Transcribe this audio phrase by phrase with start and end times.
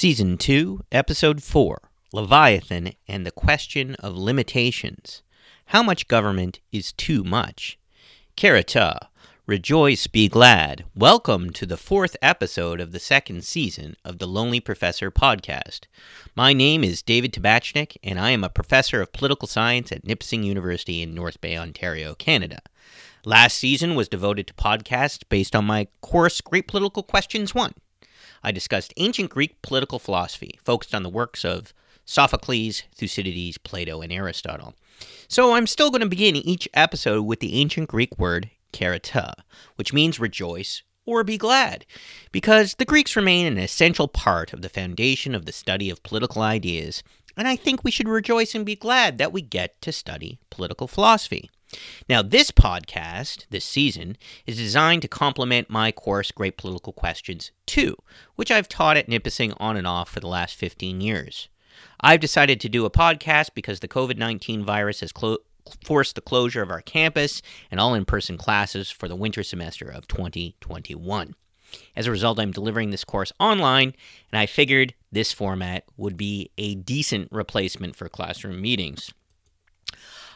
[0.00, 5.22] Season 2, Episode 4 Leviathan and the Question of Limitations.
[5.66, 7.78] How much government is too much?
[8.34, 9.08] Kerata,
[9.44, 10.86] rejoice, be glad.
[10.96, 15.80] Welcome to the fourth episode of the second season of the Lonely Professor podcast.
[16.34, 20.44] My name is David Tabachnick, and I am a professor of political science at Nipissing
[20.44, 22.62] University in North Bay, Ontario, Canada.
[23.26, 27.74] Last season was devoted to podcasts based on my course Great Political Questions 1.
[28.42, 31.74] I discussed ancient Greek political philosophy, focused on the works of
[32.04, 34.74] Sophocles, Thucydides, Plato, and Aristotle.
[35.28, 39.34] So I'm still going to begin each episode with the ancient Greek word kerata,
[39.76, 41.86] which means rejoice or be glad,
[42.30, 46.42] because the Greeks remain an essential part of the foundation of the study of political
[46.42, 47.02] ideas,
[47.36, 50.86] and I think we should rejoice and be glad that we get to study political
[50.86, 51.50] philosophy.
[52.08, 54.16] Now, this podcast, this season,
[54.46, 57.96] is designed to complement my course, Great Political Questions 2,
[58.36, 61.48] which I've taught at Nipissing on and off for the last 15 years.
[62.00, 65.38] I've decided to do a podcast because the COVID 19 virus has clo-
[65.84, 69.88] forced the closure of our campus and all in person classes for the winter semester
[69.88, 71.34] of 2021.
[71.94, 73.94] As a result, I'm delivering this course online,
[74.32, 79.12] and I figured this format would be a decent replacement for classroom meetings.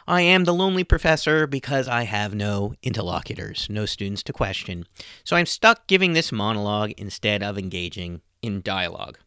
[0.07, 4.87] I am the lonely professor because I have no interlocutors, no students to question,
[5.25, 9.19] so I'm stuck giving this monologue instead of engaging in dialogue.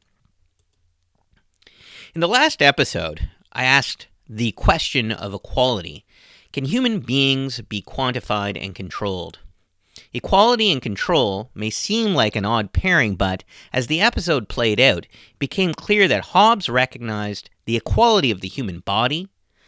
[2.13, 6.05] In the last episode, I asked the question of equality
[6.53, 9.39] Can human beings be quantified and controlled?
[10.13, 15.05] Equality and control may seem like an odd pairing, but as the episode played out,
[15.05, 19.27] it became clear that Hobbes recognized the equality of the human body,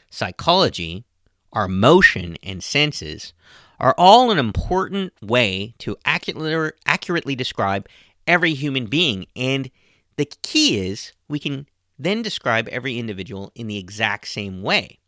[0.09, 1.05] psychology,
[1.53, 3.33] our motion, and senses
[3.79, 7.87] are all an important way to accurately, describe
[8.27, 9.25] every human being.
[9.35, 9.71] And
[10.17, 14.99] the key is we can then describe every individual in the exact same way.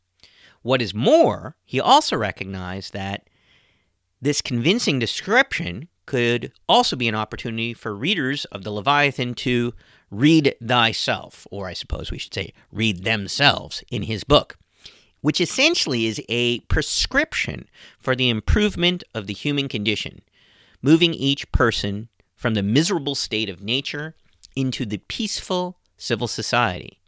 [0.61, 3.27] What is more, he also recognized that
[4.21, 9.73] this convincing description could also be an opportunity for readers of the Leviathan to
[10.09, 14.57] read thyself, or I suppose we should say, read themselves in his book
[15.21, 17.67] which essentially is a prescription
[17.99, 20.21] for the improvement of the human condition,
[20.81, 24.15] moving each person from the miserable state of nature
[24.55, 26.99] into the peaceful civil society.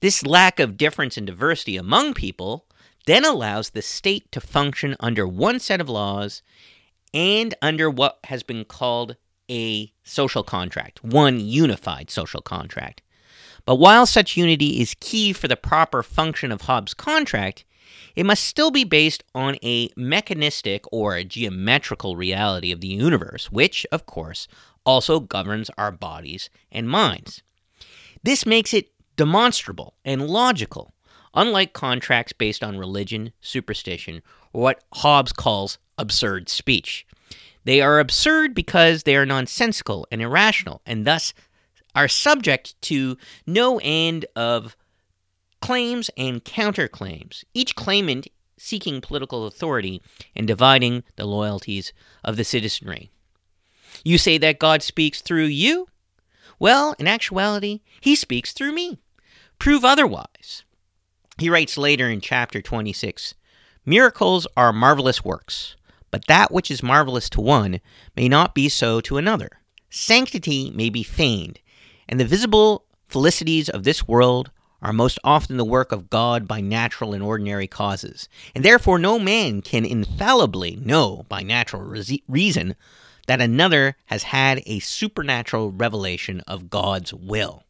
[0.00, 2.66] This lack of difference and diversity among people
[3.06, 6.42] then allows the state to function under one set of laws
[7.12, 9.16] and under what has been called
[9.50, 13.02] a social contract, one unified social contract.
[13.64, 17.64] But while such unity is key for the proper function of Hobbes' contract,
[18.16, 23.50] it must still be based on a mechanistic or a geometrical reality of the universe,
[23.50, 24.48] which, of course,
[24.84, 27.42] also governs our bodies and minds.
[28.22, 30.94] This makes it demonstrable and logical,
[31.34, 34.22] unlike contracts based on religion, superstition,
[34.52, 37.06] or what Hobbes calls absurd speech.
[37.64, 41.34] They are absurd because they are nonsensical and irrational, and thus
[41.94, 44.76] are subject to no end of
[45.60, 48.28] claims and counterclaims, each claimant
[48.58, 50.02] seeking political authority
[50.36, 51.92] and dividing the loyalties
[52.22, 53.10] of the citizenry.
[54.04, 55.88] You say that God speaks through you?
[56.58, 58.98] Well, in actuality, he speaks through me.
[59.58, 60.64] Prove otherwise.
[61.38, 63.34] He writes later in chapter 26
[63.86, 65.74] Miracles are marvelous works,
[66.10, 67.80] but that which is marvelous to one
[68.14, 69.48] may not be so to another.
[69.88, 71.60] Sanctity may be feigned,
[72.10, 74.50] and the visible felicities of this world
[74.82, 79.18] are most often the work of God by natural and ordinary causes, and therefore no
[79.18, 81.82] man can infallibly know by natural
[82.28, 82.74] reason
[83.26, 87.62] that another has had a supernatural revelation of God's will.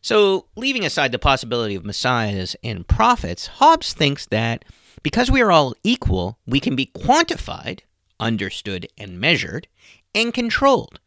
[0.00, 4.64] So, leaving aside the possibility of messiahs and prophets, Hobbes thinks that
[5.02, 7.80] because we are all equal, we can be quantified,
[8.18, 9.68] understood, and measured,
[10.14, 11.00] and controlled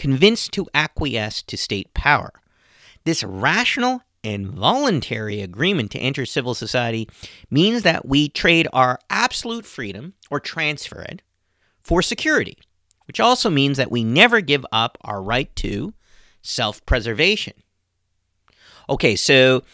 [0.00, 2.32] convinced to acquiesce to state power.
[3.04, 7.06] This rational and voluntary agreement to enter civil society
[7.50, 11.20] means that we trade our absolute freedom or transfer it
[11.82, 12.56] for security,
[13.06, 15.92] which also means that we never give up our right to
[16.40, 17.52] self preservation.
[18.88, 19.64] Okay, so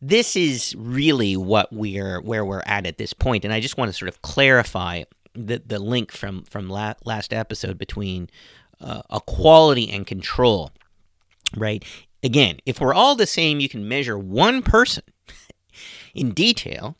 [0.00, 3.88] this is really what we're where we're at at this point, and I just want
[3.88, 5.02] to sort of clarify
[5.34, 8.28] the the link from from la- last episode between
[8.82, 10.70] uh, equality and control,
[11.56, 11.84] right?
[12.22, 15.04] Again, if we're all the same, you can measure one person
[16.14, 16.96] in detail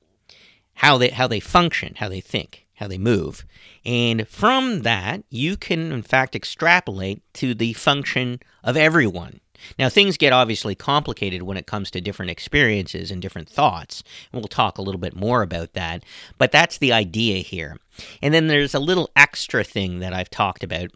[0.76, 3.44] how they how they function, how they think, how they move,
[3.84, 9.40] and from that you can in fact extrapolate to the function of everyone.
[9.78, 14.02] Now, things get obviously complicated when it comes to different experiences and different thoughts.
[14.32, 16.04] And we'll talk a little bit more about that.
[16.38, 17.78] But that's the idea here.
[18.20, 20.90] And then there's a little extra thing that I've talked about,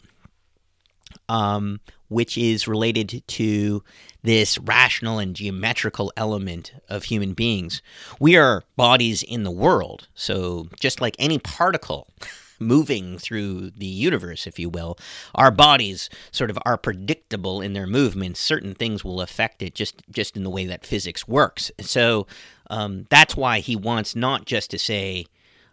[1.29, 1.79] um,
[2.09, 3.83] which is related to
[4.23, 7.81] this rational and geometrical element of human beings.
[8.19, 10.07] We are bodies in the world.
[10.15, 12.07] So, just like any particle,
[12.59, 14.97] moving through the universe, if you will,
[15.35, 18.39] our bodies sort of are predictable in their movements.
[18.39, 21.71] Certain things will affect it just just in the way that physics works.
[21.79, 22.27] So
[22.69, 25.25] um, that's why he wants not just to say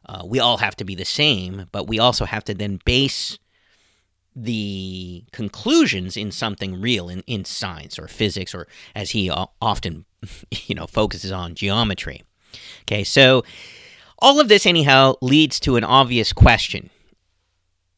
[0.07, 3.39] uh, we all have to be the same, but we also have to then base
[4.37, 10.05] the conclusions in something real in, in science or physics or as he often
[10.67, 12.23] you know focuses on geometry
[12.83, 13.45] okay so
[14.19, 16.89] all of this, anyhow, leads to an obvious question.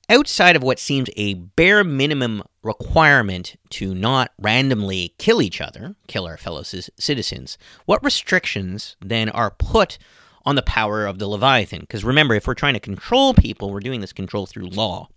[0.08, 6.26] Outside of what seems a bare minimum requirement to not randomly kill each other, kill
[6.26, 9.98] our fellow c- citizens, what restrictions then are put
[10.44, 11.80] on the power of the Leviathan?
[11.80, 15.08] Because remember, if we're trying to control people, we're doing this control through law,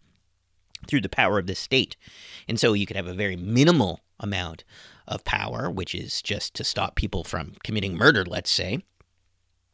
[0.88, 1.96] through the power of the state.
[2.48, 4.64] And so you could have a very minimal amount
[5.08, 8.84] of power, which is just to stop people from committing murder, let's say.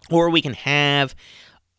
[0.10, 1.16] Or we can have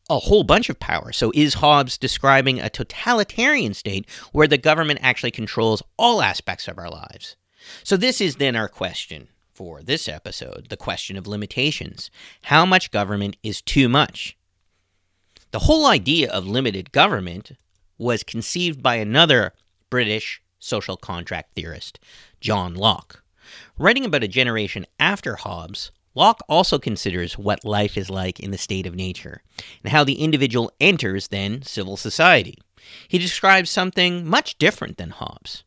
[0.09, 1.13] a whole bunch of power.
[1.13, 6.79] So, is Hobbes describing a totalitarian state where the government actually controls all aspects of
[6.79, 7.37] our lives?
[7.83, 12.11] So, this is then our question for this episode the question of limitations.
[12.45, 14.37] How much government is too much?
[15.51, 17.53] The whole idea of limited government
[17.99, 19.53] was conceived by another
[19.91, 21.99] British social contract theorist,
[22.41, 23.23] John Locke.
[23.79, 28.59] Writing about a generation after Hobbes, Locke also considers what life is like in the
[28.59, 29.43] state of nature,
[29.85, 32.57] and how the individual enters, then, civil society.
[33.09, 35.65] He describes something much different than Hobbes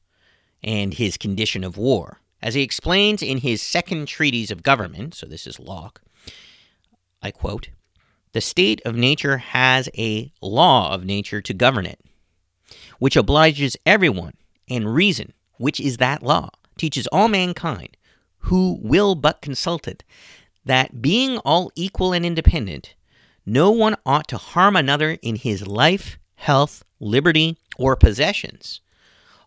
[0.63, 2.19] and his condition of war.
[2.41, 6.01] As he explains in his second treatise of government, so this is Locke,
[7.21, 7.69] I quote,
[8.31, 11.99] the state of nature has a law of nature to govern it,
[12.99, 14.33] which obliges everyone,
[14.69, 17.97] and reason, which is that law, teaches all mankind,
[18.43, 20.03] who will but consult it,
[20.65, 22.95] that being all equal and independent,
[23.45, 28.81] no one ought to harm another in his life, health, liberty, or possessions.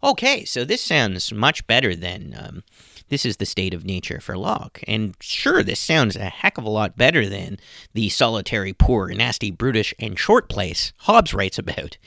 [0.03, 2.65] Okay, so this sounds much better than um,
[3.09, 4.81] this is the state of nature for Locke.
[4.89, 7.59] And sure, this sounds a heck of a lot better than
[7.93, 11.99] the solitary, poor, nasty, brutish, and short place Hobbes writes about.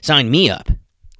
[0.00, 0.70] Sign me up.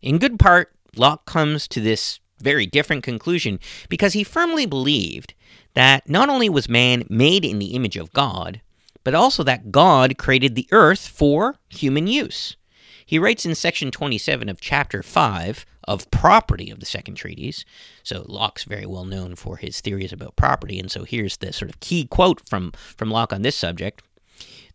[0.06, 3.58] In good part, Locke comes to this very different conclusion
[3.88, 5.34] because he firmly believed
[5.74, 8.60] that not only was man made in the image of God,
[9.02, 12.56] but also that God created the earth for human use.
[13.04, 17.64] He writes in section 27 of chapter 5 of property of the second treatise.
[18.04, 21.68] So Locke's very well known for his theories about property, and so here's the sort
[21.68, 24.04] of key quote from, from Locke on this subject.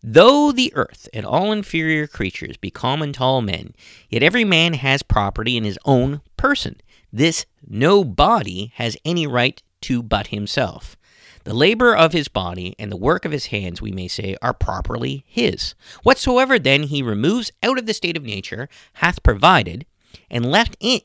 [0.03, 3.73] Though the earth and all inferior creatures be common to all men,
[4.09, 6.81] yet every man has property in his own person.
[7.13, 10.97] This no body has any right to but himself.
[11.43, 14.53] The labor of his body and the work of his hands, we may say, are
[14.53, 15.75] properly his.
[16.03, 19.85] Whatsoever then he removes out of the state of nature hath provided,
[20.29, 21.03] and left it,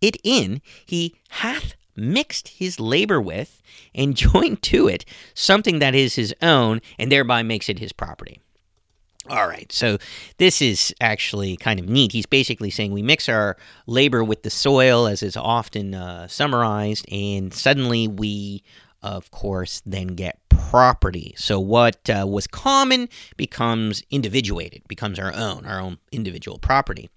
[0.00, 3.62] it in, he hath mixed his labor with,
[3.94, 5.04] and joined to it
[5.34, 8.40] something that is his own, and thereby makes it his property.
[9.28, 9.98] All right, so
[10.38, 12.12] this is actually kind of neat.
[12.12, 17.04] He's basically saying we mix our labor with the soil, as is often uh, summarized,
[17.12, 18.62] and suddenly we,
[19.02, 21.34] of course, then get property.
[21.36, 27.10] So what uh, was common becomes individuated, becomes our own, our own individual property.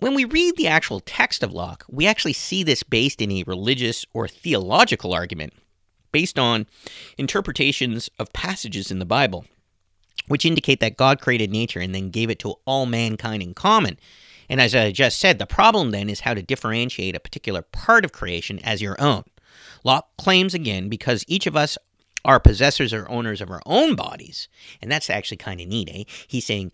[0.00, 3.44] When we read the actual text of Locke, we actually see this based in a
[3.46, 5.52] religious or theological argument,
[6.10, 6.66] based on
[7.16, 9.44] interpretations of passages in the Bible
[10.30, 13.98] which indicate that God created nature and then gave it to all mankind in common.
[14.48, 18.04] And as I just said, the problem then is how to differentiate a particular part
[18.04, 19.24] of creation as your own.
[19.82, 21.76] Locke claims again because each of us
[22.24, 24.48] are possessors or owners of our own bodies,
[24.80, 26.04] and that's actually kind of neat, eh?
[26.28, 26.70] He's saying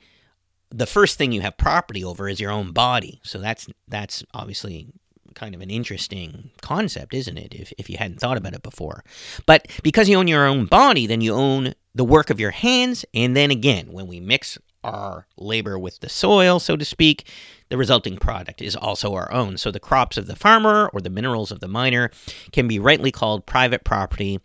[0.71, 3.21] the first thing you have property over is your own body.
[3.23, 4.89] So that's that's obviously
[5.35, 7.55] kind of an interesting concept, isn't it?
[7.55, 9.05] If, if you hadn't thought about it before.
[9.45, 13.05] But because you own your own body, then you own the work of your hands.
[13.15, 17.29] And then again, when we mix our labor with the soil, so to speak,
[17.69, 19.59] the resulting product is also our own.
[19.59, 22.11] So the crops of the farmer or the minerals of the miner
[22.53, 24.41] can be rightly called private property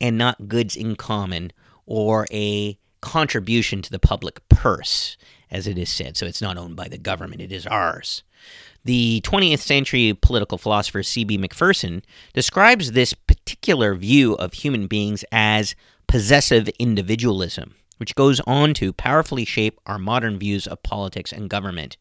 [0.00, 1.52] and not goods in common
[1.86, 5.16] or a contribution to the public purse,
[5.54, 6.16] as it is said.
[6.16, 8.24] So it's not owned by the government, it is ours.
[8.84, 11.38] The 20th century political philosopher C.B.
[11.38, 12.02] Macpherson
[12.34, 15.74] describes this particular view of human beings as
[16.06, 21.96] possessive individualism, which goes on to powerfully shape our modern views of politics and government.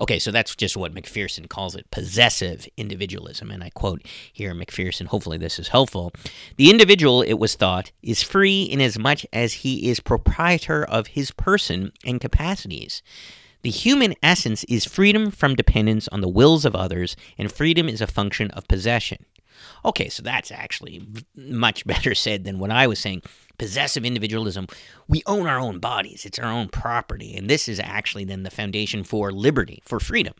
[0.00, 3.50] Okay, so that's just what Macpherson calls it possessive individualism.
[3.50, 4.02] And I quote
[4.32, 6.12] here Macpherson, hopefully this is helpful.
[6.56, 11.92] The individual, it was thought, is free inasmuch as he is proprietor of his person
[12.04, 13.02] and capacities.
[13.62, 18.00] The human essence is freedom from dependence on the wills of others, and freedom is
[18.00, 19.26] a function of possession.
[19.84, 23.22] Okay, so that's actually much better said than what I was saying.
[23.58, 24.66] Possessive individualism,
[25.08, 28.50] we own our own bodies, it's our own property, and this is actually then the
[28.50, 30.34] foundation for liberty, for freedom.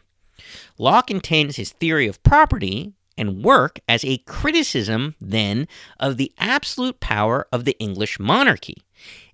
[0.79, 5.67] Locke intends his theory of property and work as a criticism, then,
[5.99, 8.77] of the absolute power of the English monarchy.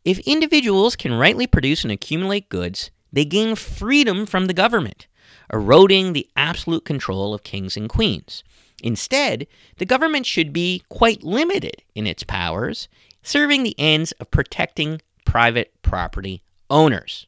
[0.05, 5.07] If individuals can rightly produce and accumulate goods, they gain freedom from the government,
[5.53, 8.43] eroding the absolute control of kings and queens.
[8.85, 9.47] Instead,
[9.79, 12.87] the government should be quite limited in its powers,
[13.23, 17.27] serving the ends of protecting private property owners.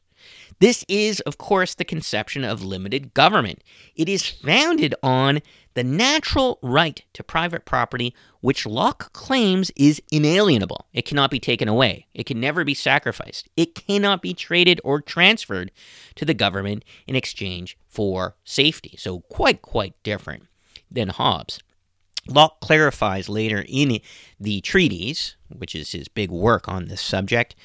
[0.59, 3.63] This is, of course, the conception of limited government.
[3.95, 5.39] It is founded on
[5.73, 10.85] the natural right to private property, which Locke claims is inalienable.
[10.93, 15.01] It cannot be taken away, it can never be sacrificed, it cannot be traded or
[15.01, 15.71] transferred
[16.15, 18.95] to the government in exchange for safety.
[18.99, 20.43] So, quite, quite different
[20.91, 21.59] than Hobbes.
[22.29, 23.99] Locke clarifies later in
[24.39, 27.55] the treatise, which is his big work on this subject,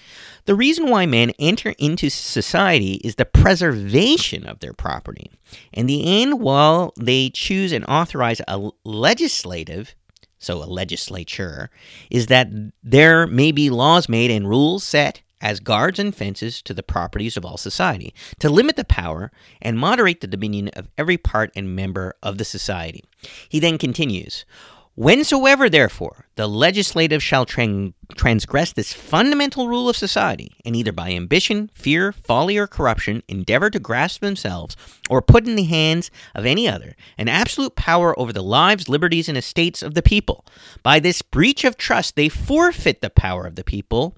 [0.44, 5.30] the reason why men enter into society is the preservation of their property.
[5.74, 9.94] And the end, while they choose and authorize a legislative,
[10.38, 11.70] so a legislature,
[12.10, 12.48] is that
[12.82, 17.36] there may be laws made and rules set as guards and fences to the properties
[17.36, 19.30] of all society, to limit the power
[19.60, 23.04] and moderate the dominion of every part and member of the society.
[23.48, 24.46] He then continues,
[24.94, 31.70] Whensoever, therefore, the legislative shall transgress this fundamental rule of society, and either by ambition,
[31.72, 34.76] fear, folly, or corruption endeavor to grasp themselves,
[35.08, 39.30] or put in the hands of any other, an absolute power over the lives, liberties,
[39.30, 40.44] and estates of the people,
[40.82, 44.14] by this breach of trust they forfeit the power of the people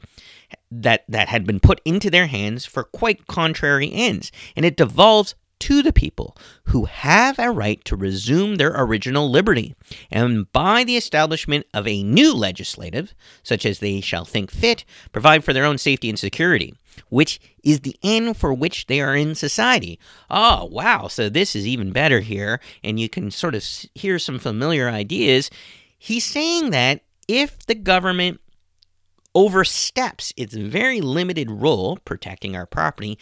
[0.82, 5.34] that that had been put into their hands for quite contrary ends, and it devolves
[5.60, 9.74] to the people who have a right to resume their original liberty,
[10.10, 15.44] and by the establishment of a new legislative, such as they shall think fit, provide
[15.44, 16.74] for their own safety and security,
[17.08, 19.98] which is the end for which they are in society.
[20.28, 23.64] Oh, wow, so this is even better here, and you can sort of
[23.94, 25.50] hear some familiar ideas.
[25.98, 28.40] He's saying that if the government
[29.34, 33.18] oversteps its very limited role protecting our property,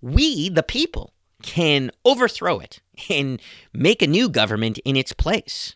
[0.00, 3.40] we, the people, can overthrow it and
[3.72, 5.74] make a new government in its place.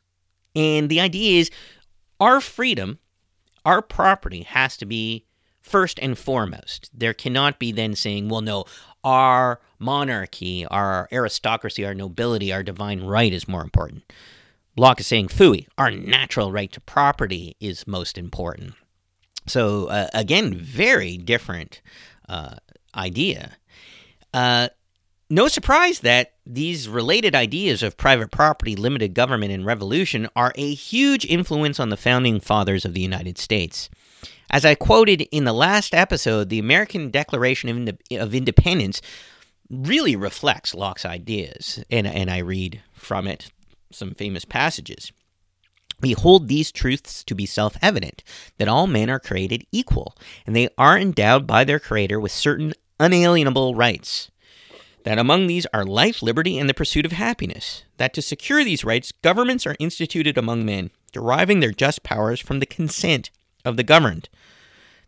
[0.55, 1.51] And the idea is
[2.19, 2.99] our freedom,
[3.65, 5.27] our property has to be
[5.61, 6.91] first and foremost.
[6.95, 8.65] There cannot be then saying, well, no,
[9.05, 14.11] our monarchy, our aristocracy, our nobility, our divine right is more important.
[14.77, 18.75] Locke is saying, fooey, our natural right to property is most important.
[19.47, 21.81] So uh, again, very different
[22.29, 22.57] uh,
[22.95, 23.57] idea.
[24.33, 24.69] Uh,
[25.29, 30.75] no surprise that these related ideas of private property, limited government, and revolution are a
[30.75, 33.89] huge influence on the founding fathers of the United States.
[34.51, 39.01] As I quoted in the last episode, the American Declaration of, of Independence
[39.71, 43.53] really reflects Locke's ideas, and, and I read from it
[43.93, 45.13] some famous passages.
[46.01, 48.23] We hold these truths to be self evident
[48.59, 50.17] that all men are created equal,
[50.47, 54.31] and they are endowed by their Creator with certain unalienable rights.
[55.05, 57.85] That among these are life, liberty, and the pursuit of happiness.
[57.97, 62.61] That to secure these rights, governments are instituted among men, deriving their just powers from
[62.61, 63.31] the consent
[63.65, 64.29] of the governed.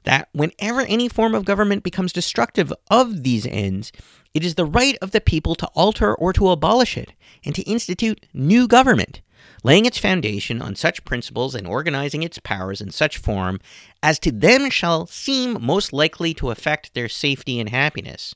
[0.04, 3.92] That whenever any form of government becomes destructive of these ends,
[4.34, 7.12] it is the right of the people to alter or to abolish it,
[7.44, 9.20] and to institute new government
[9.62, 13.60] laying its foundation on such principles and organizing its powers in such form
[14.02, 18.34] as to them shall seem most likely to affect their safety and happiness.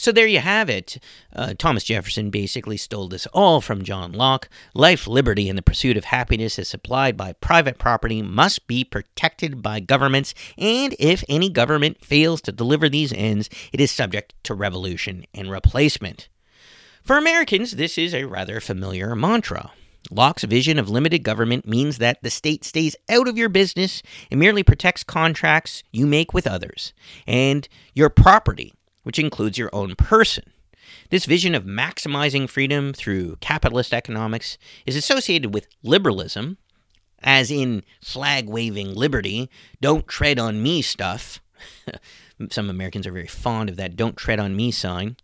[0.00, 0.96] So there you have it.
[1.30, 4.48] Uh, Thomas Jefferson basically stole this all from John Locke.
[4.72, 9.60] Life, liberty, and the pursuit of happiness is supplied by private property must be protected
[9.60, 14.54] by governments, and if any government fails to deliver these ends, it is subject to
[14.54, 16.30] revolution and replacement.
[17.02, 19.72] For Americans, this is a rather familiar mantra.
[20.10, 24.40] Locke's vision of limited government means that the state stays out of your business and
[24.40, 26.92] merely protects contracts you make with others
[27.26, 30.44] and your property, which includes your own person.
[31.10, 36.58] This vision of maximizing freedom through capitalist economics is associated with liberalism,
[37.22, 41.40] as in flag waving liberty, don't tread on me stuff.
[42.50, 45.16] Some Americans are very fond of that don't tread on me sign.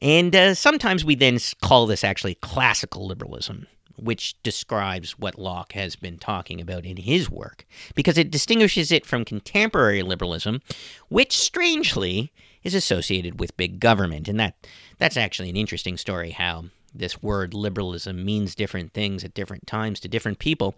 [0.00, 3.66] And uh, sometimes we then call this actually classical liberalism,
[4.02, 9.06] which describes what Locke has been talking about in his work, because it distinguishes it
[9.06, 10.60] from contemporary liberalism,
[11.08, 14.28] which strangely is associated with big government.
[14.28, 14.66] And that
[14.98, 20.00] that's actually an interesting story how this word liberalism means different things at different times
[20.00, 20.74] to different people.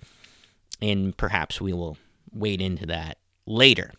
[0.80, 1.96] And perhaps we will
[2.32, 3.92] wade into that later.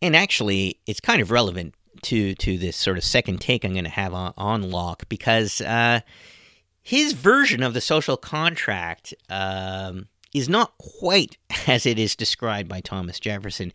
[0.00, 3.84] And actually, it's kind of relevant to to this sort of second take I'm going
[3.84, 6.00] to have on, on Locke because uh,
[6.88, 12.80] his version of the social contract um, is not quite as it is described by
[12.80, 13.74] Thomas Jefferson,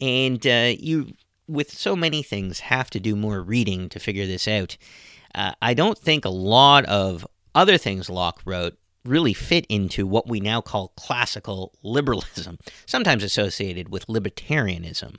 [0.00, 1.12] and uh, you,
[1.46, 4.76] with so many things, have to do more reading to figure this out.
[5.36, 7.24] Uh, I don't think a lot of
[7.54, 13.88] other things Locke wrote really fit into what we now call classical liberalism, sometimes associated
[13.88, 15.14] with libertarianism.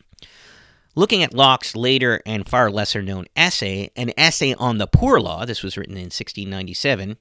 [0.99, 5.45] Looking at Locke's later and far lesser known essay, an essay on the poor law,
[5.45, 7.15] this was written in 1697,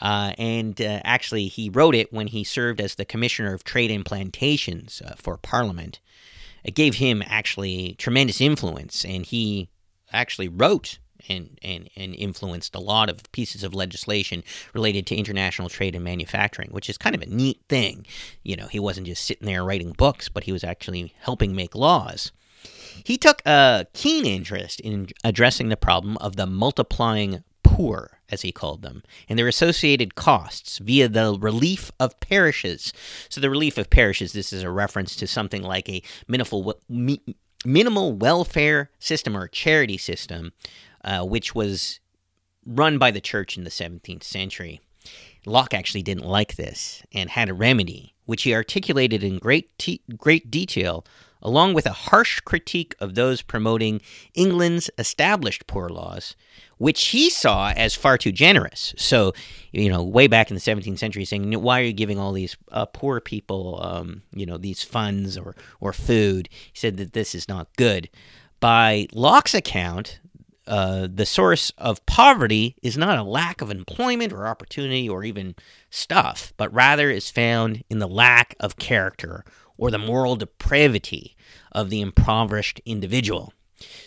[0.00, 3.92] uh, and uh, actually he wrote it when he served as the Commissioner of Trade
[3.92, 6.00] and Plantations uh, for Parliament.
[6.64, 9.68] It gave him actually tremendous influence, and he
[10.12, 10.98] actually wrote
[11.28, 14.42] and, and, and influenced a lot of pieces of legislation
[14.74, 18.04] related to international trade and manufacturing, which is kind of a neat thing.
[18.42, 21.76] You know, he wasn't just sitting there writing books, but he was actually helping make
[21.76, 22.32] laws.
[23.04, 28.52] He took a keen interest in addressing the problem of the multiplying poor, as he
[28.52, 32.92] called them, and their associated costs via the relief of parishes.
[33.28, 36.74] So, the relief of parishes, this is a reference to something like a minimal,
[37.64, 40.52] minimal welfare system or charity system,
[41.04, 42.00] uh, which was
[42.66, 44.80] run by the church in the 17th century.
[45.46, 50.02] Locke actually didn't like this and had a remedy, which he articulated in great, te-
[50.16, 51.04] great detail
[51.42, 54.00] along with a harsh critique of those promoting
[54.34, 56.36] England's established poor laws,
[56.78, 58.94] which he saw as far too generous.
[58.96, 59.32] So,
[59.72, 62.56] you know, way back in the 17th century, saying, why are you giving all these
[62.70, 66.48] uh, poor people, um, you know, these funds or, or food?
[66.50, 68.08] He said that this is not good.
[68.60, 70.20] By Locke's account,
[70.66, 75.56] uh, the source of poverty is not a lack of employment or opportunity or even
[75.90, 79.44] stuff, but rather is found in the lack of character
[79.76, 81.36] or the moral depravity
[81.72, 83.52] of the impoverished individual.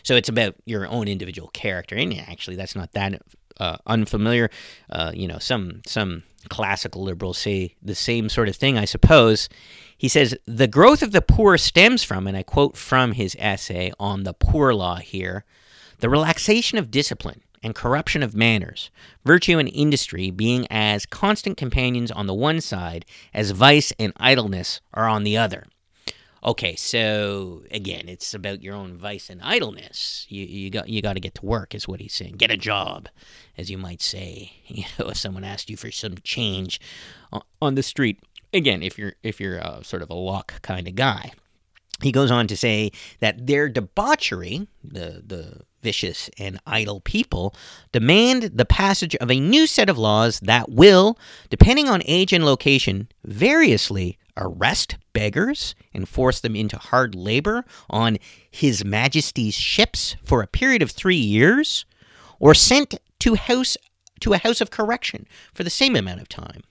[0.03, 3.21] So it's about your own individual character, and actually, that's not that
[3.59, 4.49] uh, unfamiliar.
[4.89, 9.49] Uh, you know, some some classical liberals say the same sort of thing, I suppose.
[9.97, 13.91] He says the growth of the poor stems from, and I quote from his essay
[13.99, 15.45] on the poor law here,
[15.99, 18.91] the relaxation of discipline and corruption of manners,
[19.25, 24.81] virtue and industry being as constant companions on the one side as vice and idleness
[24.93, 25.65] are on the other.
[26.43, 30.27] Okay, so again, it's about your own vice and idleness.
[30.29, 32.35] You, you got you got to get to work, is what he's saying.
[32.37, 33.09] Get a job,
[33.57, 34.53] as you might say.
[34.67, 36.79] You know, if someone asked you for some change
[37.61, 38.19] on the street,
[38.53, 41.31] again, if you're if you're a, sort of a Locke kind of guy,
[42.01, 47.53] he goes on to say that their debauchery, the the vicious and idle people,
[47.91, 51.15] demand the passage of a new set of laws that will,
[51.51, 58.17] depending on age and location, variously arrest beggars and force them into hard labor on
[58.49, 61.85] His Majesty's ships for a period of three years,
[62.39, 63.77] or sent to house
[64.21, 66.61] to a house of correction for the same amount of time.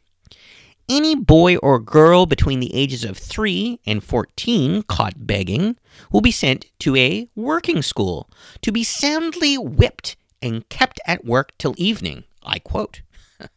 [0.89, 5.77] Any boy or girl between the ages of 3 and 14 caught begging
[6.13, 8.29] will be sent to a working school
[8.61, 12.25] to be soundly whipped and kept at work till evening.
[12.43, 13.01] I quote.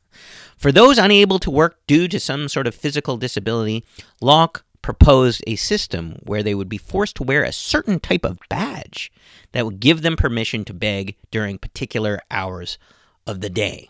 [0.57, 3.83] For those unable to work due to some sort of physical disability,
[4.21, 8.39] Locke proposed a system where they would be forced to wear a certain type of
[8.47, 9.11] badge
[9.51, 12.77] that would give them permission to beg during particular hours
[13.25, 13.89] of the day.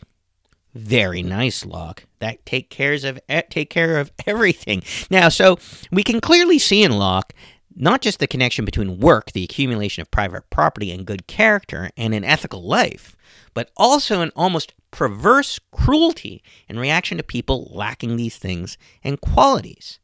[0.74, 2.06] Very nice, Locke.
[2.20, 4.84] That take cares of take care of everything.
[5.10, 5.58] Now, so
[5.92, 7.34] we can clearly see in Locke
[7.80, 12.14] not just the connection between work, the accumulation of private property, and good character, and
[12.14, 13.16] an ethical life,
[13.54, 20.00] but also an almost perverse cruelty in reaction to people lacking these things and qualities.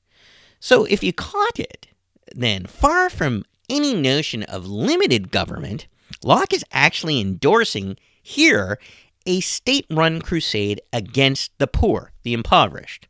[0.59, 1.87] So, if you caught it,
[2.33, 5.87] then far from any notion of limited government,
[6.23, 8.79] Locke is actually endorsing here
[9.25, 13.07] a state run crusade against the poor, the impoverished.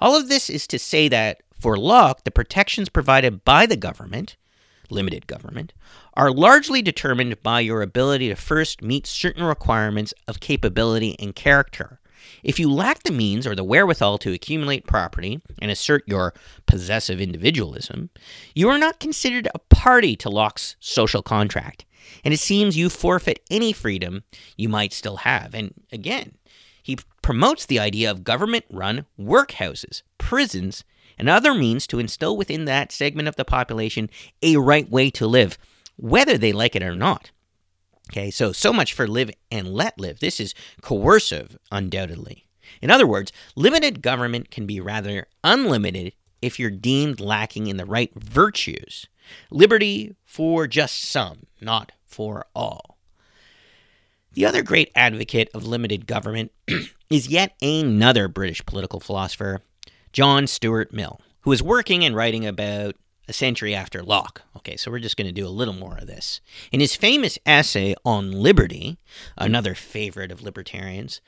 [0.00, 4.36] All of this is to say that for Locke, the protections provided by the government,
[4.90, 5.72] limited government,
[6.14, 12.00] are largely determined by your ability to first meet certain requirements of capability and character.
[12.42, 16.34] If you lack the means or the wherewithal to accumulate property and assert your
[16.66, 18.10] possessive individualism,
[18.54, 21.84] you are not considered a party to Locke's social contract,
[22.24, 24.24] and it seems you forfeit any freedom
[24.56, 25.54] you might still have.
[25.54, 26.36] And again,
[26.82, 30.84] he promotes the idea of government run workhouses, prisons,
[31.18, 34.10] and other means to instill within that segment of the population
[34.42, 35.58] a right way to live,
[35.96, 37.30] whether they like it or not.
[38.10, 40.20] Okay, so so much for live and let live.
[40.20, 42.46] This is coercive, undoubtedly.
[42.80, 46.12] In other words, limited government can be rather unlimited
[46.42, 49.06] if you're deemed lacking in the right virtues.
[49.50, 52.98] Liberty for just some, not for all.
[54.34, 56.52] The other great advocate of limited government
[57.10, 59.60] is yet another British political philosopher,
[60.12, 62.96] John Stuart Mill, who is working and writing about
[63.28, 64.42] a century after Locke.
[64.56, 66.40] Okay, so we're just going to do a little more of this.
[66.70, 68.98] In his famous essay on liberty,
[69.36, 71.20] another favorite of libertarians,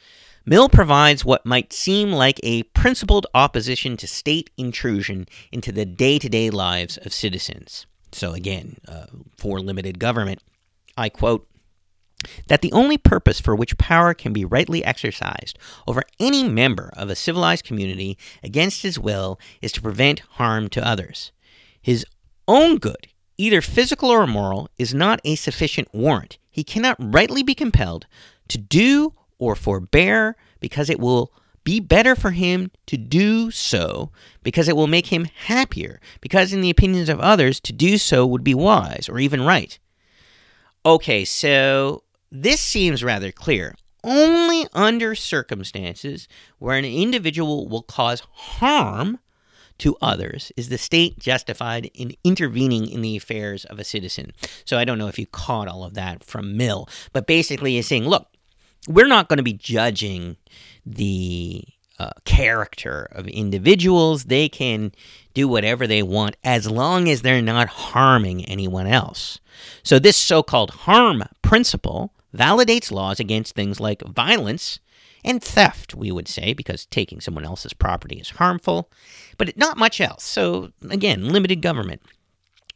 [0.46, 6.18] Mill provides what might seem like a principled opposition to state intrusion into the day
[6.18, 7.86] to day lives of citizens.
[8.12, 9.06] So, again, uh,
[9.38, 10.42] for limited government,
[10.98, 11.48] I quote,
[12.48, 17.08] that the only purpose for which power can be rightly exercised over any member of
[17.08, 21.32] a civilized community against his will is to prevent harm to others.
[21.80, 22.04] His
[22.46, 26.38] own good, either physical or moral, is not a sufficient warrant.
[26.50, 28.06] He cannot rightly be compelled
[28.48, 31.32] to do or forbear because it will
[31.64, 34.10] be better for him to do so
[34.42, 38.26] because it will make him happier, because in the opinions of others, to do so
[38.26, 39.78] would be wise or even right.
[40.84, 43.74] Okay, so this seems rather clear.
[44.02, 49.18] Only under circumstances where an individual will cause harm
[49.78, 54.32] to others is the state justified in intervening in the affairs of a citizen.
[54.66, 57.88] So I don't know if you caught all of that from Mill, but basically he's
[57.88, 58.28] saying, look,
[58.88, 60.36] we're not going to be judging
[60.84, 61.64] the
[61.98, 64.24] uh, character of individuals.
[64.24, 64.92] They can
[65.32, 69.40] do whatever they want as long as they're not harming anyone else.
[69.82, 74.80] So, this so called harm principle validates laws against things like violence
[75.24, 78.90] and theft, we would say, because taking someone else's property is harmful,
[79.38, 80.22] but not much else.
[80.22, 82.02] So, again, limited government.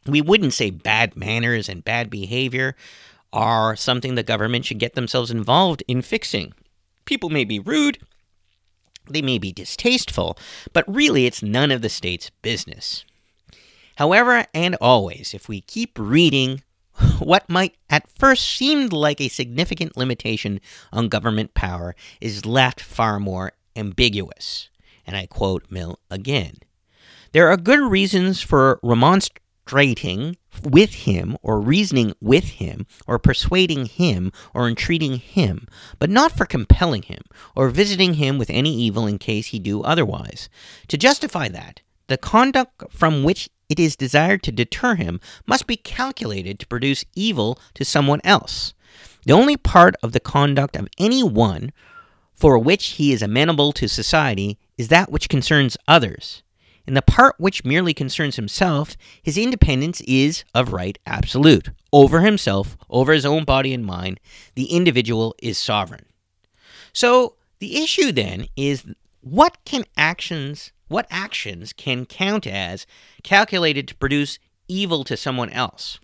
[0.05, 2.75] We wouldn't say bad manners and bad behavior
[3.31, 6.53] are something the government should get themselves involved in fixing.
[7.05, 7.99] People may be rude,
[9.09, 10.37] they may be distasteful,
[10.73, 13.05] but really it's none of the state's business.
[13.97, 16.61] However, and always, if we keep reading
[17.19, 20.59] what might at first seem like a significant limitation
[20.91, 24.69] on government power is left far more ambiguous.
[25.05, 26.57] And I quote Mill again
[27.31, 28.79] There are good reasons for
[29.71, 35.67] remonstrating with him, or reasoning with him, or persuading him, or entreating him,
[35.99, 37.21] but not for compelling him,
[37.55, 40.49] or visiting him with any evil in case he do otherwise.
[40.87, 45.77] To justify that, the conduct from which it is desired to deter him must be
[45.77, 48.73] calculated to produce evil to someone else.
[49.25, 51.71] The only part of the conduct of any one
[52.33, 56.41] for which he is amenable to society is that which concerns others.
[56.89, 61.69] In the part which merely concerns himself, his independence is of right absolute.
[61.93, 64.19] Over himself, over his own body and mind,
[64.55, 66.07] the individual is sovereign.
[66.91, 68.85] So the issue then is
[69.21, 72.87] what can actions what actions can count as
[73.21, 75.99] calculated to produce evil to someone else?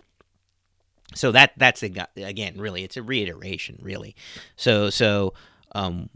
[1.16, 4.16] So that that's again really it's a reiteration really.
[4.56, 5.34] So so
[5.74, 6.12] um,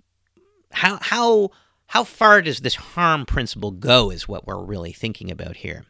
[0.72, 1.50] how how
[1.90, 5.86] how far does this harm principle go is what we're really thinking about here.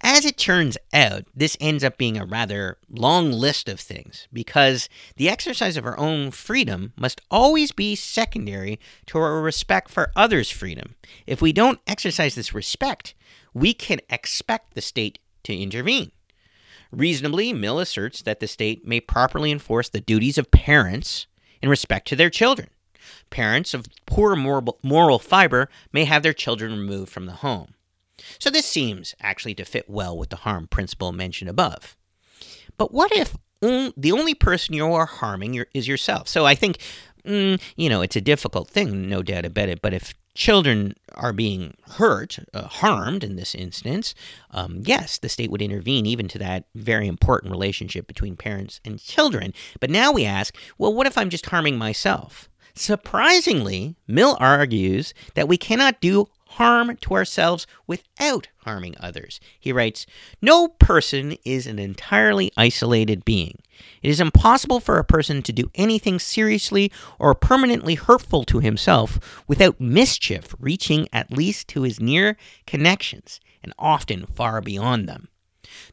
[0.00, 4.88] As it turns out, this ends up being a rather long list of things because
[5.16, 10.50] the exercise of our own freedom must always be secondary to our respect for others'
[10.50, 10.94] freedom.
[11.26, 13.14] If we don't exercise this respect,
[13.52, 16.12] we can expect the state to intervene.
[16.90, 21.26] Reasonably, Mill asserts that the state may properly enforce the duties of parents
[21.60, 22.70] in respect to their children.
[23.30, 27.74] Parents of poor moral fiber may have their children removed from the home.
[28.38, 31.96] So this seems actually to fit well with the harm principle mentioned above.
[32.76, 36.28] But what if the only person you are harming is yourself?
[36.28, 36.78] So I think,
[37.24, 39.80] mm, you know, it's a difficult thing, no doubt about it.
[39.82, 44.14] But if children are being hurt, uh, harmed in this instance,
[44.50, 49.00] um, yes, the state would intervene even to that very important relationship between parents and
[49.00, 49.52] children.
[49.80, 52.49] But now we ask, well, what if I'm just harming myself?
[52.80, 59.38] Surprisingly, Mill argues that we cannot do harm to ourselves without harming others.
[59.60, 60.06] He writes
[60.40, 63.58] No person is an entirely isolated being.
[64.00, 69.44] It is impossible for a person to do anything seriously or permanently hurtful to himself
[69.46, 75.28] without mischief reaching at least to his near connections and often far beyond them.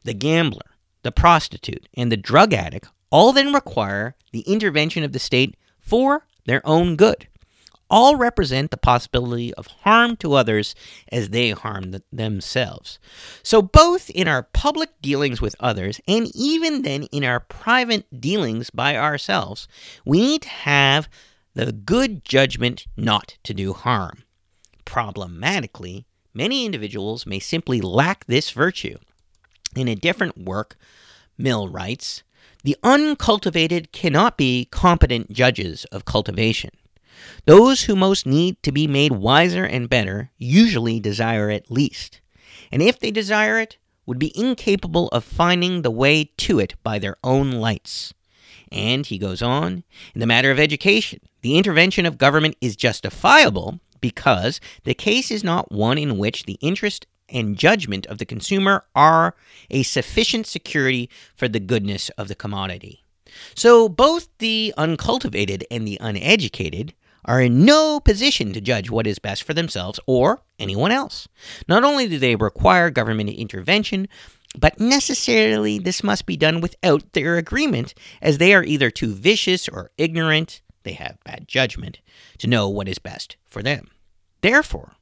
[0.04, 0.70] The gambler,
[1.02, 6.24] the prostitute, and the drug addict all then require the intervention of the state for
[6.48, 7.28] their own good
[7.90, 10.74] all represent the possibility of harm to others
[11.10, 12.98] as they harm the, themselves.
[13.42, 18.70] So, both in our public dealings with others and even then in our private dealings
[18.70, 19.68] by ourselves,
[20.04, 21.08] we need to have
[21.54, 24.24] the good judgment not to do harm.
[24.84, 28.98] Problematically, many individuals may simply lack this virtue.
[29.74, 30.76] In a different work,
[31.36, 32.22] Mill writes,
[32.64, 36.70] the uncultivated cannot be competent judges of cultivation.
[37.46, 42.20] Those who most need to be made wiser and better usually desire it least,
[42.70, 46.98] and if they desire it, would be incapable of finding the way to it by
[46.98, 48.14] their own lights.
[48.72, 53.80] And he goes on, in the matter of education, the intervention of government is justifiable
[54.00, 58.84] because the case is not one in which the interest and judgment of the consumer
[58.94, 59.34] are
[59.70, 63.04] a sufficient security for the goodness of the commodity.
[63.54, 69.18] So both the uncultivated and the uneducated are in no position to judge what is
[69.18, 71.28] best for themselves or anyone else.
[71.68, 74.08] Not only do they require government intervention,
[74.58, 79.68] but necessarily this must be done without their agreement, as they are either too vicious
[79.68, 82.00] or ignorant, they have bad judgment,
[82.38, 83.90] to know what is best for them.
[84.40, 84.92] Therefore,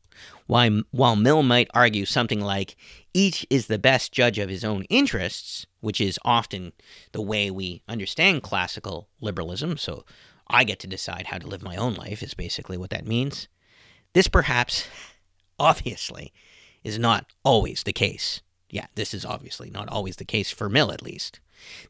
[0.46, 2.76] while, while Mill might argue something like,
[3.12, 6.72] each is the best judge of his own interests, which is often
[7.12, 10.04] the way we understand classical liberalism, so
[10.48, 13.48] I get to decide how to live my own life, is basically what that means.
[14.12, 14.86] This perhaps,
[15.58, 16.32] obviously,
[16.84, 18.42] is not always the case.
[18.70, 21.40] Yeah, this is obviously not always the case for Mill, at least.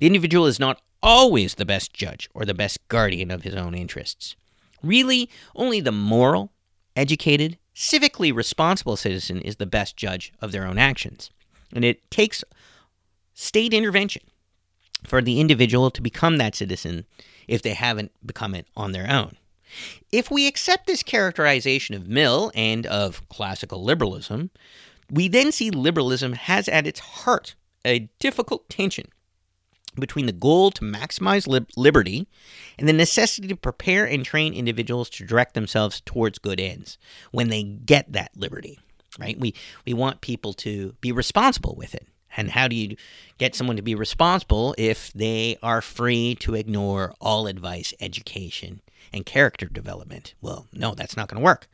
[0.00, 3.74] The individual is not always the best judge or the best guardian of his own
[3.74, 4.36] interests.
[4.82, 6.52] Really, only the moral,
[6.94, 11.30] educated, civically responsible citizen is the best judge of their own actions.
[11.72, 12.42] And it takes
[13.34, 14.22] state intervention
[15.04, 17.04] for the individual to become that citizen
[17.46, 19.36] if they haven't become it on their own.
[20.10, 24.50] If we accept this characterization of Mill and of classical liberalism,
[25.10, 29.08] we then see liberalism has at its heart a difficult tension
[30.00, 32.26] between the goal to maximize lib- liberty
[32.78, 36.98] and the necessity to prepare and train individuals to direct themselves towards good ends
[37.30, 38.78] when they get that liberty
[39.18, 39.54] right we
[39.84, 42.06] we want people to be responsible with it
[42.36, 42.96] and how do you
[43.38, 48.82] get someone to be responsible if they are free to ignore all advice, education,
[49.12, 50.34] and character development?
[50.40, 51.68] Well, no, that's not going to work.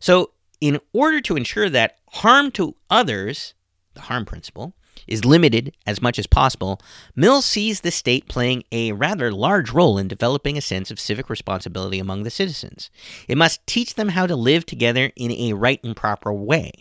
[0.00, 3.54] So, in order to ensure that harm to others,
[3.94, 4.74] the harm principle,
[5.06, 6.80] is limited as much as possible,
[7.14, 11.30] Mill sees the state playing a rather large role in developing a sense of civic
[11.30, 12.90] responsibility among the citizens.
[13.28, 16.72] It must teach them how to live together in a right and proper way.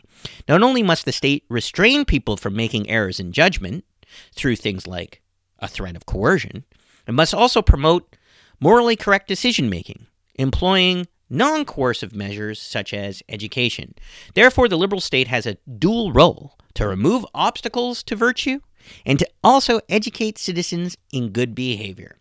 [0.48, 3.86] Not only must the state restrain people from making errors in judgment
[4.34, 5.22] through things like
[5.60, 6.64] a threat of coercion,
[7.08, 8.16] it must also promote
[8.60, 13.96] morally correct decision making, employing non coercive measures such as education.
[14.34, 18.60] Therefore, the liberal state has a dual role to remove obstacles to virtue
[19.06, 22.18] and to also educate citizens in good behavior.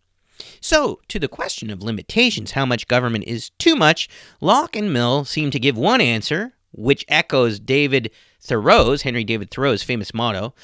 [0.60, 4.08] So, to the question of limitations, how much government is too much,
[4.40, 9.82] Locke and Mill seem to give one answer which echoes David Thoreau's, Henry David Thoreau's
[9.82, 10.54] famous motto,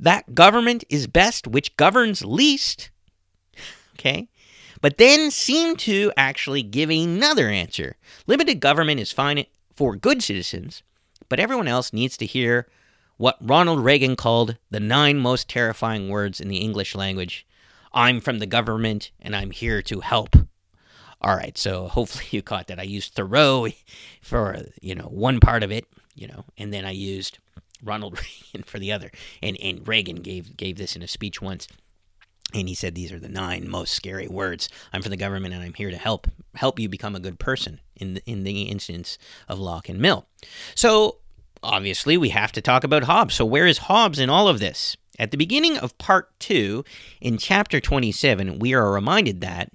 [0.00, 2.90] that government is best which governs least.
[3.94, 4.28] Okay?
[4.80, 7.96] But then seem to actually give another answer.
[8.26, 10.82] Limited government is fine for good citizens,
[11.28, 12.66] but everyone else needs to hear
[13.16, 17.46] what Ronald Reagan called the nine most terrifying words in the English language
[17.92, 20.36] I'm from the government and I'm here to help.
[21.20, 22.78] All right, so hopefully you caught that.
[22.78, 23.66] I used Thoreau
[24.22, 27.38] for you know one part of it, you know, and then I used
[27.82, 28.18] Ronald
[28.54, 29.10] Reagan for the other.
[29.42, 31.68] And and Reagan gave gave this in a speech once,
[32.54, 34.68] and he said these are the nine most scary words.
[34.92, 37.80] I'm from the government, and I'm here to help help you become a good person.
[37.96, 40.26] In the, in the instance of Locke and Mill,
[40.74, 41.18] so
[41.62, 43.34] obviously we have to talk about Hobbes.
[43.34, 44.96] So where is Hobbes in all of this?
[45.18, 46.82] At the beginning of part two,
[47.20, 49.70] in chapter 27, we are reminded that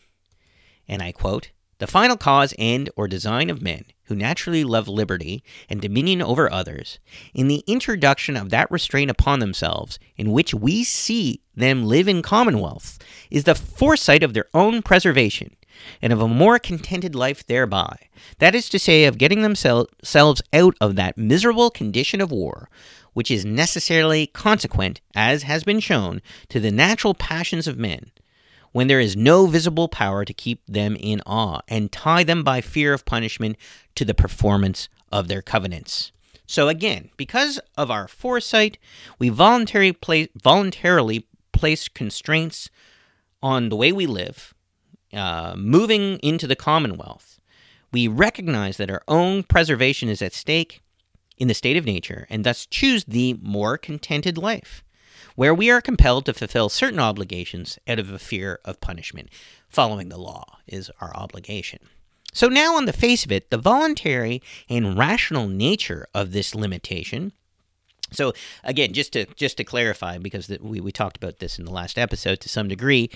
[0.87, 5.43] and I quote, the final cause and or design of men who naturally love liberty
[5.69, 6.99] and dominion over others,
[7.33, 12.21] in the introduction of that restraint upon themselves in which we see them live in
[12.21, 12.99] commonwealth,
[13.31, 15.55] is the foresight of their own preservation,
[16.01, 17.97] and of a more contented life thereby.
[18.39, 22.69] That is to say, of getting themselves out of that miserable condition of war,
[23.13, 28.11] which is necessarily consequent, as has been shown, to the natural passions of men,
[28.75, 32.59] when there is no visible power to keep them in awe, and tie them by
[32.59, 33.55] fear of punishment
[33.95, 36.11] to the performance of their covenants.
[36.45, 38.77] So again, because of our foresight,
[39.17, 42.69] we voluntarily place, voluntarily place constraints
[43.41, 44.53] on the way we live,
[45.13, 47.39] uh, moving into the Commonwealth.
[47.93, 50.81] We recognize that our own preservation is at stake
[51.37, 54.83] in the state of nature, and thus choose the more contented life,
[55.35, 59.29] where we are compelled to fulfill certain obligations out of a fear of punishment.
[59.69, 61.79] Following the law is our obligation.
[62.33, 67.31] So now, on the face of it, the voluntary and rational nature of this limitation.
[68.11, 71.71] So again, just to just to clarify, because we we talked about this in the
[71.71, 73.09] last episode to some degree,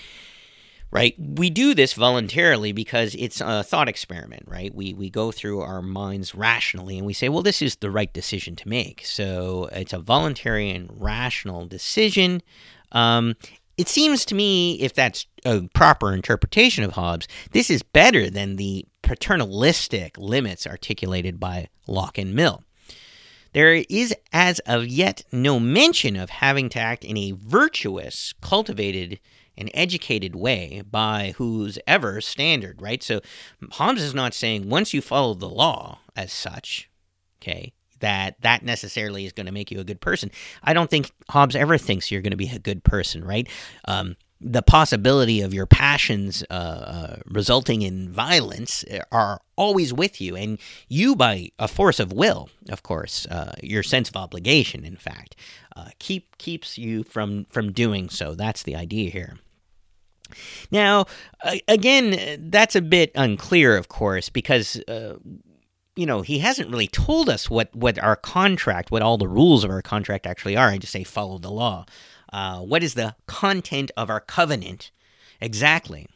[0.90, 1.14] right?
[1.18, 4.74] We do this voluntarily because it's a thought experiment, right?
[4.74, 8.12] We we go through our minds rationally and we say, well, this is the right
[8.12, 9.04] decision to make.
[9.04, 12.42] So it's a voluntary and rational decision.
[12.92, 13.36] Um,
[13.76, 18.56] it seems to me, if that's a proper interpretation of Hobbes, this is better than
[18.56, 22.62] the paternalistic limits articulated by Locke and Mill.
[23.52, 29.18] There is, as of yet, no mention of having to act in a virtuous, cultivated,
[29.60, 33.02] and educated way by whose ever standard, right?
[33.02, 33.20] So
[33.72, 36.90] Hobbes is not saying once you follow the law as such,
[37.40, 40.30] okay, that that necessarily is going to make you a good person.
[40.64, 43.46] I don't think Hobbes ever thinks you're going to be a good person, right?
[43.86, 50.34] Um, the possibility of your passions uh, uh, resulting in violence are always with you,
[50.34, 54.96] and you, by a force of will, of course, uh, your sense of obligation, in
[54.96, 55.36] fact,
[55.76, 58.34] uh, keep keeps you from from doing so.
[58.34, 59.38] That's the idea here.
[60.70, 61.06] Now,
[61.68, 65.16] again, that's a bit unclear, of course, because uh,
[65.96, 69.64] you know, he hasn't really told us what, what our contract, what all the rules
[69.64, 70.68] of our contract actually are.
[70.68, 71.84] I just say follow the law.
[72.32, 74.92] Uh, what is the content of our covenant
[75.40, 76.06] exactly?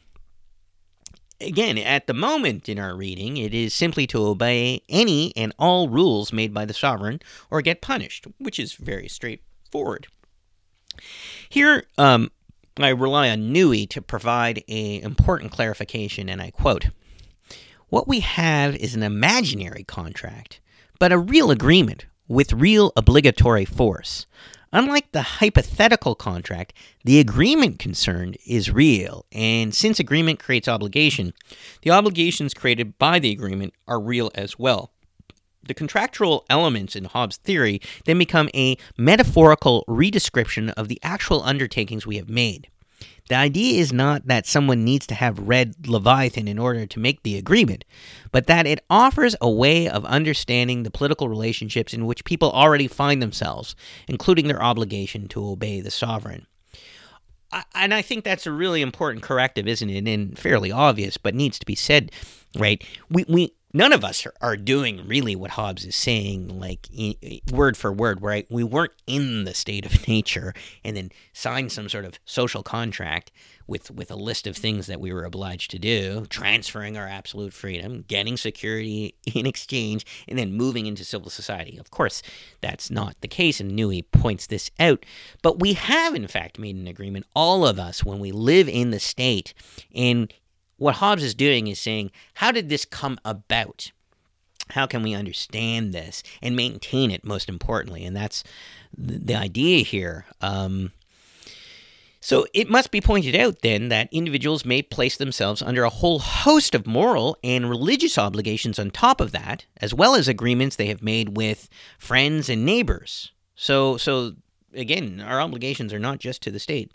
[1.41, 5.89] Again, at the moment in our reading, it is simply to obey any and all
[5.89, 7.19] rules made by the sovereign
[7.51, 10.07] or get punished, which is very straightforward.
[11.49, 12.31] Here, um,
[12.83, 16.87] I rely on Newey to provide an important clarification, and I quote
[17.87, 20.59] what we have is an imaginary contract,
[20.99, 24.25] but a real agreement with real obligatory force.
[24.73, 26.73] Unlike the hypothetical contract,
[27.05, 31.33] the agreement concerned is real, and since agreement creates obligation,
[31.83, 34.91] the obligations created by the agreement are real as well.
[35.67, 42.05] The contractual elements in Hobbes' theory then become a metaphorical redescription of the actual undertakings
[42.05, 42.69] we have made.
[43.27, 47.23] The idea is not that someone needs to have read Leviathan in order to make
[47.23, 47.83] the agreement,
[48.31, 52.87] but that it offers a way of understanding the political relationships in which people already
[52.87, 53.75] find themselves,
[54.07, 56.45] including their obligation to obey the sovereign.
[57.73, 60.07] And I think that's a really important corrective, isn't it?
[60.07, 62.11] And fairly obvious, but needs to be said,
[62.57, 62.83] right?
[63.09, 66.87] We, we, none of us are, doing really what Hobbes is saying, like
[67.51, 68.47] word for word, right?
[68.49, 73.31] We weren't in the state of nature and then signed some sort of social contract
[73.67, 77.51] with, with a list of things that we were obliged to do, transferring our absolute
[77.51, 81.77] freedom, getting security in exchange, and then moving into civil society.
[81.77, 82.21] Of course,
[82.61, 85.05] that's not the case, and Newey points this out.
[85.41, 88.91] But we have, in fact, made an agreement, all of us, when we live in
[88.91, 89.53] the state,
[89.93, 90.33] and
[90.77, 93.91] what Hobbes is doing is saying, how did this come about?
[94.71, 98.03] How can we understand this and maintain it, most importantly?
[98.03, 98.43] And that's
[98.97, 100.25] the idea here.
[100.41, 100.91] Um,
[102.19, 106.17] so it must be pointed out then that individuals may place themselves under a whole
[106.17, 110.87] host of moral and religious obligations on top of that, as well as agreements they
[110.87, 113.31] have made with friends and neighbors.
[113.55, 114.33] So, so
[114.73, 116.91] again, our obligations are not just to the state.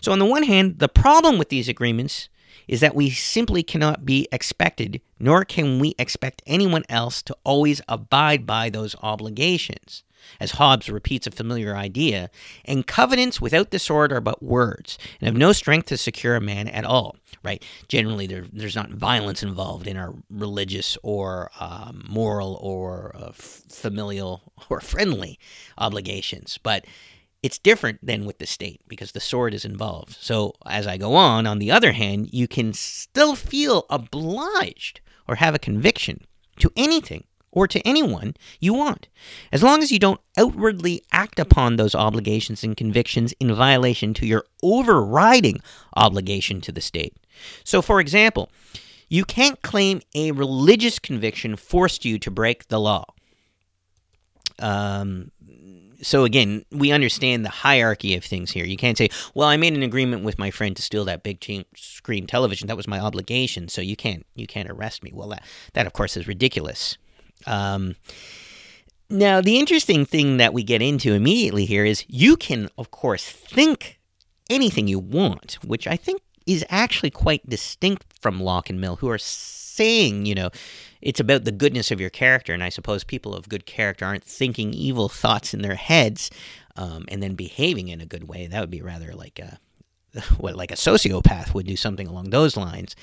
[0.00, 2.28] So, on the one hand, the problem with these agreements
[2.68, 7.80] is that we simply cannot be expected, nor can we expect anyone else to always
[7.88, 10.04] abide by those obligations.
[10.38, 12.30] As Hobbes repeats a familiar idea,
[12.64, 16.40] and covenants without the sword are but words, and have no strength to secure a
[16.40, 17.16] man at all.
[17.42, 17.64] Right?
[17.88, 24.42] Generally, there, there's not violence involved in our religious or um, moral or uh, familial
[24.70, 25.38] or friendly
[25.76, 26.84] obligations, but
[27.42, 30.16] it's different than with the state because the sword is involved.
[30.20, 35.36] So, as I go on, on the other hand, you can still feel obliged or
[35.36, 36.26] have a conviction
[36.58, 39.08] to anything or to anyone you want,
[39.52, 44.26] as long as you don't outwardly act upon those obligations and convictions in violation to
[44.26, 45.60] your overriding
[45.94, 47.14] obligation to the state.
[47.64, 48.50] So, for example,
[49.12, 53.04] You can't claim a religious conviction forced you to break the law.
[54.58, 55.30] Um,
[56.02, 58.64] so again, we understand the hierarchy of things here.
[58.64, 61.44] You can't say, "Well, I made an agreement with my friend to steal that big
[61.76, 62.68] screen television.
[62.68, 65.44] That was my obligation, so you can't you can't arrest me." Well, that
[65.74, 66.98] that of course is ridiculous.
[67.46, 67.96] Um,
[69.08, 73.28] now, the interesting thing that we get into immediately here is you can, of course,
[73.28, 74.00] think
[74.48, 79.10] anything you want, which I think is actually quite distinct from Locke and Mill, who
[79.10, 80.50] are saying, you know,
[81.02, 82.54] it's about the goodness of your character.
[82.54, 86.30] And I suppose people of good character aren't thinking evil thoughts in their heads
[86.76, 88.46] um, and then behaving in a good way.
[88.46, 89.58] That would be rather like a
[90.38, 92.94] what like a sociopath would do something along those lines.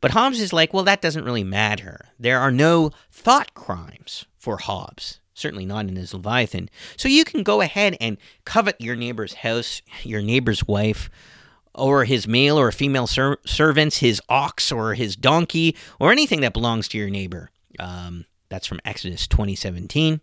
[0.00, 2.08] But Hobbes is like, well, that doesn't really matter.
[2.18, 5.20] There are no thought crimes for Hobbes.
[5.34, 6.68] Certainly not in his Leviathan.
[6.96, 11.08] So you can go ahead and covet your neighbor's house, your neighbor's wife,
[11.78, 16.52] or his male or female ser- servants, his ox or his donkey, or anything that
[16.52, 17.50] belongs to your neighbor.
[17.78, 20.20] Um, that's from Exodus 2017.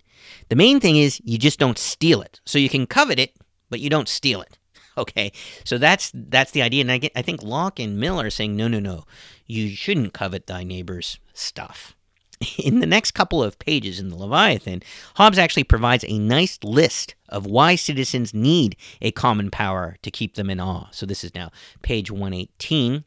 [0.49, 2.39] The main thing is you just don't steal it.
[2.45, 3.35] So you can covet it,
[3.69, 4.57] but you don't steal it.
[4.97, 5.33] Okay,
[5.65, 8.55] so that's that's the idea, and I get I think Locke and Mill are saying
[8.55, 9.03] no, no, no,
[9.45, 11.94] you shouldn't covet thy neighbor's stuff.
[12.63, 14.81] In the next couple of pages in the Leviathan,
[15.15, 20.35] Hobbes actually provides a nice list of why citizens need a common power to keep
[20.35, 20.87] them in awe.
[20.91, 23.03] So this is now page 118.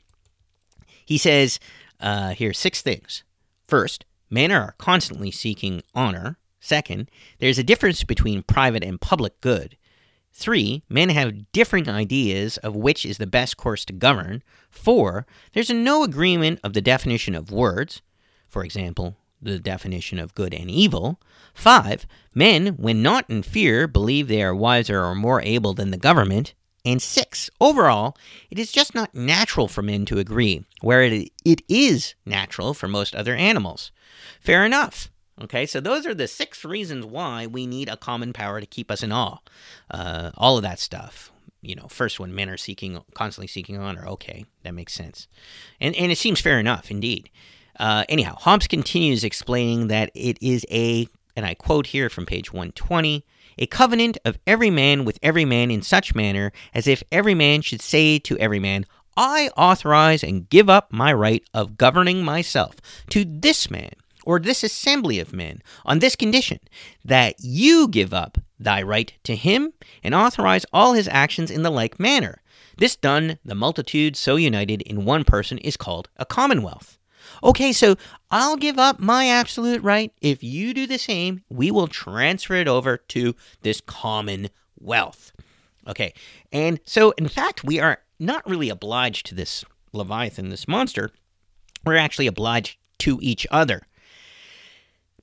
[1.04, 1.60] He says
[2.00, 3.22] uh, here six things.
[3.66, 6.38] First, men are constantly seeking honor.
[6.60, 9.76] Second, there's a difference between private and public good.
[10.32, 14.42] Three, men have different ideas of which is the best course to govern.
[14.70, 18.02] Four, there's no agreement of the definition of words
[18.48, 21.20] for example, the definition of good and evil.
[21.54, 22.06] 5.
[22.34, 26.54] Men, when not in fear, believe they are wiser or more able than the government.
[26.84, 27.50] And 6.
[27.60, 28.16] Overall,
[28.50, 32.88] it is just not natural for men to agree, where it, it is natural for
[32.88, 33.90] most other animals.
[34.40, 35.10] Fair enough.
[35.40, 38.90] Okay, so those are the six reasons why we need a common power to keep
[38.90, 39.38] us in awe.
[39.90, 41.30] Uh, all of that stuff.
[41.60, 44.06] You know, first one, men are seeking, constantly seeking honor.
[44.06, 45.26] Okay, that makes sense,
[45.80, 47.30] and and it seems fair enough, indeed.
[47.78, 52.52] Uh, anyhow, Hobbes continues explaining that it is a, and I quote here from page
[52.52, 53.24] 120,
[53.58, 57.62] a covenant of every man with every man in such manner as if every man
[57.62, 58.84] should say to every man,
[59.16, 62.76] I authorize and give up my right of governing myself
[63.10, 63.90] to this man
[64.24, 66.60] or this assembly of men on this condition
[67.04, 69.72] that you give up thy right to him
[70.04, 72.42] and authorize all his actions in the like manner.
[72.76, 76.97] This done, the multitude so united in one person is called a commonwealth.
[77.42, 77.96] Okay, so
[78.30, 80.12] I'll give up my absolute right.
[80.20, 85.32] If you do the same, we will transfer it over to this common wealth.
[85.86, 86.12] Okay,
[86.52, 91.10] and so in fact, we are not really obliged to this Leviathan, this monster.
[91.84, 93.82] We're actually obliged to each other.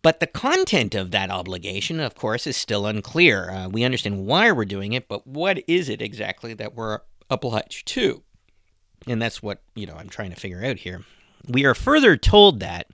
[0.02, 3.50] But the content of that obligation, of course, is still unclear.
[3.50, 7.00] Uh, we understand why we're doing it, but what is it exactly that we're
[7.30, 8.22] obliged to?
[9.08, 11.06] And that's what, you know, I'm trying to figure out here.
[11.48, 12.88] We are further told that,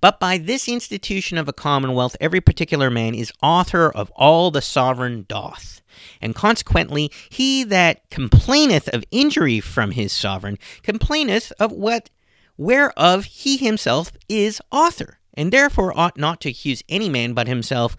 [0.00, 4.62] but by this institution of a commonwealth, every particular man is author of all the
[4.62, 5.80] sovereign doth.
[6.20, 12.10] And consequently, he that complaineth of injury from his sovereign complaineth of what
[12.56, 17.96] whereof he himself is author, and therefore ought not to accuse any man but himself,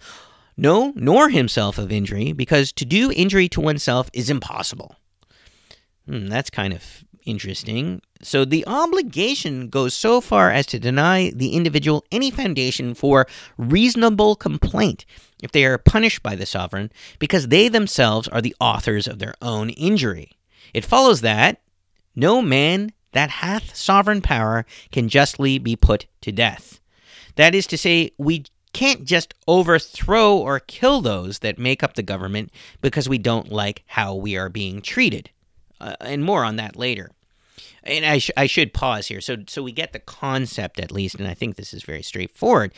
[0.56, 4.96] no, nor himself of injury, because to do injury to oneself is impossible.
[6.06, 8.00] Hmm, that's kind of interesting.
[8.22, 13.26] So the obligation goes so far as to deny the individual any foundation for
[13.56, 15.04] reasonable complaint
[15.42, 19.34] if they are punished by the sovereign because they themselves are the authors of their
[19.40, 20.32] own injury.
[20.74, 21.60] It follows that
[22.16, 26.80] no man that hath sovereign power can justly be put to death.
[27.36, 32.02] That is to say, we can't just overthrow or kill those that make up the
[32.02, 32.50] government
[32.80, 35.30] because we don't like how we are being treated.
[35.80, 37.10] Uh, and more on that later
[37.88, 39.20] and I, sh- I should pause here.
[39.20, 42.72] So, so we get the concept at least, and I think this is very straightforward.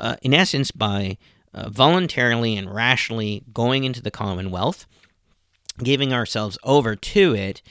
[0.00, 1.16] Uh, in essence, by
[1.54, 4.86] uh, voluntarily and rationally going into the Commonwealth,
[5.82, 7.62] giving ourselves over to it,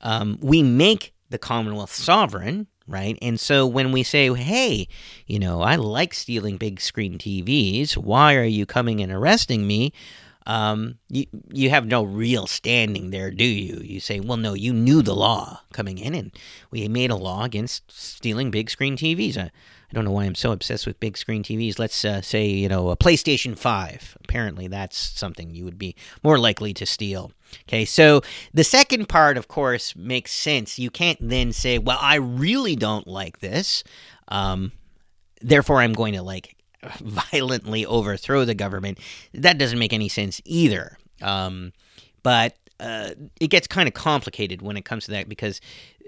[0.00, 3.18] um, we make the Commonwealth sovereign, right?
[3.20, 4.88] And so when we say, hey,
[5.26, 9.92] you know, I like stealing big screen TVs, why are you coming and arresting me?
[10.46, 13.80] Um, you, you have no real standing there, do you?
[13.82, 16.32] You say, well, no, you knew the law coming in, and
[16.70, 19.36] we made a law against stealing big screen TVs.
[19.36, 19.50] I,
[19.90, 21.78] I don't know why I'm so obsessed with big screen TVs.
[21.78, 24.18] Let's uh, say, you know, a PlayStation 5.
[24.24, 27.32] Apparently, that's something you would be more likely to steal.
[27.68, 28.22] Okay, so
[28.52, 30.78] the second part, of course, makes sense.
[30.78, 33.84] You can't then say, well, I really don't like this.
[34.28, 34.72] Um,
[35.40, 36.55] therefore, I'm going to like
[37.00, 38.98] violently overthrow the government.
[39.34, 40.98] That doesn't make any sense either.
[41.22, 41.72] Um,
[42.22, 43.10] but uh,
[43.40, 45.60] it gets kind of complicated when it comes to that because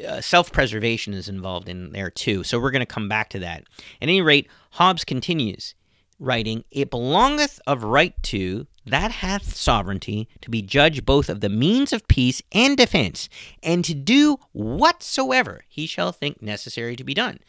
[0.06, 2.44] uh, self preservation is involved in there too.
[2.44, 3.62] So we're going to come back to that.
[4.02, 5.74] At any rate, Hobbes continues
[6.18, 11.48] writing, It belongeth of right to that hath sovereignty to be judge both of the
[11.48, 13.28] means of peace and defense,
[13.62, 17.40] and to do whatsoever he shall think necessary to be done.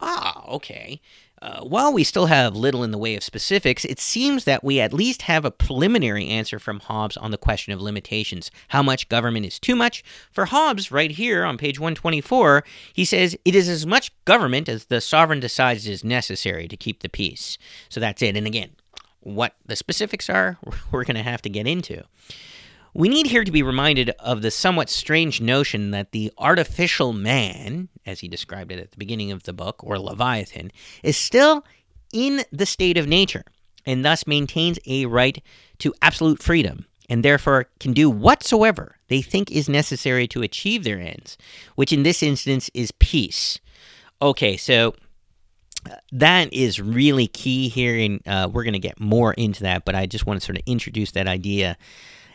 [0.00, 1.00] Ah, okay.
[1.42, 4.78] Uh, while we still have little in the way of specifics, it seems that we
[4.78, 8.50] at least have a preliminary answer from Hobbes on the question of limitations.
[8.68, 10.04] How much government is too much?
[10.30, 12.62] For Hobbes, right here on page 124,
[12.92, 17.00] he says it is as much government as the sovereign decides is necessary to keep
[17.00, 17.56] the peace.
[17.88, 18.36] So that's it.
[18.36, 18.72] And again,
[19.20, 20.58] what the specifics are,
[20.92, 22.04] we're going to have to get into.
[22.92, 27.88] We need here to be reminded of the somewhat strange notion that the artificial man,
[28.04, 30.72] as he described it at the beginning of the book, or Leviathan,
[31.02, 31.64] is still
[32.12, 33.44] in the state of nature
[33.86, 35.42] and thus maintains a right
[35.78, 41.00] to absolute freedom and therefore can do whatsoever they think is necessary to achieve their
[41.00, 41.36] ends,
[41.74, 43.58] which in this instance is peace.
[44.22, 44.94] Okay, so
[45.90, 49.84] uh, that is really key here, and uh, we're going to get more into that,
[49.84, 51.76] but I just want to sort of introduce that idea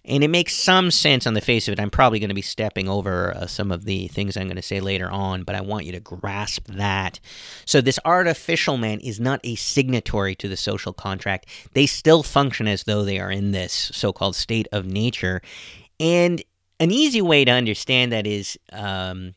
[0.07, 1.79] and it makes some sense on the face of it.
[1.79, 4.61] I'm probably going to be stepping over uh, some of the things I'm going to
[4.61, 7.19] say later on, but I want you to grasp that.
[7.65, 11.47] So, this artificial man is not a signatory to the social contract.
[11.73, 15.41] They still function as though they are in this so called state of nature.
[15.99, 16.43] And
[16.79, 19.33] an easy way to understand that is um,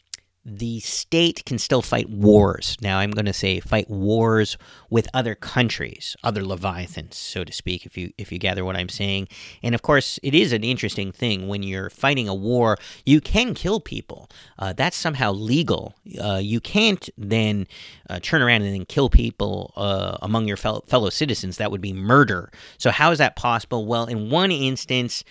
[0.48, 2.76] the state can still fight wars.
[2.80, 4.56] Now, I'm going to say fight wars
[4.88, 8.88] with other countries, other leviathans, so to speak, if you if you gather what I'm
[8.88, 9.28] saying.
[9.62, 12.78] And of course, it is an interesting thing when you're fighting a war.
[13.04, 14.30] You can kill people.
[14.58, 15.94] Uh, that's somehow legal.
[16.18, 17.66] Uh, you can't then
[18.08, 21.58] uh, turn around and then kill people uh, among your fellow, fellow citizens.
[21.58, 22.50] That would be murder.
[22.78, 23.84] So how is that possible?
[23.84, 25.24] Well, in one instance,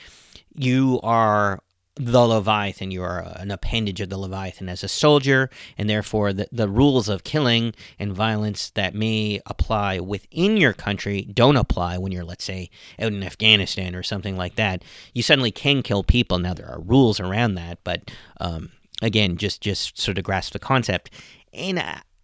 [0.55, 1.59] you are
[1.99, 2.91] the Leviathan.
[2.91, 7.09] You are an appendage of the Leviathan as a soldier, and therefore the, the rules
[7.09, 12.43] of killing and violence that may apply within your country don't apply when you're, let's
[12.43, 12.69] say,
[12.99, 14.83] out in Afghanistan or something like that.
[15.13, 16.39] You suddenly can kill people.
[16.39, 18.71] Now there are rules around that, but um,
[19.01, 21.09] again, just just sort of grasp the concept.
[21.53, 21.79] And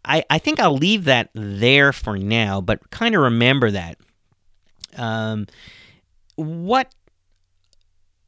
[0.05, 3.97] I, I think I'll leave that there for now, but kind of remember that.
[4.95, 5.47] Um,
[6.35, 6.93] what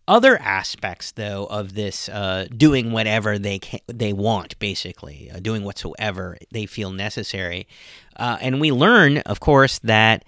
[0.08, 5.64] other aspects though of this uh, doing whatever they can, they want basically uh, doing
[5.64, 7.68] whatsoever they feel necessary.
[8.16, 10.24] Uh, and we learn of course that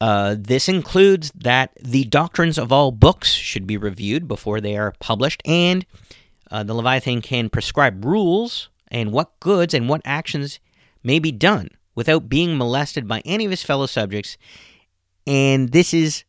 [0.00, 4.92] uh, this includes that the doctrines of all books should be reviewed before they are
[4.98, 5.86] published and
[6.50, 10.60] uh, the leviathan can prescribe rules and what goods and what actions
[11.02, 14.36] may be done without being molested by any of his fellow subjects.
[15.26, 16.24] And this is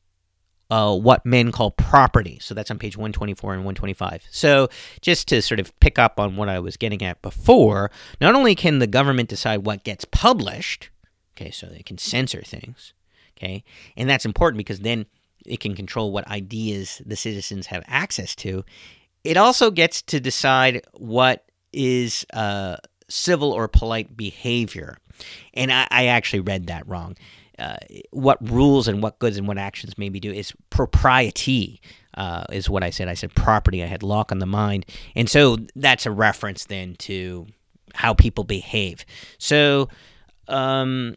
[0.70, 2.40] uh, what men call property.
[2.42, 4.24] So that's on page 124 and 125.
[4.32, 4.70] So
[5.02, 8.56] just to sort of pick up on what I was getting at before, not only
[8.56, 10.90] can the government decide what gets published,
[11.36, 12.94] okay, so they can censor things,
[13.38, 13.64] okay,
[13.96, 15.06] and that's important because then
[15.46, 18.66] it can control what ideas the citizens have access to.
[19.24, 24.98] It also gets to decide what is uh, civil or polite behavior.
[25.54, 27.16] And I, I actually read that wrong
[27.60, 27.78] uh,
[28.12, 31.82] what rules and what goods and what actions may be do is propriety
[32.16, 33.08] uh, is what I said.
[33.08, 33.84] I said property.
[33.84, 34.86] I had Locke on the mind,
[35.16, 37.48] and so that's a reference then to
[37.94, 39.06] how people behave.
[39.38, 39.90] So
[40.48, 41.16] um,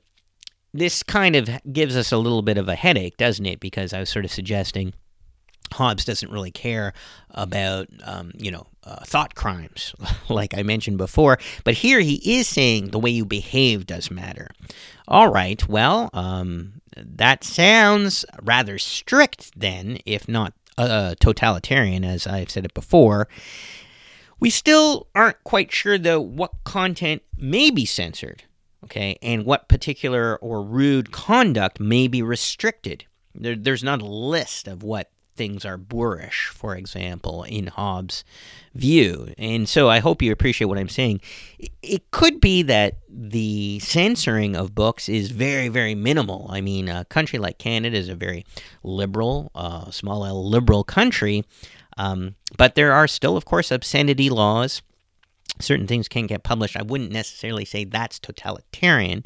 [0.73, 3.61] this kind of gives us a little bit of a headache, doesn't it?
[3.61, 4.95] Because I was sort of suggesting
[5.73, 6.93] Hobbes doesn't really care
[7.31, 9.95] about, um, you know, uh, thought crimes,
[10.29, 11.39] like I mentioned before.
[11.65, 14.49] But here he is saying the way you behave does matter.
[15.07, 22.51] All right, well, um, that sounds rather strict then, if not uh, totalitarian, as I've
[22.51, 23.29] said it before.
[24.41, 28.45] We still aren't quite sure, though, what content may be censored,
[28.85, 33.05] okay, and what particular or rude conduct may be restricted.
[33.35, 38.25] There, there's not a list of what things are boorish, for example, in Hobbes'
[38.75, 39.33] view.
[39.39, 41.21] And so I hope you appreciate what I'm saying.
[41.81, 46.49] It could be that the censoring of books is very, very minimal.
[46.51, 48.45] I mean, a country like Canada is a very
[48.83, 51.45] liberal, uh, small L liberal country,
[51.97, 54.83] um, but there are still, of course, obscenity laws.
[55.61, 56.77] Certain things can't get published.
[56.77, 59.25] I wouldn't necessarily say that's totalitarian.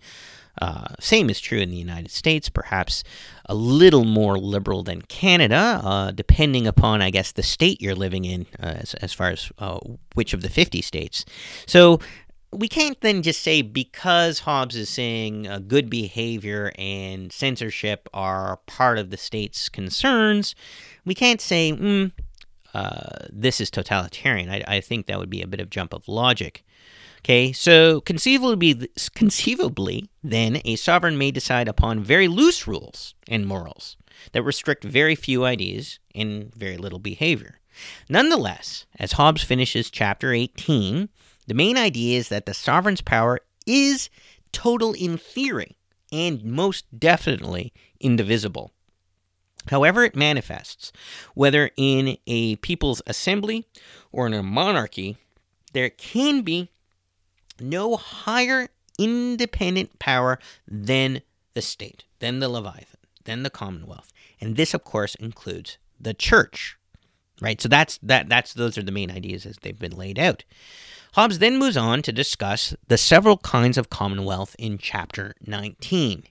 [0.60, 3.02] Uh, same is true in the United States, perhaps
[3.46, 8.24] a little more liberal than Canada, uh, depending upon, I guess, the state you're living
[8.24, 9.78] in, uh, as, as far as uh,
[10.14, 11.24] which of the 50 states.
[11.66, 12.00] So
[12.52, 18.58] we can't then just say because Hobbes is saying uh, good behavior and censorship are
[18.66, 20.54] part of the state's concerns,
[21.04, 22.12] we can't say, mm,
[22.74, 24.50] uh, this is totalitarian.
[24.50, 26.64] I, I think that would be a bit of jump of logic.
[27.24, 33.96] Okay, so conceivably, conceivably, then a sovereign may decide upon very loose rules and morals
[34.32, 37.60] that restrict very few ideas and very little behavior.
[38.08, 41.08] Nonetheless, as Hobbes finishes chapter 18,
[41.46, 44.10] the main idea is that the sovereign's power is
[44.50, 45.76] total in theory
[46.10, 48.72] and most definitely indivisible.
[49.68, 50.90] However, it manifests,
[51.34, 53.64] whether in a people's assembly
[54.10, 55.18] or in a monarchy,
[55.72, 56.68] there can be
[57.62, 61.22] no higher independent power than
[61.54, 64.12] the state, than the Leviathan, than the Commonwealth.
[64.40, 66.76] And this, of course, includes the church.
[67.40, 67.60] Right?
[67.60, 70.44] So that's that that's those are the main ideas as they've been laid out.
[71.14, 76.24] Hobbes then moves on to discuss the several kinds of commonwealth in chapter 19.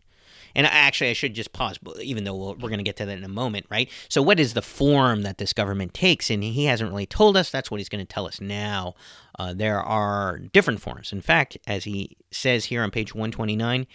[0.55, 3.23] And actually, I should just pause, even though we're going to get to that in
[3.23, 3.89] a moment, right?
[4.09, 6.29] So, what is the form that this government takes?
[6.29, 7.49] And he hasn't really told us.
[7.49, 8.95] That's what he's going to tell us now.
[9.37, 11.11] Uh, there are different forms.
[11.11, 13.87] In fact, as he says here on page 129,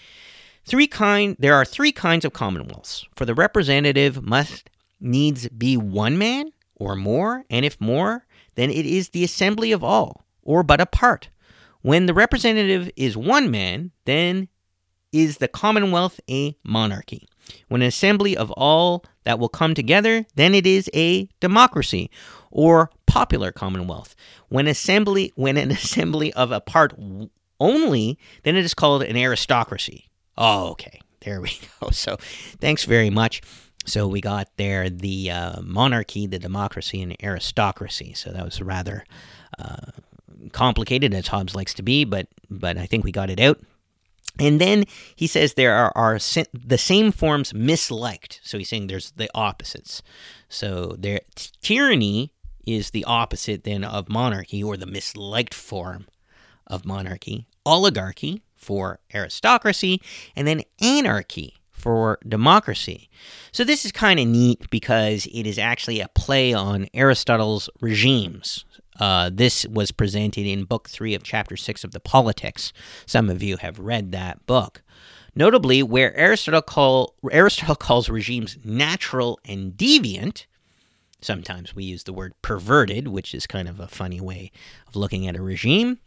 [0.64, 3.04] three kind there are three kinds of commonwealths.
[3.14, 8.86] For the representative must needs be one man or more, and if more, then it
[8.86, 11.30] is the assembly of all, or but a part.
[11.82, 14.48] When the representative is one man, then
[15.12, 17.28] is the commonwealth a monarchy.
[17.68, 22.10] When an assembly of all that will come together, then it is a democracy
[22.50, 24.14] or popular commonwealth.
[24.48, 26.94] When assembly when an assembly of a part
[27.60, 30.08] only, then it is called an aristocracy.
[30.36, 31.00] Oh, okay.
[31.20, 31.90] There we go.
[31.90, 32.16] So,
[32.60, 33.42] thanks very much.
[33.86, 38.14] So we got there the uh, monarchy, the democracy, and aristocracy.
[38.14, 39.04] So that was rather
[39.58, 39.92] uh,
[40.52, 43.60] complicated, as Hobbes likes to be, but but I think we got it out.
[44.38, 44.84] And then
[45.14, 46.18] he says there are, are
[46.52, 48.40] the same forms misliked.
[48.42, 50.02] So he's saying there's the opposites.
[50.48, 51.20] So there,
[51.62, 52.32] tyranny
[52.66, 56.06] is the opposite then of monarchy or the misliked form
[56.66, 57.46] of monarchy.
[57.64, 60.00] Oligarchy for aristocracy,
[60.34, 63.08] and then anarchy for democracy.
[63.52, 68.64] So this is kind of neat because it is actually a play on Aristotle's regimes.
[68.98, 72.72] Uh, this was presented in Book 3 of Chapter 6 of the Politics.
[73.04, 74.82] Some of you have read that book.
[75.34, 80.46] Notably, where Aristotle, call, Aristotle calls regimes natural and deviant,
[81.20, 84.50] sometimes we use the word perverted, which is kind of a funny way
[84.88, 85.98] of looking at a regime,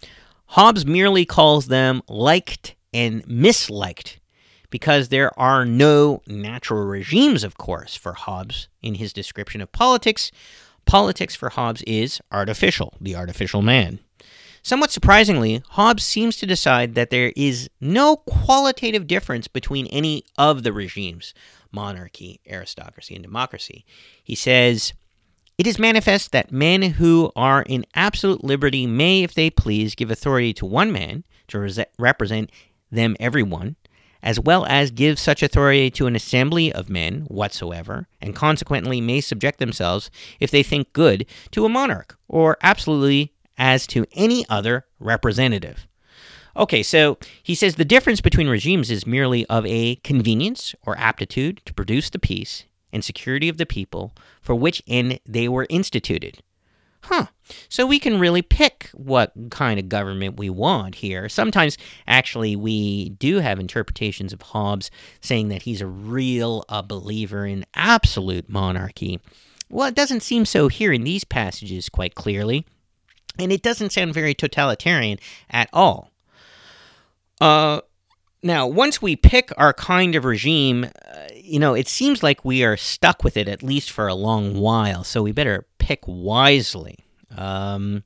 [0.54, 4.18] Hobbes merely calls them liked and misliked
[4.72, 10.32] because there are no natural regimes, of course, for Hobbes in his description of politics.
[10.90, 14.00] Politics for Hobbes is artificial, the artificial man.
[14.64, 20.64] Somewhat surprisingly, Hobbes seems to decide that there is no qualitative difference between any of
[20.64, 21.36] the regimes
[21.72, 23.86] monarchy, aristocracy, and democracy.
[24.24, 24.94] He says,
[25.60, 30.10] It is manifest that men who are in absolute liberty may, if they please, give
[30.10, 32.52] authority to one man to represent
[32.92, 33.76] them everyone,
[34.22, 39.22] as well as give such authority to an assembly of men whatsoever, and consequently may
[39.22, 40.10] subject themselves,
[40.40, 45.88] if they think good, to a monarch, or absolutely as to any other representative.
[46.56, 51.62] Okay, so he says the difference between regimes is merely of a convenience or aptitude
[51.66, 56.42] to produce the peace and security of the people for which end they were instituted
[57.04, 57.28] huh,
[57.68, 61.30] so we can really pick what kind of government we want here.
[61.30, 61.78] Sometimes,
[62.08, 64.92] actually, we do have interpretations of Hobbes
[65.22, 69.20] saying that he's a real a believer in absolute monarchy.
[69.70, 72.66] Well, it doesn't seem so here in these passages quite clearly,
[73.38, 75.20] and it doesn't sound very totalitarian
[75.50, 76.12] at all.
[77.40, 77.82] Uh,
[78.42, 82.64] now, once we pick our kind of regime, uh, you know, it seems like we
[82.64, 87.06] are stuck with it at least for a long while, so we better pick wisely.
[87.36, 88.04] Um,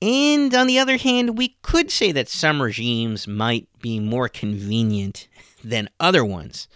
[0.00, 5.28] and on the other hand, we could say that some regimes might be more convenient
[5.62, 6.66] than other ones.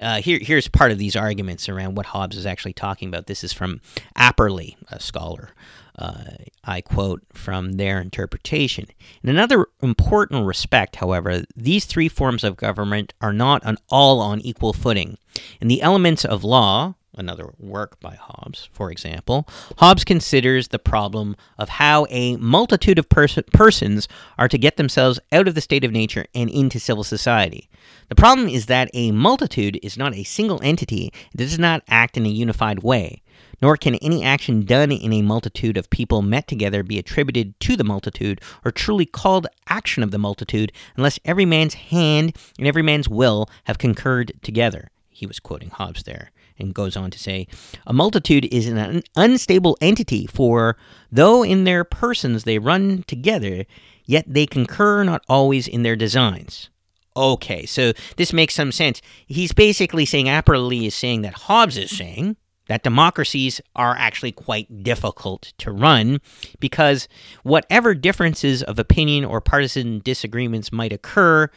[0.00, 3.26] Uh, here, here's part of these arguments around what Hobbes is actually talking about.
[3.26, 3.80] This is from
[4.16, 5.50] Apperley, a scholar.
[5.98, 6.22] Uh,
[6.62, 8.86] I quote from their interpretation.
[9.24, 14.40] In another important respect, however, these three forms of government are not on, all on
[14.40, 15.18] equal footing.
[15.60, 19.46] In the elements of law, another work by Hobbes, for example,
[19.78, 24.08] Hobbes considers the problem of how a multitude of pers- persons
[24.38, 27.68] are to get themselves out of the state of nature and into civil society.
[28.08, 32.16] The problem is that a multitude is not a single entity, it does not act
[32.16, 33.22] in a unified way
[33.60, 37.76] nor can any action done in a multitude of people met together be attributed to
[37.76, 42.82] the multitude or truly called action of the multitude unless every man's hand and every
[42.82, 44.90] man's will have concurred together.
[45.10, 47.46] He was quoting Hobbes there and goes on to say,
[47.86, 50.76] A multitude is an unstable entity, for
[51.10, 53.64] though in their persons they run together,
[54.04, 56.70] yet they concur not always in their designs.
[57.16, 59.02] Okay, so this makes some sense.
[59.26, 62.36] He's basically saying, Apperley is saying that Hobbes is saying,
[62.68, 66.20] that democracies are actually quite difficult to run
[66.60, 67.08] because
[67.42, 71.50] whatever differences of opinion or partisan disagreements might occur,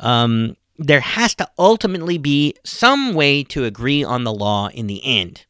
[0.00, 5.04] um, there has to ultimately be some way to agree on the law in the
[5.04, 5.44] end.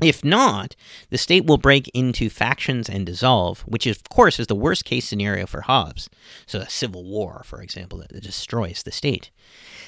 [0.00, 0.76] If not,
[1.10, 5.08] the state will break into factions and dissolve, which of course is the worst case
[5.08, 6.08] scenario for Hobbes.
[6.46, 9.30] So, a civil war, for example, that destroys the state.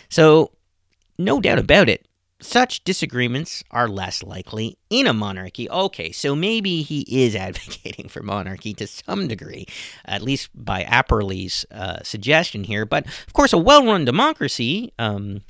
[0.09, 0.53] So,
[1.17, 2.07] no doubt about it,
[2.41, 5.69] such disagreements are less likely in a monarchy.
[5.71, 9.67] Okay, so maybe he is advocating for monarchy to some degree,
[10.05, 12.85] at least by Apperley's uh, suggestion here.
[12.85, 15.43] But of course, a well run democracy um,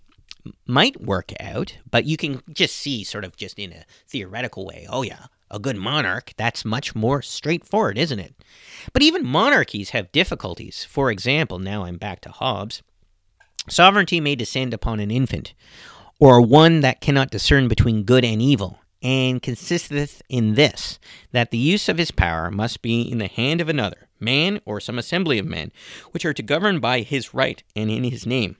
[0.66, 4.86] might work out, but you can just see, sort of just in a theoretical way,
[4.88, 8.34] oh, yeah, a good monarch, that's much more straightforward, isn't it?
[8.92, 10.84] But even monarchies have difficulties.
[10.84, 12.82] For example, now I'm back to Hobbes.
[13.68, 15.54] Sovereignty may descend upon an infant,
[16.20, 20.98] or one that cannot discern between good and evil, and consisteth in this,
[21.32, 24.78] that the use of his power must be in the hand of another, man or
[24.78, 25.72] some assembly of men,
[26.10, 28.58] which are to govern by his right and in his name,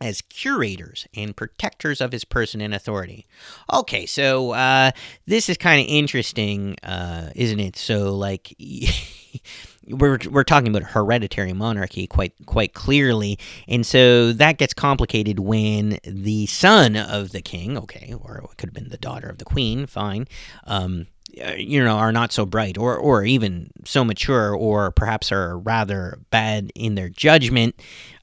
[0.00, 3.26] as curators and protectors of his person and authority.
[3.72, 4.92] Okay, so uh,
[5.26, 7.76] this is kind of interesting, uh, isn't it?
[7.76, 8.54] So, like.
[9.88, 15.98] we're we're talking about hereditary monarchy quite quite clearly, and so that gets complicated when
[16.04, 19.44] the son of the king, okay, or it could have been the daughter of the
[19.44, 20.26] queen, fine,
[20.64, 21.06] um,
[21.44, 25.58] uh, you know, are not so bright, or or even so mature, or perhaps are
[25.58, 27.74] rather bad in their judgment.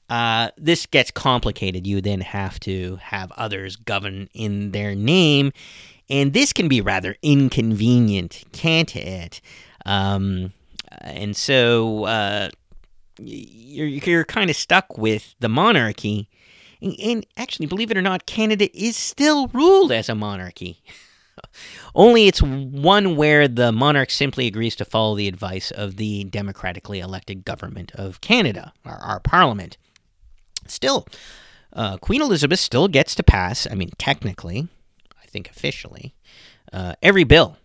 [0.08, 1.86] Uh, this gets complicated.
[1.86, 5.52] You then have to have others govern in their name,
[6.08, 9.40] and this can be rather inconvenient, can't it?
[9.86, 10.52] Um,
[11.00, 12.50] and so uh,
[13.18, 16.28] you're, you're kind of stuck with the monarchy.
[16.80, 20.82] And, and actually, believe it or not, Canada is still ruled as a monarchy.
[21.94, 27.00] Only it's one where the monarch simply agrees to follow the advice of the democratically
[27.00, 29.76] elected government of Canada, our, our parliament.
[30.66, 31.06] Still,
[31.72, 34.68] uh, Queen Elizabeth still gets to pass, I mean, technically,
[35.20, 36.14] I think officially,
[36.72, 37.56] uh, every bill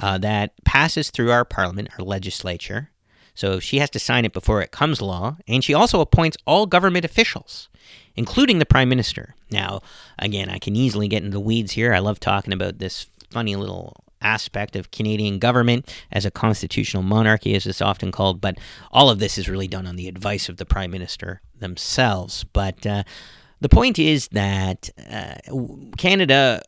[0.00, 2.90] uh, that passes through our parliament, our legislature.
[3.34, 6.66] So she has to sign it before it comes law, and she also appoints all
[6.66, 7.68] government officials,
[8.14, 9.34] including the prime minister.
[9.50, 9.82] Now,
[10.18, 11.92] again, I can easily get into the weeds here.
[11.92, 17.54] I love talking about this funny little aspect of Canadian government as a constitutional monarchy,
[17.54, 18.56] as it's often called, but
[18.90, 22.44] all of this is really done on the advice of the prime minister themselves.
[22.44, 23.04] But uh,
[23.60, 25.34] the point is that uh,
[25.98, 26.62] Canada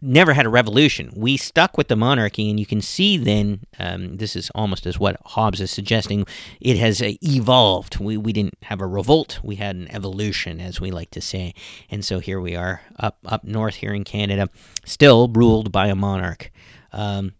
[0.00, 1.12] never had a revolution.
[1.16, 4.98] We stuck with the monarchy, and you can see then um, this is almost as
[4.98, 6.26] what Hobbes is suggesting.
[6.60, 7.98] It has uh, evolved.
[7.98, 9.40] We we didn't have a revolt.
[9.42, 11.54] We had an evolution, as we like to say.
[11.90, 14.48] And so here we are up up north here in Canada,
[14.84, 16.50] still ruled by a monarch.
[16.92, 17.32] Um,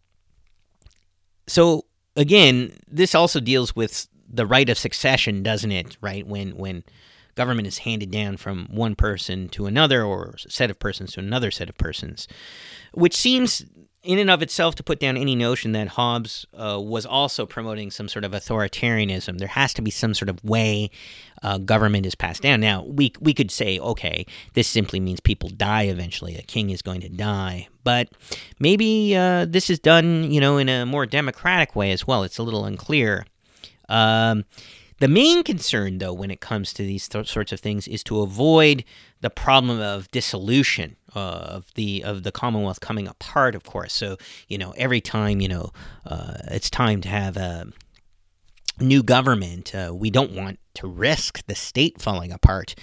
[1.46, 1.86] so
[2.16, 5.96] again, this also deals with the right of succession, doesn't it?
[6.00, 6.84] Right when when
[7.38, 11.52] government is handed down from one person to another or set of persons to another
[11.52, 12.26] set of persons,
[12.92, 13.64] which seems
[14.02, 17.92] in and of itself to put down any notion that Hobbes uh, was also promoting
[17.92, 19.38] some sort of authoritarianism.
[19.38, 20.90] There has to be some sort of way
[21.44, 22.60] uh, government is passed down.
[22.60, 26.36] Now, we, we could say, okay, this simply means people die eventually.
[26.36, 27.68] A king is going to die.
[27.84, 28.08] But
[28.58, 32.24] maybe uh, this is done, you know, in a more democratic way as well.
[32.24, 33.26] It's a little unclear.
[33.88, 34.44] Um,
[35.00, 38.20] the main concern, though, when it comes to these th- sorts of things, is to
[38.20, 38.84] avoid
[39.20, 43.54] the problem of dissolution of the of the Commonwealth coming apart.
[43.54, 44.16] Of course, so
[44.48, 45.72] you know every time you know
[46.04, 47.66] uh, it's time to have a
[48.80, 52.74] new government, uh, we don't want to risk the state falling apart.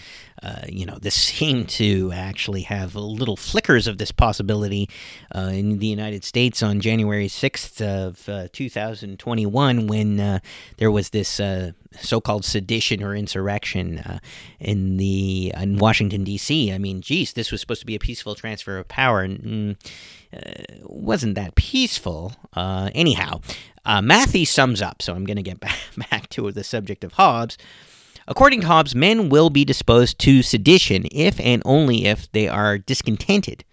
[0.43, 4.89] Uh, you know, this seemed to actually have little flickers of this possibility
[5.33, 10.39] uh, in the United States on January 6th of uh, 2021 when uh,
[10.77, 14.19] there was this uh, so-called sedition or insurrection uh,
[14.59, 16.71] in the in Washington D.C.
[16.73, 19.91] I mean, geez, this was supposed to be a peaceful transfer of power, and mm,
[20.83, 22.33] wasn't that peaceful.
[22.55, 23.41] anyhow,
[23.85, 25.77] uh, Matthey sums up, so I'm going to get back,
[26.09, 27.57] back to the subject of Hobbes.
[28.27, 32.79] According to Hobbes, men will be disposed to sedition if and only if they are
[32.79, 33.63] discontented,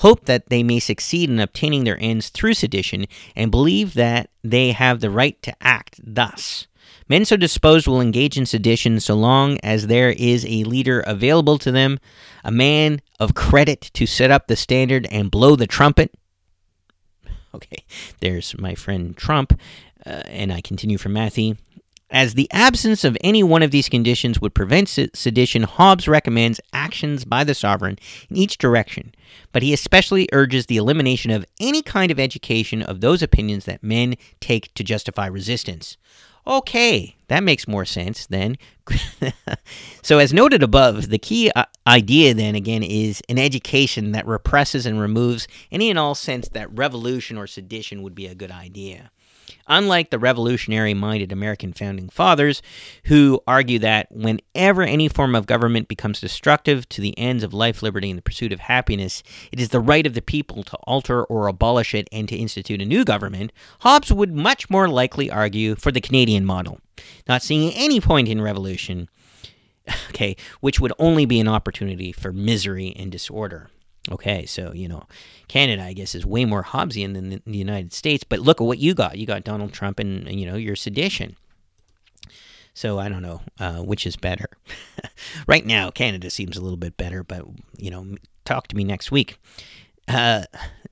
[0.00, 4.72] hope that they may succeed in obtaining their ends through sedition, and believe that they
[4.72, 6.66] have the right to act thus.
[7.08, 11.58] Men so disposed will engage in sedition so long as there is a leader available
[11.58, 11.98] to them,
[12.44, 16.12] a man of credit to set up the standard and blow the trumpet,
[17.54, 17.84] Okay,
[18.20, 19.58] there's my friend Trump,
[20.04, 21.54] uh, and I continue from Matthew.
[22.10, 27.24] As the absence of any one of these conditions would prevent sedition, Hobbes recommends actions
[27.24, 27.98] by the sovereign
[28.28, 29.12] in each direction,
[29.52, 33.82] but he especially urges the elimination of any kind of education of those opinions that
[33.82, 35.96] men take to justify resistance.
[36.46, 38.58] Okay, that makes more sense then.
[40.02, 44.84] so, as noted above, the key uh, idea then again is an education that represses
[44.84, 49.10] and removes any and all sense that revolution or sedition would be a good idea.
[49.66, 52.62] Unlike the revolutionary minded American founding fathers,
[53.04, 57.82] who argue that whenever any form of government becomes destructive to the ends of life,
[57.82, 61.24] liberty, and the pursuit of happiness, it is the right of the people to alter
[61.24, 65.74] or abolish it and to institute a new government, Hobbes would much more likely argue
[65.76, 66.80] for the Canadian model,
[67.28, 69.08] not seeing any point in revolution,
[70.10, 73.68] okay, which would only be an opportunity for misery and disorder.
[74.10, 75.04] Okay, so you know,
[75.48, 78.24] Canada, I guess, is way more Hobbesian than the United States.
[78.24, 79.18] But look at what you got.
[79.18, 81.36] You got Donald Trump, and you know, your sedition.
[82.74, 84.48] So I don't know uh, which is better.
[85.46, 87.44] right now, Canada seems a little bit better, but
[87.76, 89.38] you know, talk to me next week.
[90.08, 90.44] Uh,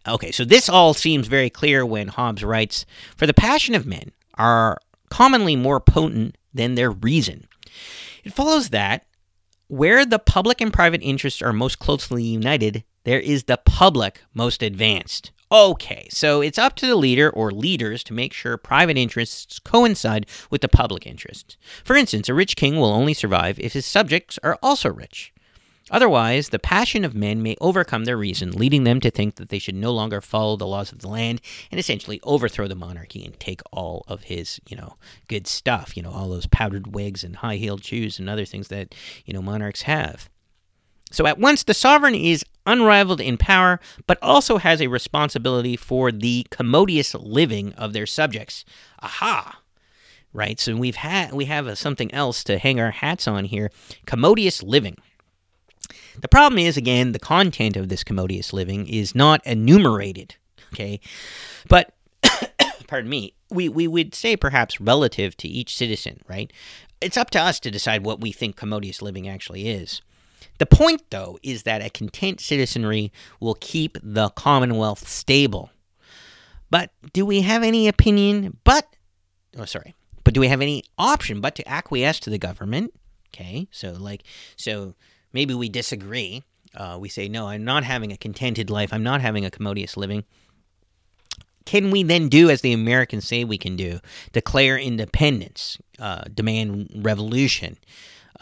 [0.07, 2.87] okay, so this all seems very clear when Hobbes writes,
[3.17, 4.79] "For the passion of men are
[5.11, 7.47] commonly more potent than their reason."
[8.25, 9.05] It follows that
[9.73, 14.63] where the public and private interests are most closely united, there is the public most
[14.63, 15.33] advanced.
[15.51, 20.27] Okay, so it's up to the leader or leaders to make sure private interests coincide
[20.51, 21.59] with the public interests.
[21.85, 25.33] For instance, a rich king will only survive if his subjects are also rich.
[25.91, 29.59] Otherwise, the passion of men may overcome their reason, leading them to think that they
[29.59, 31.39] should no longer follow the laws of the land
[31.71, 34.97] and essentially overthrow the monarchy and take all of his, you know,
[35.29, 38.95] good stuff, you know, all those powdered wigs and high-heeled shoes and other things that,
[39.27, 40.31] you know, monarchs have.
[41.13, 46.11] So at once the sovereign is unrivaled in power, but also has a responsibility for
[46.11, 48.65] the commodious living of their subjects.
[49.01, 49.61] Aha!
[50.33, 50.59] Right?
[50.59, 53.71] So we've had we have a, something else to hang our hats on here.
[54.07, 54.97] Commodious living.
[56.19, 60.37] The problem is again the content of this commodious living is not enumerated,
[60.73, 61.01] okay?
[61.69, 61.95] But
[62.87, 66.51] pardon me, we, we would say perhaps relative to each citizen, right?
[67.01, 70.01] It's up to us to decide what we think commodious living actually is.
[70.63, 73.11] The point, though, is that a content citizenry
[73.41, 75.71] will keep the Commonwealth stable.
[76.71, 78.87] But do we have any opinion but,
[79.59, 82.95] oh, sorry, but do we have any option but to acquiesce to the government?
[83.35, 84.23] Okay, so like,
[84.55, 84.95] so
[85.33, 86.45] maybe we disagree.
[86.77, 89.97] Uh, we say, no, I'm not having a contented life, I'm not having a commodious
[89.97, 90.23] living.
[91.65, 93.99] Can we then do as the Americans say we can do?
[94.33, 97.79] Declare independence, uh, demand revolution,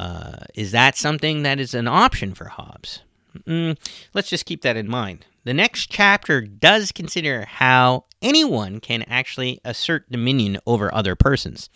[0.00, 3.02] uh, is that something that is an option for Hobbes?
[3.46, 3.76] Mm,
[4.14, 5.26] let's just keep that in mind.
[5.44, 11.68] The next chapter does consider how anyone can actually assert dominion over other persons.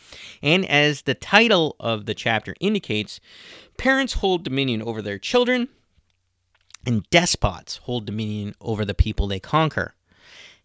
[0.42, 3.20] And as the title of the chapter indicates,
[3.76, 5.68] parents hold dominion over their children,
[6.86, 9.94] and despots hold dominion over the people they conquer.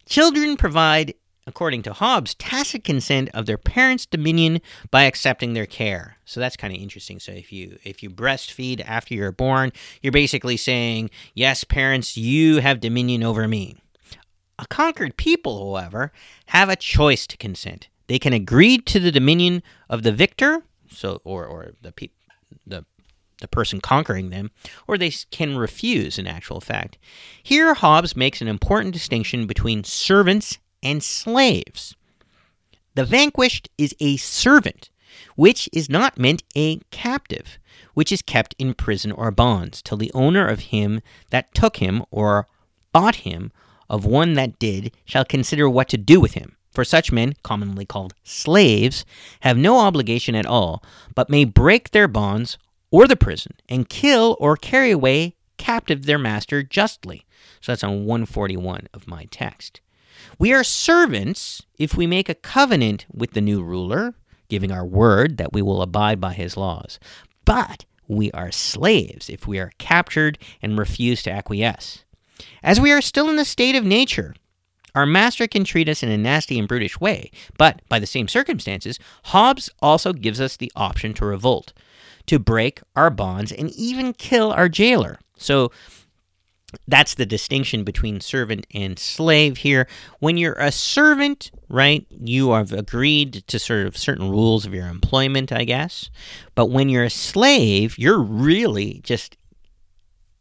[0.06, 1.12] Children provide
[1.46, 4.60] according to Hobbes, tacit consent of their parents' dominion
[4.90, 6.16] by accepting their care.
[6.24, 7.20] So that's kind of interesting.
[7.20, 9.72] So if you if you breastfeed after you're born,
[10.02, 13.76] you're basically saying, "Yes, parents, you have dominion over me."
[14.58, 16.12] A conquered people, however,
[16.46, 17.88] have a choice to consent.
[18.08, 22.08] They can agree to the dominion of the victor, so or or the pe-
[22.66, 22.84] the
[23.40, 24.50] the person conquering them,
[24.86, 26.98] or they can refuse in actual fact.
[27.42, 31.94] Here, Hobbes makes an important distinction between servants and slaves.
[32.94, 34.90] The vanquished is a servant,
[35.36, 37.58] which is not meant a captive,
[37.94, 41.00] which is kept in prison or bonds, till the owner of him
[41.30, 42.46] that took him or
[42.92, 43.52] bought him
[43.88, 46.56] of one that did shall consider what to do with him.
[46.72, 49.04] For such men, commonly called slaves,
[49.40, 50.82] have no obligation at all,
[51.14, 52.58] but may break their bonds
[52.90, 57.26] or the prison and kill or carry away captive their master justly.
[57.60, 59.80] So that's on 141 of my text.
[60.38, 64.14] We are servants if we make a covenant with the new ruler,
[64.48, 66.98] giving our word that we will abide by his laws.
[67.44, 72.04] But we are slaves if we are captured and refuse to acquiesce.
[72.62, 74.34] As we are still in the state of nature,
[74.94, 78.26] our master can treat us in a nasty and brutish way, but by the same
[78.26, 81.72] circumstances, Hobbes also gives us the option to revolt,
[82.26, 85.18] to break our bonds, and even kill our jailer.
[85.36, 85.70] So
[86.86, 89.86] that's the distinction between servant and slave here.
[90.18, 94.88] When you're a servant, right, you have agreed to sort of certain rules of your
[94.88, 96.10] employment, I guess.
[96.54, 99.36] But when you're a slave, you're really just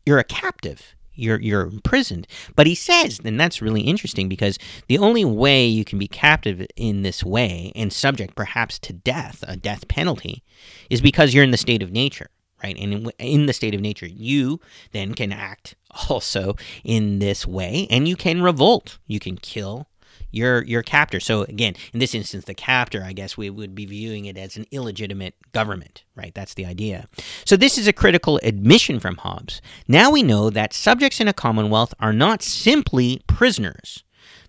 [0.06, 0.96] you're a captive.
[1.14, 2.28] You're you're imprisoned.
[2.56, 4.58] But he says, and that's really interesting because
[4.88, 9.44] the only way you can be captive in this way and subject perhaps to death,
[9.48, 10.44] a death penalty,
[10.90, 12.30] is because you're in the state of nature
[12.64, 12.78] right?
[12.78, 14.60] And in, in, the state of nature, you
[14.92, 15.76] then can act
[16.10, 19.00] also in this way, and you can revolt.
[19.08, 19.88] You can kill
[20.32, 21.20] your your captor.
[21.20, 24.58] So again, in this instance, the captor, I guess we would be viewing it as
[24.58, 26.34] an illegitimate government, right?
[26.34, 27.08] That's the idea.
[27.46, 29.62] So this is a critical admission from Hobbes.
[29.88, 34.04] Now we know that subjects in a commonwealth are not simply prisoners.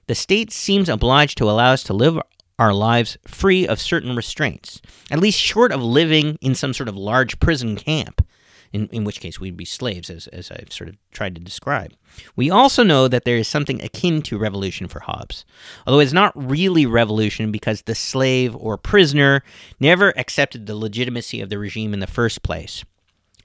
[0.07, 2.19] The state seems obliged to allow us to live
[2.61, 6.97] our lives free of certain restraints, at least short of living in some sort of
[6.97, 8.25] large prison camp,
[8.71, 11.95] in, in which case we'd be slaves, as, as I've sort of tried to describe.
[12.37, 15.47] We also know that there is something akin to revolution for Hobbes,
[15.87, 19.43] although it's not really revolution because the slave or prisoner
[19.81, 22.85] never accepted the legitimacy of the regime in the first place.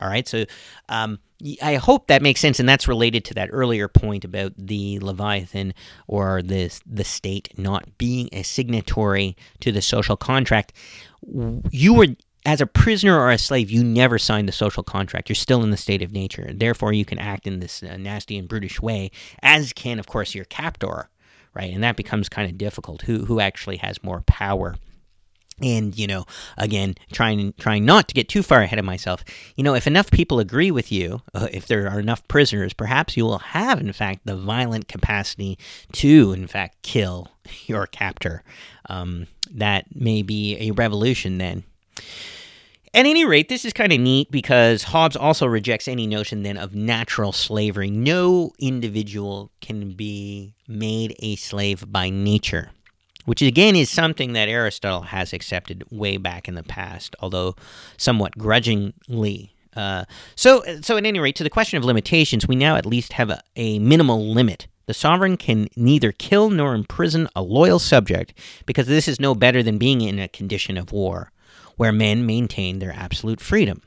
[0.02, 0.44] All right, so
[0.90, 1.20] um,
[1.62, 5.74] I hope that makes sense, and that's related to that earlier point about the Leviathan
[6.08, 10.74] or the the state not being a signatory to the social contract.
[11.72, 12.08] You were
[12.46, 15.30] as a prisoner or a slave, you never signed the social contract.
[15.30, 16.52] You're still in the state of nature.
[16.54, 19.12] Therefore, you can act in this uh, nasty and brutish way,
[19.42, 21.10] as can, of course, your captor,
[21.54, 21.74] right?
[21.74, 23.04] And that becomes kind of difficult.
[23.04, 24.76] Who who actually has more power?
[25.62, 26.26] And you know
[26.58, 29.24] again trying trying not to get too far ahead of myself
[29.56, 33.16] you know if enough people agree with you uh, if there are enough prisoners perhaps
[33.16, 35.58] you will have in fact the violent capacity
[35.94, 37.30] to in fact kill
[37.68, 38.44] your captor.
[38.90, 41.64] Um, that may be a revolution then.
[42.94, 46.56] At any rate, this is kind of neat because Hobbes also rejects any notion then
[46.56, 47.90] of natural slavery.
[47.90, 52.72] No individual can be made a slave by nature
[53.26, 57.56] which again is something that Aristotle has accepted way back in the past, although
[57.98, 59.52] somewhat grudgingly.
[59.76, 60.06] Uh,
[60.36, 63.30] so, so at any rate, to the question of limitations, we now at least have
[63.30, 64.68] a, a minimal limit.
[64.86, 68.34] The sovereign can neither kill nor imprison a loyal subject,
[68.66, 71.32] because this is no better than being in a condition of war,
[71.76, 73.82] where men maintain their absolute freedom.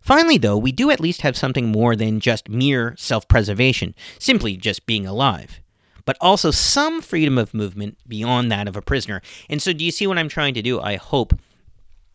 [0.00, 4.56] Finally, though, we do at least have something more than just mere self preservation, simply
[4.56, 5.60] just being alive
[6.04, 9.22] but also some freedom of movement beyond that of a prisoner.
[9.48, 10.80] And so, do you see what I'm trying to do?
[10.80, 11.34] I hope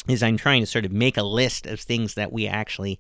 [0.08, 3.00] is I'm trying to sort of make a list of things that we actually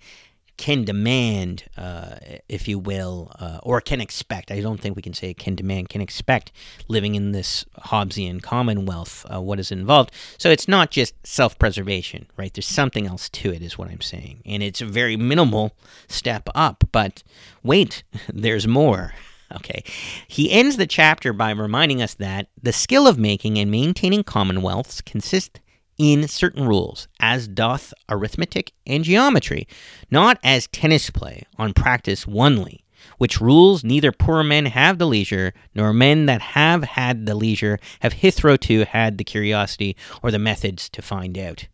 [0.57, 2.15] can demand, uh,
[2.47, 4.51] if you will, uh, or can expect.
[4.51, 6.51] I don't think we can say can demand, can expect
[6.87, 10.11] living in this Hobbesian commonwealth, uh, what is involved.
[10.37, 12.53] So it's not just self preservation, right?
[12.53, 14.41] There's something else to it, is what I'm saying.
[14.45, 15.75] And it's a very minimal
[16.07, 17.23] step up, but
[17.63, 19.13] wait, there's more.
[19.55, 19.83] Okay.
[20.27, 25.01] He ends the chapter by reminding us that the skill of making and maintaining commonwealths
[25.01, 25.59] consists
[25.97, 29.67] in certain rules, as doth arithmetic and geometry,
[30.11, 32.83] not as tennis play on practice only,
[33.17, 37.79] which rules neither poor men have the leisure, nor men that have had the leisure
[38.01, 41.67] have hitherto had the curiosity or the methods to find out.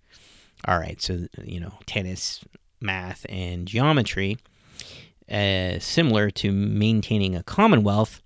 [0.68, 2.44] All right, so, you know, tennis,
[2.80, 4.38] math, and geometry
[5.32, 8.22] uh, similar to maintaining a commonwealth.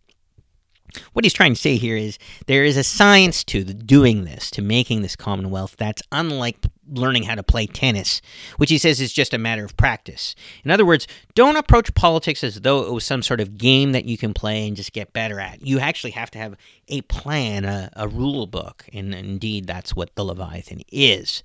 [1.12, 4.62] What he's trying to say here is there is a science to doing this, to
[4.62, 8.22] making this commonwealth, that's unlike learning how to play tennis,
[8.58, 10.36] which he says is just a matter of practice.
[10.64, 14.06] In other words, don't approach politics as though it was some sort of game that
[14.06, 15.66] you can play and just get better at.
[15.66, 16.56] You actually have to have
[16.88, 21.44] a plan, a, a rule book, and indeed that's what the Leviathan is.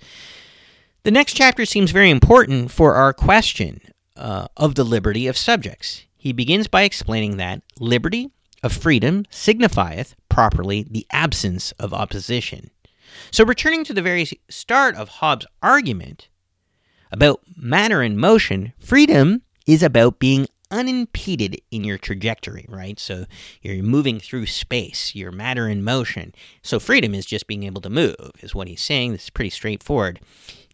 [1.02, 3.80] The next chapter seems very important for our question
[4.16, 6.04] uh, of the liberty of subjects.
[6.16, 8.30] He begins by explaining that liberty
[8.62, 12.70] of freedom signifieth properly the absence of opposition.
[13.30, 16.28] So, returning to the very start of Hobbes' argument
[17.10, 22.98] about matter and motion, freedom is about being unimpeded in your trajectory, right?
[22.98, 23.24] So
[23.62, 26.32] you're moving through space, you're matter in motion.
[26.62, 29.12] So freedom is just being able to move, is what he's saying.
[29.12, 30.20] This is pretty straightforward.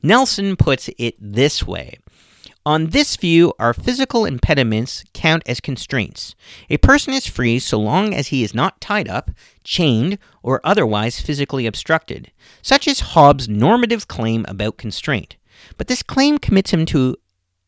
[0.02, 1.98] Nelson puts it this way
[2.66, 6.34] on this view, our physical impediments count as constraints.
[6.68, 9.30] A person is free so long as he is not tied up,
[9.62, 12.32] chained, or otherwise physically obstructed.
[12.62, 15.36] Such is Hobbes' normative claim about constraint.
[15.78, 17.16] But this claim commits him to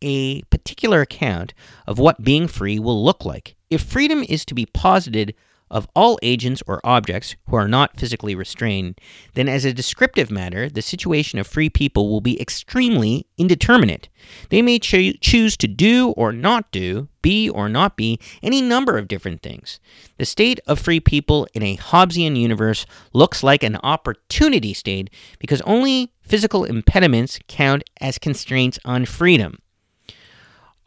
[0.03, 1.55] a particular account
[1.87, 3.55] of what being free will look like.
[3.71, 5.33] If freedom is to be posited
[5.71, 8.99] of all agents or objects who are not physically restrained,
[9.35, 14.09] then as a descriptive matter, the situation of free people will be extremely indeterminate.
[14.51, 18.97] They may cho- choose to do or not do, be or not be, any number
[18.97, 19.81] of different things.
[20.19, 25.61] The state of free people in a Hobbesian universe looks like an opportunity state because
[25.63, 29.59] only physical impediments count as constraints on freedom.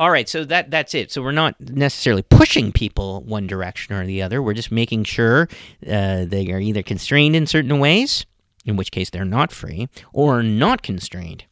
[0.02, 1.12] All right, so that that's it.
[1.12, 4.41] So we're not necessarily pushing people one direction or the other.
[4.41, 5.47] We're just making sure
[5.88, 8.26] uh, they are either constrained in certain ways,
[8.66, 11.45] in which case they're not free, or not constrained.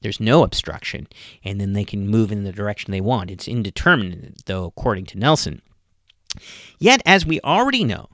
[0.00, 1.08] There's no obstruction,
[1.44, 3.30] and then they can move in the direction they want.
[3.30, 5.60] It's indeterminate, though, according to Nelson.
[6.78, 8.08] Yet, as we already know,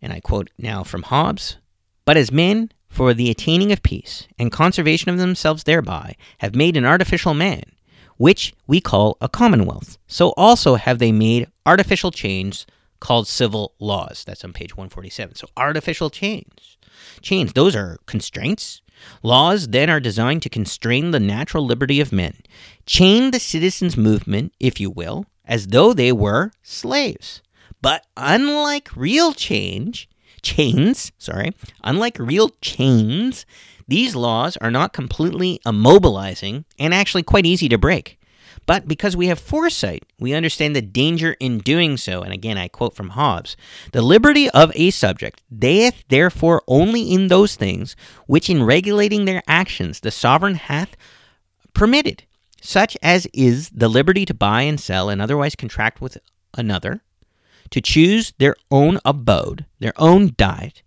[0.00, 1.58] and I quote now from Hobbes,
[2.06, 6.74] but as men, for the attaining of peace and conservation of themselves thereby, have made
[6.74, 7.64] an artificial man
[8.16, 9.98] which we call a commonwealth.
[10.06, 12.66] So also have they made artificial chains
[13.00, 14.24] called civil laws.
[14.26, 15.36] That's on page 147.
[15.36, 16.78] So artificial chains.
[17.20, 18.80] Chains, those are constraints.
[19.22, 22.36] Laws then are designed to constrain the natural liberty of men.
[22.86, 27.42] Chain the citizens' movement, if you will, as though they were slaves.
[27.82, 30.08] But unlike real change,
[30.40, 31.52] chains, sorry,
[31.82, 33.44] unlike real chains,
[33.88, 38.18] these laws are not completely immobilizing and actually quite easy to break.
[38.66, 42.22] But because we have foresight, we understand the danger in doing so.
[42.22, 43.56] And again, I quote from Hobbes
[43.92, 47.94] The liberty of a subject deeth therefore only in those things
[48.26, 50.96] which in regulating their actions the sovereign hath
[51.74, 52.24] permitted,
[52.62, 56.16] such as is the liberty to buy and sell and otherwise contract with
[56.56, 57.02] another,
[57.70, 60.82] to choose their own abode, their own diet,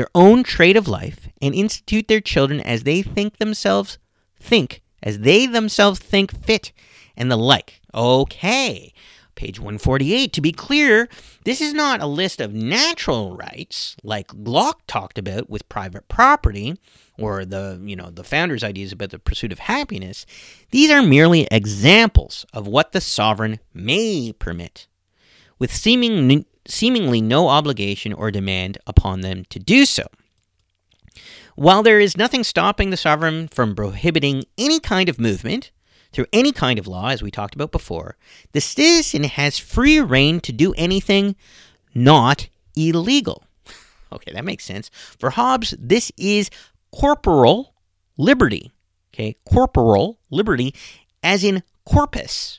[0.00, 3.98] their own trade of life and institute their children as they think themselves
[4.40, 6.72] think, as they themselves think fit,
[7.18, 7.82] and the like.
[7.94, 8.94] Okay.
[9.34, 10.32] Page 148.
[10.32, 11.06] To be clear,
[11.44, 16.78] this is not a list of natural rights like Locke talked about with private property
[17.18, 20.24] or the, you know, the founder's ideas about the pursuit of happiness.
[20.70, 24.86] These are merely examples of what the sovereign may permit.
[25.58, 30.04] With seeming seemingly no obligation or demand upon them to do so.
[31.56, 35.70] While there is nothing stopping the sovereign from prohibiting any kind of movement
[36.12, 38.16] through any kind of law, as we talked about before,
[38.52, 41.36] the citizen has free rein to do anything
[41.94, 43.44] not illegal.
[44.12, 44.90] Okay, that makes sense.
[45.20, 46.50] For Hobbes, this is
[46.90, 47.74] corporal
[48.16, 48.72] liberty.
[49.14, 50.74] Okay, corporal liberty,
[51.22, 52.58] as in corpus,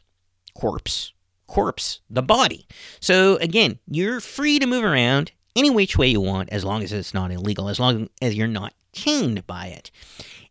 [0.53, 1.11] corpse,
[1.51, 2.65] corpse, the body.
[3.01, 6.93] So again, you're free to move around any which way you want as long as
[6.93, 9.91] it's not illegal, as long as you're not chained by it.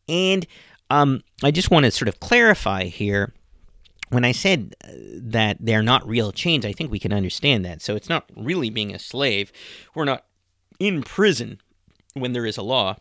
[0.09, 0.47] And
[0.91, 3.33] um, I just want to sort of clarify here.
[4.11, 4.89] When I said uh,
[5.23, 7.81] that they're not real chains, I think we can understand that.
[7.81, 9.53] So it's not really being a slave.
[9.95, 10.27] We're not
[10.79, 11.61] in prison
[12.13, 12.97] when there is a law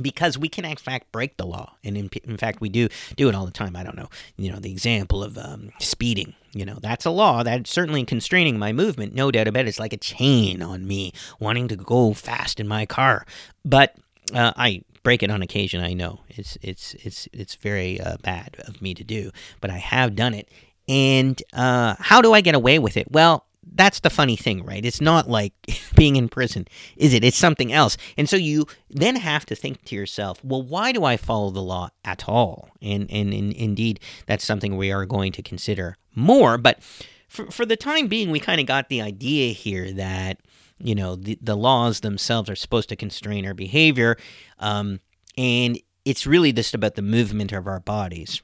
[0.00, 1.74] because we can in fact break the law.
[1.84, 3.76] And in, in, fact we do do it all the time.
[3.76, 7.42] I don't know you know the example of um, speeding you know that's a law
[7.42, 11.12] that's certainly constraining my movement no doubt about it it's like a chain on me
[11.38, 13.26] wanting to go fast in my car.
[13.64, 13.94] But
[14.34, 16.20] uh, i break it on occasion i know.
[16.28, 19.30] It's it's it's it's very uh, bad of me to do
[19.60, 20.48] but i have done it.
[20.88, 23.10] And uh, how do i get away with it?
[23.10, 24.84] Well that's the funny thing, right?
[24.84, 25.52] It's not like
[25.96, 27.24] being in prison, is it?
[27.24, 27.96] It's something else.
[28.16, 31.62] And so you then have to think to yourself, well, why do I follow the
[31.62, 32.70] law at all?
[32.80, 36.58] And and, and indeed, that's something we are going to consider more.
[36.58, 36.82] But
[37.28, 40.38] for, for the time being, we kind of got the idea here that
[40.78, 44.16] you know the, the laws themselves are supposed to constrain our behavior,
[44.58, 45.00] um,
[45.36, 48.42] and it's really just about the movement of our bodies.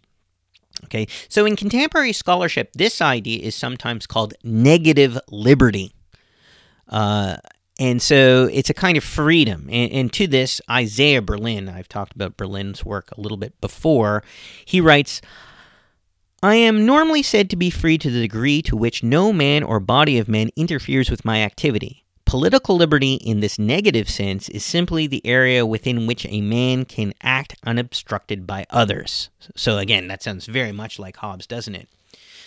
[0.85, 5.95] Okay, so in contemporary scholarship, this idea is sometimes called negative liberty.
[6.89, 7.37] Uh,
[7.79, 9.69] and so it's a kind of freedom.
[9.71, 14.23] And, and, to this, Isaiah Berlin, I've talked about Berlin's work a little bit before,
[14.65, 15.23] he writes
[16.45, 19.79] I am normally said to be free to the degree to which no man or
[19.79, 22.05] body of men interferes with my activity.
[22.33, 27.13] Political liberty, in this negative sense, is simply the area within which a man can
[27.21, 29.29] act unobstructed by others.
[29.55, 31.91] So, again, that sounds very much like Hobbes, doesn't it?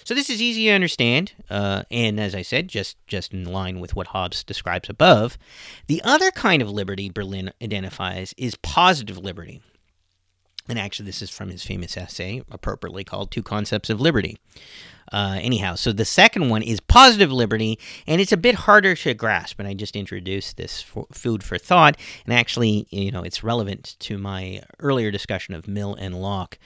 [0.04, 3.80] So this is easy to understand, uh, and as I said, just just in line
[3.80, 5.38] with what Hobbes describes above.
[5.86, 9.62] The other kind of liberty Berlin identifies is positive liberty.
[10.68, 14.38] And actually, this is from his famous essay, appropriately called Two Concepts of Liberty.
[15.12, 17.78] Uh, anyhow, so the second one is positive liberty,
[18.08, 19.60] and it's a bit harder to grasp.
[19.60, 23.96] And I just introduced this for food for thought, and actually, you know, it's relevant
[24.00, 26.58] to my earlier discussion of Mill and Locke.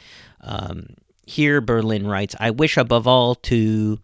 [0.41, 0.95] Um,
[1.25, 3.99] here, Berlin writes, I wish above all to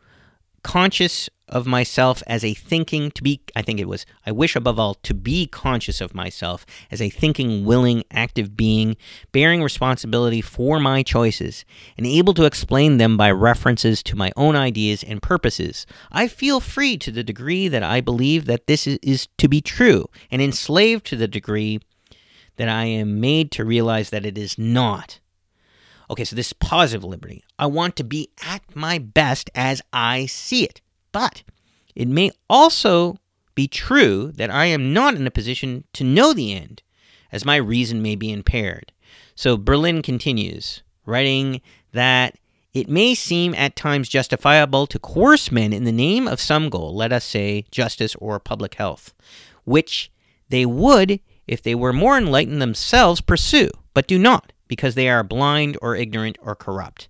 [0.65, 4.79] conscious of myself as a thinking to be i think it was i wish above
[4.79, 8.97] all to be conscious of myself as a thinking willing active being
[9.31, 11.65] bearing responsibility for my choices
[11.99, 15.85] and able to explain them by references to my own ideas and purposes.
[16.11, 19.61] I feel free to the degree that i believe that this is, is to be
[19.61, 21.79] true and enslaved to the degree
[22.55, 25.19] that i am made to realize that it is not
[26.09, 27.43] Okay, so this is positive liberty.
[27.57, 30.81] I want to be at my best as I see it.
[31.11, 31.43] But
[31.95, 33.17] it may also
[33.55, 36.83] be true that I am not in a position to know the end,
[37.31, 38.91] as my reason may be impaired.
[39.33, 41.61] So Berlin continues, writing
[41.93, 42.37] that
[42.73, 46.93] it may seem at times justifiable to coerce men in the name of some goal,
[46.93, 49.13] let us say justice or public health,
[49.63, 50.11] which
[50.49, 55.23] they would, if they were more enlightened themselves, pursue, but do not because they are
[55.23, 57.07] blind or ignorant or corrupt.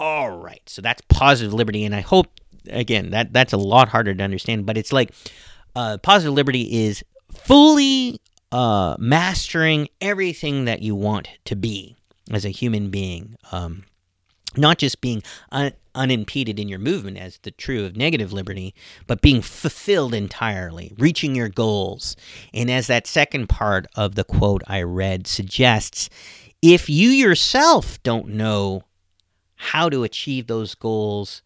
[0.00, 2.28] All right, so that's positive liberty, and I hope
[2.70, 5.12] again that that's a lot harder to understand, but it's like
[5.76, 8.20] uh, positive liberty is fully
[8.52, 11.96] uh, mastering everything that you want to be
[12.30, 13.36] as a human being.
[13.52, 13.84] Um,
[14.56, 18.74] not just being un- unimpeded in your movement as the true of negative liberty,
[19.06, 22.16] but being fulfilled entirely, reaching your goals.
[22.52, 26.08] And as that second part of the quote I read suggests,
[26.64, 28.84] if you yourself don't know
[29.56, 31.42] how to achieve those goals,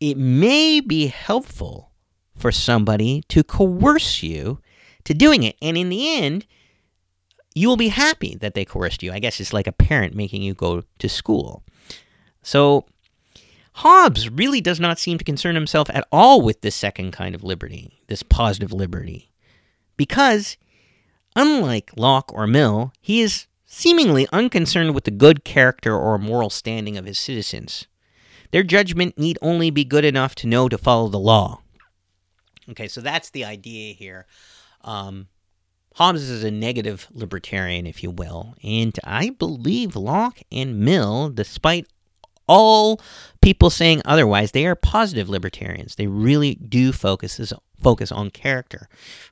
[0.00, 1.92] it may be helpful
[2.36, 4.58] for somebody to coerce you
[5.04, 5.56] to doing it.
[5.62, 6.44] And in the end,
[7.54, 9.12] you will be happy that they coerced you.
[9.12, 11.62] I guess it's like a parent making you go to school.
[12.42, 12.84] So,
[13.76, 17.42] Hobbes really does not seem to concern himself at all with this second kind of
[17.42, 19.32] liberty, this positive liberty,
[19.96, 20.58] because
[21.34, 26.96] unlike Locke or Mill, he is seemingly unconcerned with the good character or moral standing
[26.96, 27.86] of his citizens.
[28.52, 31.60] Their judgment need only be good enough to know to follow the law.
[32.70, 34.26] Okay, so that's the idea here.
[34.82, 35.26] Um,
[35.96, 41.86] Hobbes is a negative libertarian, if you will, and I believe Locke and Mill, despite
[42.46, 43.00] all
[43.42, 45.96] people saying otherwise, they are positive libertarians.
[45.96, 48.88] They really do focus focus on character.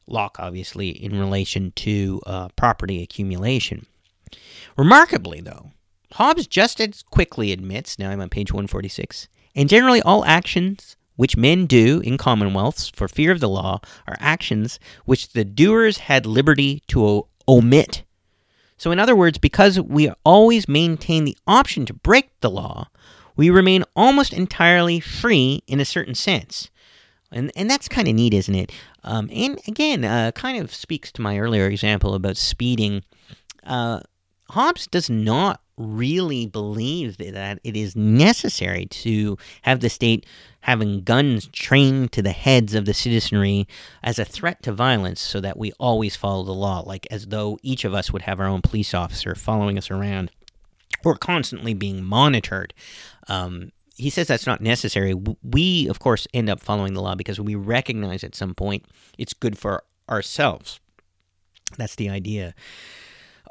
[0.07, 3.87] Locke, obviously, in relation to uh, property accumulation.
[4.77, 5.71] Remarkably, though,
[6.13, 11.37] Hobbes just as quickly admits, now I'm on page 146, and generally all actions which
[11.37, 16.27] men do in commonwealths for fear of the law are actions which the doers had
[16.27, 18.03] liberty to o- omit.
[18.77, 22.89] So, in other words, because we always maintain the option to break the law,
[23.37, 26.71] we remain almost entirely free in a certain sense.
[27.31, 28.73] And, and that's kind of neat, isn't it?
[29.05, 33.05] Um, and again, uh, kind of speaks to my earlier example about speeding.
[33.65, 34.01] Uh,
[34.53, 40.27] Hobbes does not really believe that it is necessary to have the state
[40.61, 43.67] having guns trained to the heads of the citizenry
[44.03, 47.59] as a threat to violence so that we always follow the law, like as though
[47.63, 50.31] each of us would have our own police officer following us around
[51.03, 52.75] or constantly being monitored.
[53.29, 55.15] Um, he says that's not necessary.
[55.43, 58.85] We, of course, end up following the law because we recognize at some point
[59.17, 60.79] it's good for ourselves.
[61.79, 62.55] That's the idea.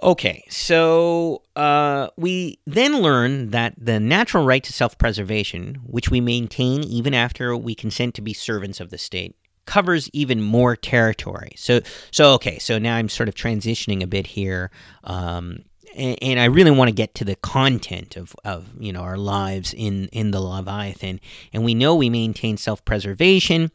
[0.03, 6.19] Okay, so uh, we then learn that the natural right to self preservation, which we
[6.19, 11.53] maintain even after we consent to be servants of the state, covers even more territory.
[11.55, 14.71] So, so okay, so now I'm sort of transitioning a bit here,
[15.03, 15.65] um,
[15.95, 19.17] and, and, I really want to get to the content of, of you know our
[19.17, 21.19] lives in in the Leviathan,
[21.53, 23.71] and we know we maintain self preservation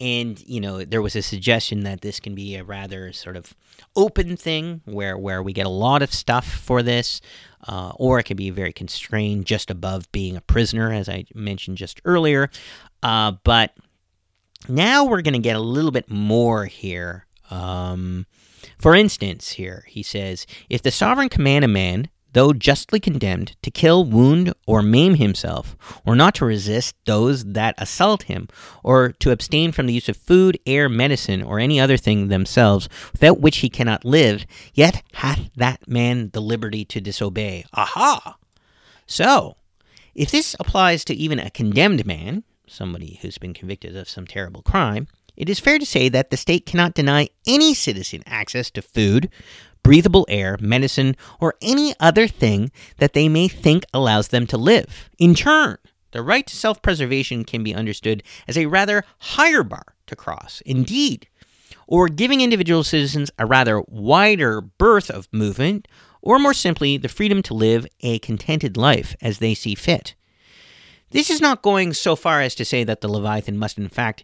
[0.00, 3.54] and you know there was a suggestion that this can be a rather sort of
[3.94, 7.20] open thing where where we get a lot of stuff for this
[7.68, 11.76] uh, or it can be very constrained just above being a prisoner as i mentioned
[11.76, 12.50] just earlier.
[13.02, 13.74] Uh, but
[14.68, 17.26] now we're going to get a little bit more here.
[17.50, 18.26] Um,
[18.78, 23.70] for instance here he says if the sovereign command a man though justly condemned, to
[23.70, 25.76] kill, wound, or maim himself,
[26.06, 28.48] or not to resist those that assault him,
[28.82, 32.88] or to abstain from the use of food, air, medicine, or any other thing themselves,
[33.12, 37.64] without which he cannot live, yet hath that man the liberty to disobey.
[37.74, 38.36] Aha!
[39.06, 39.56] So,
[40.14, 44.62] If this applies to even a condemned man, somebody who's been convicted of some terrible
[44.62, 48.82] crime, it is fair to say that the state cannot deny any citizen access to
[48.82, 49.30] food,
[49.82, 55.08] breathable air, medicine, or any other thing that they may think allows them to live.
[55.18, 55.78] In turn,
[56.12, 60.62] the right to self preservation can be understood as a rather higher bar to cross.
[60.66, 61.28] Indeed,
[61.86, 65.88] or giving individual citizens a rather wider berth of movement,
[66.22, 70.14] or more simply, the freedom to live a contented life as they see fit.
[71.10, 74.22] This is not going so far as to say that the Leviathan must, in fact,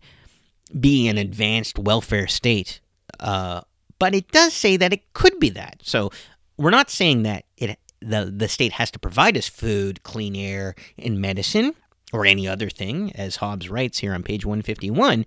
[0.79, 2.81] be an advanced welfare state,
[3.19, 3.63] uh,
[3.99, 5.81] but it does say that it could be that.
[5.83, 6.11] So
[6.57, 10.75] we're not saying that it the the state has to provide us food, clean air,
[10.99, 11.75] and medicine,
[12.13, 15.27] or any other thing, as Hobbes writes here on page 151.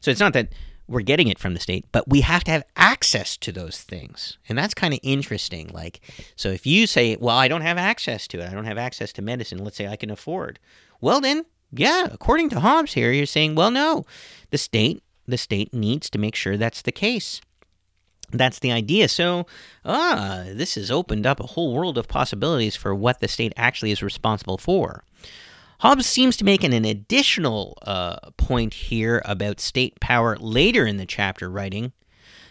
[0.00, 0.48] So it's not that
[0.88, 4.36] we're getting it from the state, but we have to have access to those things.
[4.48, 5.68] And that's kind of interesting.
[5.68, 6.00] Like,
[6.36, 9.12] so if you say, well, I don't have access to it, I don't have access
[9.14, 10.58] to medicine, let's say I can afford.
[11.00, 14.04] Well, then, yeah, according to Hobbes here, you're saying, well, no,
[14.50, 17.40] the state, the state needs to make sure that's the case.
[18.30, 19.08] That's the idea.
[19.08, 19.46] So,
[19.84, 23.90] ah, this has opened up a whole world of possibilities for what the state actually
[23.90, 25.04] is responsible for.
[25.80, 30.96] Hobbes seems to make an, an additional uh, point here about state power later in
[30.96, 31.92] the chapter, writing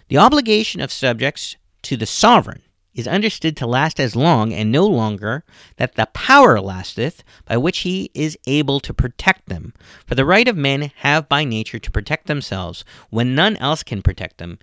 [0.10, 2.62] The obligation of subjects to the sovereign
[2.94, 5.46] is understood to last as long and no longer
[5.78, 9.74] that the power lasteth by which he is able to protect them.
[10.06, 14.02] For the right of men have by nature to protect themselves when none else can
[14.02, 14.60] protect them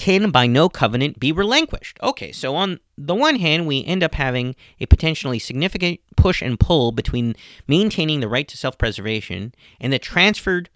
[0.00, 1.98] can by no covenant be relinquished.
[2.02, 6.58] Okay, so on the one hand, we end up having a potentially significant push and
[6.58, 7.36] pull between
[7.68, 10.70] maintaining the right to self preservation and the transferred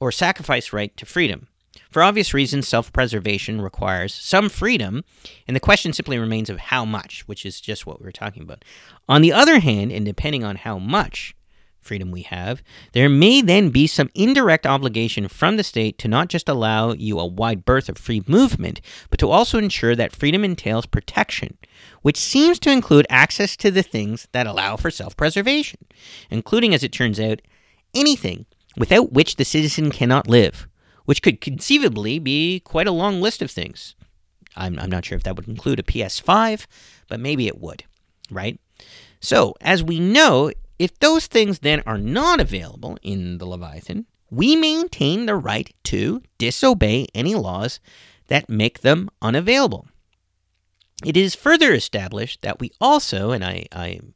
[0.00, 1.46] or sacrificed right to freedom.
[1.90, 5.04] For obvious reasons, self preservation requires some freedom,
[5.46, 8.42] and the question simply remains of how much, which is just what we were talking
[8.42, 8.64] about.
[9.08, 11.36] On the other hand, and depending on how much,
[11.80, 12.62] freedom we have,
[12.92, 17.18] there may then be some indirect obligation from the state to not just allow you
[17.18, 21.56] a wide berth of free movement, but to also ensure that freedom entails protection,
[22.02, 25.80] which seems to include access to the things that allow for self preservation,
[26.30, 27.40] including, as it turns out,
[27.94, 28.46] anything
[28.76, 30.68] without which the citizen cannot live,
[31.04, 33.94] which could conceivably be quite a long list of things.
[34.56, 36.66] I'm, I'm not sure if that would include a PS5,
[37.08, 37.84] but maybe it would,
[38.30, 38.58] right?
[39.20, 40.50] So, as we know,
[40.80, 46.22] if those things then are not available in the Leviathan, we maintain the right to
[46.38, 47.80] disobey any laws
[48.28, 49.88] that make them unavailable.
[51.04, 54.14] It is further established that we also, and I, I'm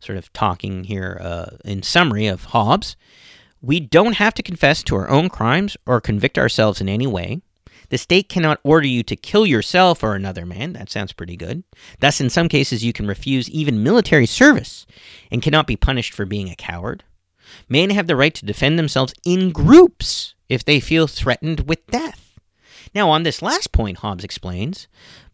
[0.00, 2.96] sort of talking here uh, in summary of Hobbes,
[3.60, 7.42] we don't have to confess to our own crimes or convict ourselves in any way.
[7.88, 10.72] The state cannot order you to kill yourself or another man.
[10.72, 11.62] That sounds pretty good.
[12.00, 14.86] Thus, in some cases, you can refuse even military service
[15.30, 17.04] and cannot be punished for being a coward.
[17.68, 22.38] Men have the right to defend themselves in groups if they feel threatened with death.
[22.94, 24.88] Now, on this last point, Hobbes explains,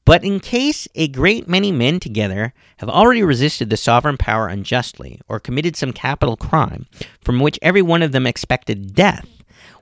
[0.05, 5.21] but in case a great many men together have already resisted the sovereign power unjustly,
[5.29, 6.87] or committed some capital crime,
[7.21, 9.29] from which every one of them expected death,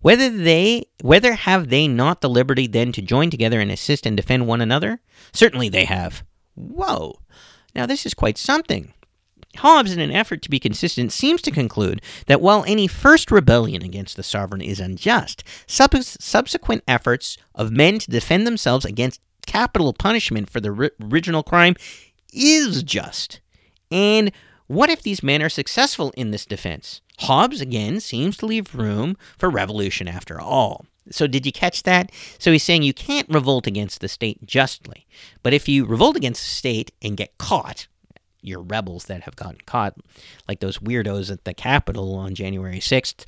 [0.00, 4.16] whether they whether have they not the liberty then to join together and assist and
[4.16, 5.00] defend one another?
[5.32, 6.24] Certainly they have.
[6.54, 7.20] Whoa.
[7.74, 8.92] Now this is quite something.
[9.56, 13.82] Hobbes, in an effort to be consistent, seems to conclude that while any first rebellion
[13.82, 19.92] against the sovereign is unjust, sub- subsequent efforts of men to defend themselves against capital
[19.92, 21.74] punishment for the ri- original crime
[22.32, 23.40] is just.
[23.90, 24.30] And
[24.68, 27.00] what if these men are successful in this defense?
[27.20, 30.86] Hobbes, again, seems to leave room for revolution after all.
[31.10, 32.12] So, did you catch that?
[32.38, 35.06] So, he's saying you can't revolt against the state justly.
[35.42, 37.88] But if you revolt against the state and get caught,
[38.42, 39.96] you're rebels that have gotten caught,
[40.48, 43.26] like those weirdos at the Capitol on January 6th,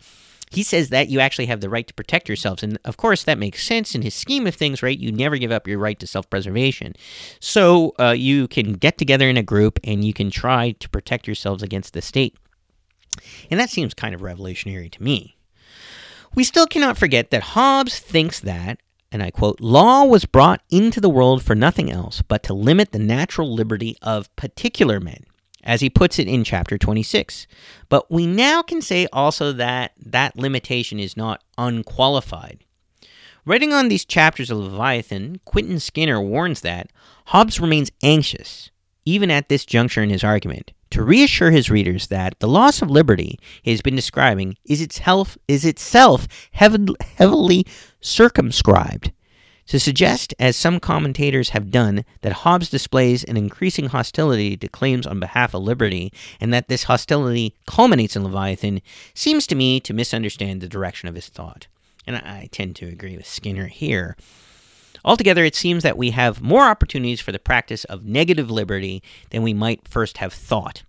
[0.52, 2.62] he says that you actually have the right to protect yourselves.
[2.62, 4.98] And of course, that makes sense in his scheme of things, right?
[4.98, 6.94] You never give up your right to self preservation.
[7.40, 11.26] So uh, you can get together in a group and you can try to protect
[11.26, 12.36] yourselves against the state.
[13.50, 15.36] And that seems kind of revolutionary to me.
[16.34, 18.78] We still cannot forget that Hobbes thinks that,
[19.10, 22.92] and I quote, law was brought into the world for nothing else but to limit
[22.92, 25.24] the natural liberty of particular men,
[25.62, 27.46] as he puts it in chapter 26.
[27.88, 32.64] But we now can say also that that limitation is not unqualified.
[33.44, 36.90] Writing on these chapters of Leviathan, Quentin Skinner warns that
[37.26, 38.70] Hobbes remains anxious,
[39.04, 42.90] even at this juncture in his argument, to reassure his readers that the loss of
[42.90, 47.66] liberty he has been describing is itself, is itself heavily
[48.00, 49.12] circumscribed
[49.66, 55.06] To suggest, as some commentators have done, that Hobbes displays an increasing hostility to claims
[55.06, 58.82] on behalf of liberty, and that this hostility culminates in Leviathan,
[59.14, 61.68] seems to me to misunderstand the direction of his thought.
[62.06, 64.16] And I tend to agree with Skinner here.
[65.04, 69.42] Altogether, it seems that we have more opportunities for the practice of negative liberty than
[69.42, 70.82] we might first have thought.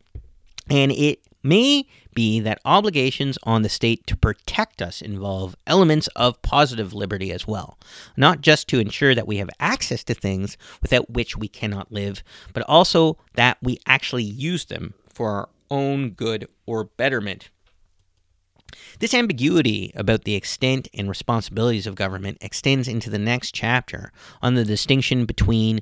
[0.69, 6.41] And it may be that obligations on the state to protect us involve elements of
[6.41, 7.77] positive liberty as well,
[8.15, 12.23] not just to ensure that we have access to things without which we cannot live,
[12.53, 17.49] but also that we actually use them for our own good or betterment.
[18.99, 24.55] This ambiguity about the extent and responsibilities of government extends into the next chapter on
[24.55, 25.81] the distinction between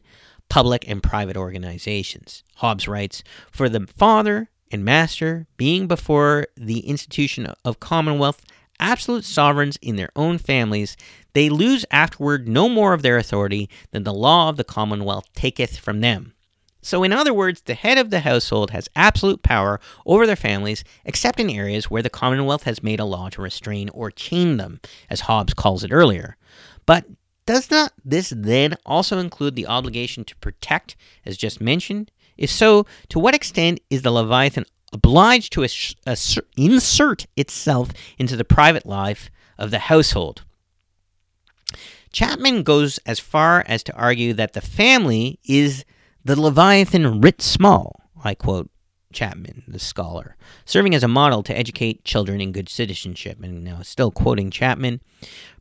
[0.50, 2.44] public and private organizations.
[2.58, 8.44] Hobbes writes For the father and master, being before the institution of commonwealth
[8.80, 10.98] absolute sovereigns in their own families,
[11.34, 15.78] they lose afterward no more of their authority than the law of the commonwealth taketh
[15.78, 16.34] from them.
[16.82, 20.84] So, in other words, the head of the household has absolute power over their families,
[21.06, 24.82] except in areas where the Commonwealth has made a law to restrain or chain them,
[25.10, 26.38] as Hobbes calls it earlier.
[26.86, 27.06] But
[27.46, 30.96] does not this then also include the obligation to protect,
[31.26, 32.12] as just mentioned?
[32.38, 35.68] If so, to what extent is the Leviathan obliged to
[36.58, 40.44] insert itself into the private life of the household?
[42.12, 45.86] Chapman goes as far as to argue that the family is
[46.24, 48.70] the Leviathan writ small, I quote
[49.14, 50.36] Chapman, the scholar,
[50.66, 53.38] serving as a model to educate children in good citizenship.
[53.42, 55.02] And now, still quoting Chapman,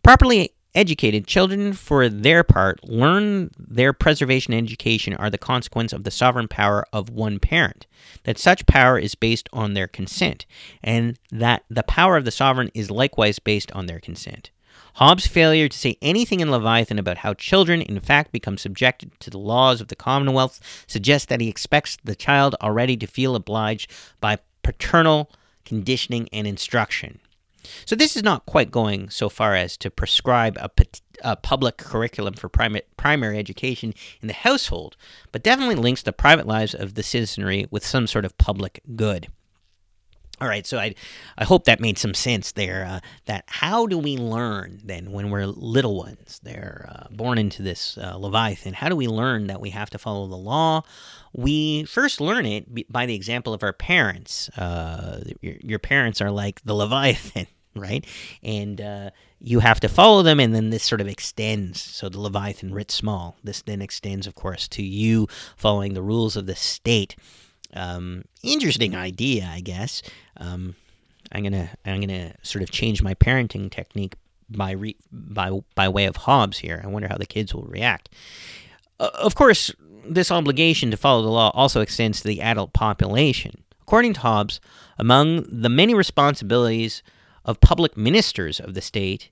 [0.02, 6.04] properly educated children, for their part, learn their preservation and education are the consequence of
[6.04, 7.86] the sovereign power of one parent,
[8.24, 10.46] that such power is based on their consent,
[10.82, 14.50] and that the power of the sovereign is likewise based on their consent.
[14.94, 19.30] Hobbes' failure to say anything in Leviathan about how children, in fact, become subjected to
[19.30, 23.90] the laws of the Commonwealth suggests that he expects the child already to feel obliged
[24.20, 25.30] by paternal
[25.64, 27.20] conditioning and instruction.
[27.84, 30.70] So, this is not quite going so far as to prescribe a,
[31.22, 34.96] a public curriculum for primary, primary education in the household,
[35.30, 39.28] but definitely links the private lives of the citizenry with some sort of public good.
[40.40, 40.94] All right, so I,
[41.36, 42.86] I hope that made some sense there.
[42.86, 46.40] Uh, that how do we learn then when we're little ones?
[46.42, 48.72] They're uh, born into this uh, Leviathan.
[48.72, 50.82] How do we learn that we have to follow the law?
[51.34, 54.48] We first learn it by the example of our parents.
[54.50, 57.46] Uh, your, your, parents are like the Leviathan,
[57.76, 58.06] right?
[58.42, 59.10] And uh,
[59.40, 61.82] you have to follow them, and then this sort of extends.
[61.82, 63.36] So the Leviathan writ small.
[63.44, 67.14] This then extends, of course, to you following the rules of the state.
[67.74, 70.02] Um, interesting idea, I guess.
[70.36, 70.74] Um,
[71.32, 74.14] I'm gonna I'm gonna sort of change my parenting technique
[74.48, 76.80] by re, by by way of Hobbes here.
[76.82, 78.08] I wonder how the kids will react.
[78.98, 79.72] Uh, of course,
[80.04, 83.62] this obligation to follow the law also extends to the adult population.
[83.82, 84.60] According to Hobbes,
[84.98, 87.02] among the many responsibilities
[87.44, 89.30] of public ministers of the state,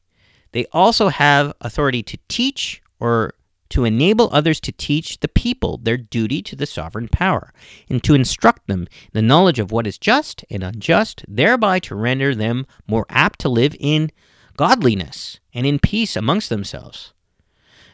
[0.52, 3.34] they also have authority to teach or
[3.70, 7.52] to enable others to teach the people their duty to the sovereign power,
[7.88, 11.94] and to instruct them in the knowledge of what is just and unjust, thereby to
[11.94, 14.10] render them more apt to live in
[14.56, 17.12] godliness and in peace amongst themselves.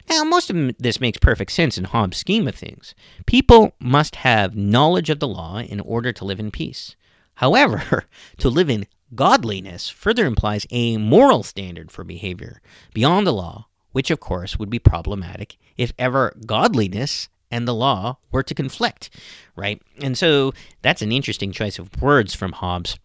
[0.09, 2.95] Now, most of this makes perfect sense in Hobbes' scheme of things.
[3.27, 6.95] People must have knowledge of the law in order to live in peace.
[7.37, 8.05] However,
[8.39, 12.61] to live in godliness further implies a moral standard for behavior
[12.93, 18.19] beyond the law which of course would be problematic if ever godliness and the law
[18.33, 19.11] were to conflict,
[19.55, 19.81] right?
[20.03, 20.53] And so
[20.83, 22.99] that's an interesting choice of words from Hobbes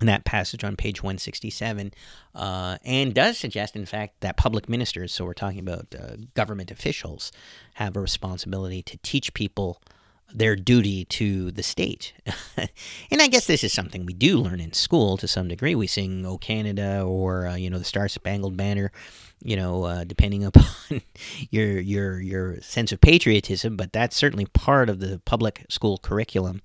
[0.00, 1.92] in that passage on page 167,
[2.34, 6.70] uh, and does suggest, in fact, that public ministers, so we're talking about uh, government
[6.70, 7.30] officials,
[7.74, 9.82] have a responsibility to teach people
[10.32, 12.14] their duty to the state.
[13.10, 15.74] and I guess this is something we do learn in school to some degree.
[15.74, 18.90] We sing "O Canada" or uh, you know the Star Spangled Banner
[19.42, 21.02] you know, uh, depending upon
[21.50, 23.76] your your your sense of patriotism.
[23.76, 26.62] But that's certainly part of the public school curriculum,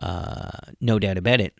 [0.00, 0.50] uh,
[0.80, 1.54] no doubt about it.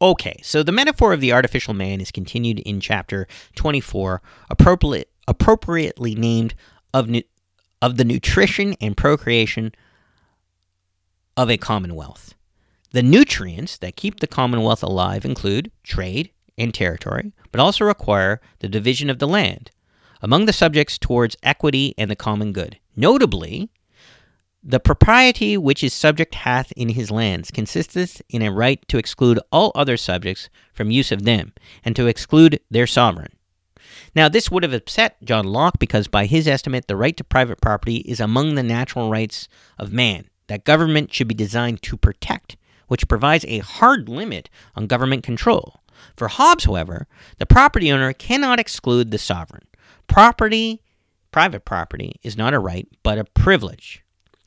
[0.00, 3.26] Okay, so the metaphor of the artificial man is continued in chapter
[3.56, 6.54] 24, appropriate, appropriately named
[6.94, 7.22] of, nu-
[7.82, 9.72] of the nutrition and procreation
[11.36, 12.34] of a commonwealth.
[12.92, 18.68] The nutrients that keep the commonwealth alive include trade, and territory, but also require the
[18.68, 19.70] division of the land
[20.20, 22.78] among the subjects towards equity and the common good.
[22.96, 23.70] Notably,
[24.62, 29.38] the propriety which his subject hath in his lands consisteth in a right to exclude
[29.52, 31.52] all other subjects from use of them,
[31.84, 33.32] and to exclude their sovereign.
[34.14, 37.60] Now, this would have upset John Locke because, by his estimate, the right to private
[37.60, 39.48] property is among the natural rights
[39.78, 42.56] of man that government should be designed to protect,
[42.88, 45.80] which provides a hard limit on government control.
[46.16, 47.06] For Hobbes, however,
[47.38, 49.66] the property owner cannot exclude the sovereign.
[50.06, 50.82] Property,
[51.30, 54.02] private property, is not a right, but a privilege.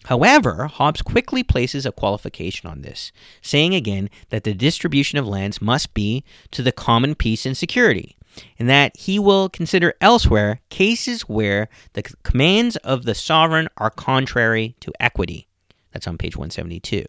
[0.06, 3.11] However, Hobbes quickly places a qualification on this,
[3.41, 8.18] saying again that the distribution of lands must be to the common peace and security,
[8.57, 14.76] and that he will consider elsewhere cases where the commands of the sovereign are contrary
[14.80, 15.48] to equity.
[15.91, 17.06] That's on page 172.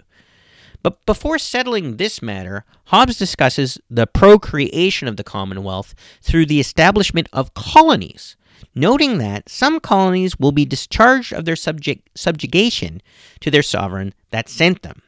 [0.82, 7.28] But before settling this matter, Hobbes discusses the procreation of the Commonwealth through the establishment
[7.32, 8.36] of colonies,
[8.74, 13.00] noting that some colonies will be discharged of their subject, subjugation
[13.40, 15.02] to their sovereign that sent them.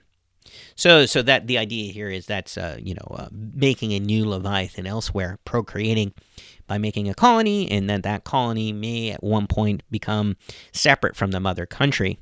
[0.76, 4.28] So, so that the idea here is that's uh, you know uh, making a new
[4.28, 6.12] Leviathan elsewhere, procreating
[6.66, 10.36] by making a colony, and then that colony may at one point become
[10.72, 12.18] separate from the mother country.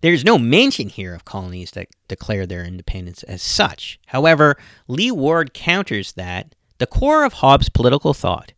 [0.00, 3.98] There's no mention here of colonies that declare their independence as such.
[4.06, 4.56] However,
[4.88, 8.52] Lee Ward counters that the core of Hobbes' political thought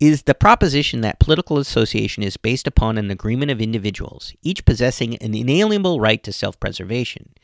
[0.00, 5.14] is the proposition that political association is based upon an agreement of individuals, each possessing
[5.16, 7.34] an inalienable right to self preservation.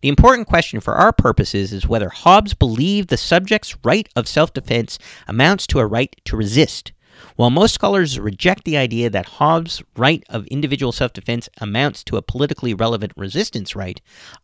[0.00, 4.52] The important question for our purposes is whether Hobbes believed the subject's right of self
[4.52, 6.92] defense amounts to a right to resist.
[7.36, 12.16] While most scholars reject the idea that Hobbes' right of individual self defense amounts to
[12.16, 14.00] a politically relevant resistance right,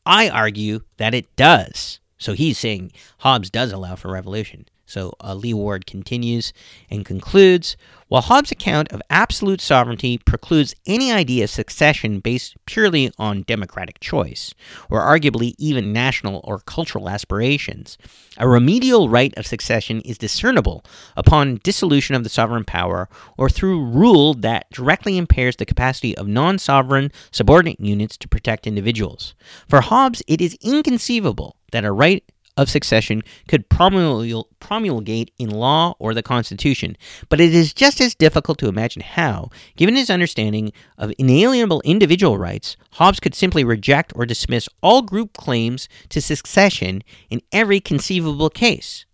[0.06, 2.00] I argue that it does.
[2.18, 4.66] So he's saying Hobbes does allow for revolution.
[4.90, 6.52] So uh, Lee Ward continues
[6.90, 7.76] and concludes
[8.08, 14.00] While Hobbes' account of absolute sovereignty precludes any idea of succession based purely on democratic
[14.00, 14.52] choice,
[14.90, 17.98] or arguably even national or cultural aspirations,
[18.36, 20.84] a remedial right of succession is discernible
[21.16, 23.08] upon dissolution of the sovereign power
[23.38, 28.66] or through rule that directly impairs the capacity of non sovereign subordinate units to protect
[28.66, 29.34] individuals.
[29.68, 32.24] For Hobbes, it is inconceivable that a right
[32.60, 36.94] of succession could promulgate in law or the Constitution,
[37.30, 42.36] but it is just as difficult to imagine how, given his understanding of inalienable individual
[42.36, 48.50] rights, Hobbes could simply reject or dismiss all group claims to succession in every conceivable
[48.50, 49.06] case.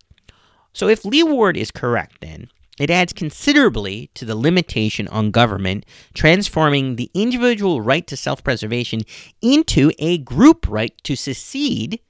[0.73, 5.85] So, if Lee Ward is correct, then, it adds considerably to the limitation on government,
[6.13, 9.01] transforming the individual right to self preservation
[9.41, 12.01] into a group right to secede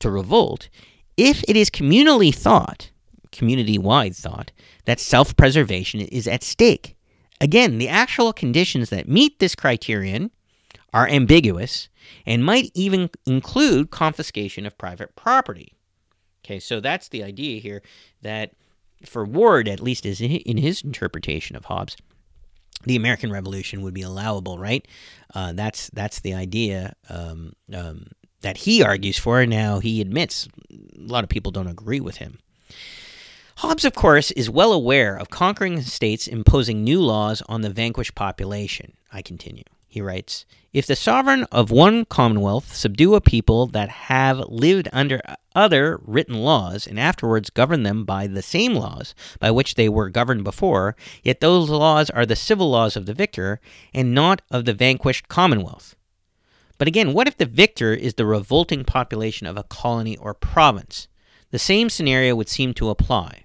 [0.00, 0.68] to revolt
[1.16, 2.90] if it is communally thought,
[3.30, 4.52] community wide thought,
[4.86, 6.96] that self preservation is at stake.
[7.40, 10.30] Again, the actual conditions that meet this criterion
[10.92, 11.88] are ambiguous
[12.26, 15.74] and might even include confiscation of private property.
[16.44, 17.82] Okay, so that's the idea here
[18.22, 18.52] that
[19.04, 21.96] for Ward, at least is in his interpretation of Hobbes,
[22.84, 24.86] the American Revolution would be allowable, right?
[25.34, 26.94] Uh, that's that's the idea.
[27.08, 28.06] Um, um,
[28.42, 29.44] that he argues for.
[29.46, 32.38] Now, he admits a lot of people don't agree with him.
[33.58, 38.14] Hobbes, of course, is well aware of conquering states imposing new laws on the vanquished
[38.14, 38.94] population.
[39.12, 39.64] I continue.
[39.86, 45.20] He writes If the sovereign of one commonwealth subdue a people that have lived under
[45.54, 50.08] other written laws and afterwards govern them by the same laws by which they were
[50.08, 50.94] governed before,
[51.24, 53.60] yet those laws are the civil laws of the victor
[53.92, 55.96] and not of the vanquished commonwealth.
[56.80, 61.08] But again, what if the victor is the revolting population of a colony or province?
[61.50, 63.44] The same scenario would seem to apply.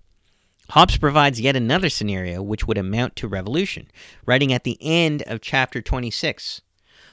[0.69, 3.91] Hobbes provides yet another scenario which would amount to revolution,
[4.25, 6.61] writing at the end of chapter 26.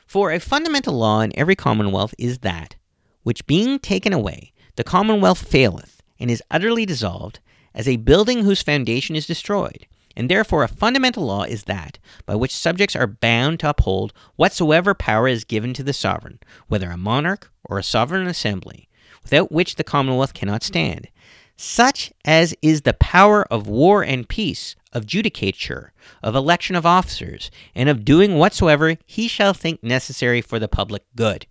[0.07, 2.77] For a fundamental law in every commonwealth is that,
[3.25, 7.41] which being taken away, the commonwealth faileth, and is utterly dissolved,
[7.75, 12.35] as a building whose foundation is destroyed, and therefore, a fundamental law is that by
[12.35, 16.97] which subjects are bound to uphold whatsoever power is given to the sovereign, whether a
[16.97, 18.89] monarch or a sovereign assembly,
[19.23, 21.09] without which the commonwealth cannot stand,
[21.57, 25.91] such as is the power of war and peace, of judicature,
[26.23, 31.03] of election of officers, and of doing whatsoever he shall think necessary for the public
[31.17, 31.47] good.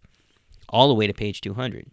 [0.70, 1.92] All the way to page 200.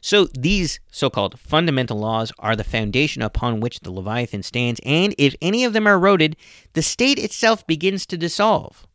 [0.00, 5.14] So these so called fundamental laws are the foundation upon which the Leviathan stands, and
[5.18, 6.36] if any of them are eroded,
[6.72, 8.86] the state itself begins to dissolve.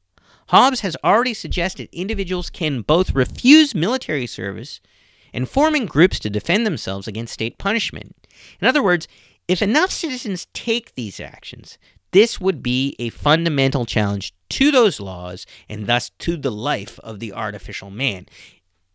[0.49, 4.79] Hobbes has already suggested individuals can both refuse military service
[5.33, 8.15] and forming groups to defend themselves against state punishment.
[8.61, 9.07] In other words,
[9.47, 11.77] if enough citizens take these actions,
[12.11, 17.19] this would be a fundamental challenge to those laws and thus to the life of
[17.19, 18.25] the artificial man.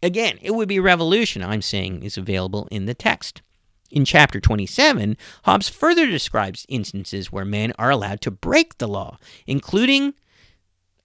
[0.03, 3.43] Again, it would be revolution, I'm saying, is available in the text.
[3.91, 9.19] In chapter 27, Hobbes further describes instances where men are allowed to break the law,
[9.47, 10.15] including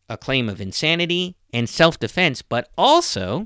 [0.10, 3.45] a claim of insanity and self defense, but also,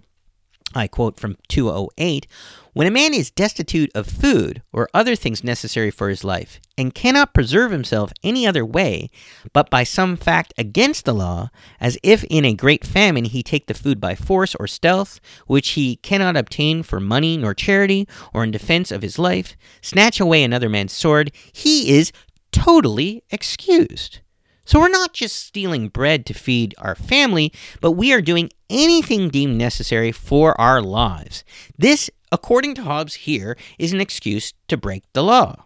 [0.74, 2.28] I quote from 208,
[2.74, 6.96] when a man is destitute of food or other things necessary for his life, and
[6.96, 9.10] cannot preserve himself any other way
[9.52, 11.50] but by some fact against the law,
[11.80, 15.72] as if in a great famine he take the food by force or stealth, which
[15.72, 20.44] he cannot obtain for money nor charity, or in defense of his life, snatch away
[20.44, 22.14] another man's sword, he is
[22.52, 24.20] totally excused.
[24.66, 27.52] So we're not just stealing bread to feed our family,
[27.82, 31.44] but we are doing anything deemed necessary for our lives.
[31.78, 35.66] This according to Hobbes here, is an excuse to break the law.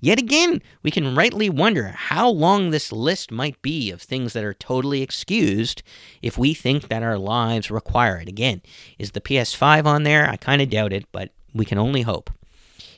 [0.00, 4.44] Yet again, we can rightly wonder how long this list might be of things that
[4.44, 5.82] are totally excused
[6.22, 8.28] if we think that our lives require it.
[8.28, 8.62] Again,
[8.98, 10.28] is the PS5 on there?
[10.28, 12.30] I kind of doubt it, but we can only hope.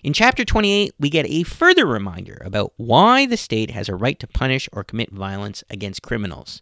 [0.02, 4.18] In chapter 28, we get a further reminder about why the state has a right
[4.18, 6.60] to punish or commit violence against criminals.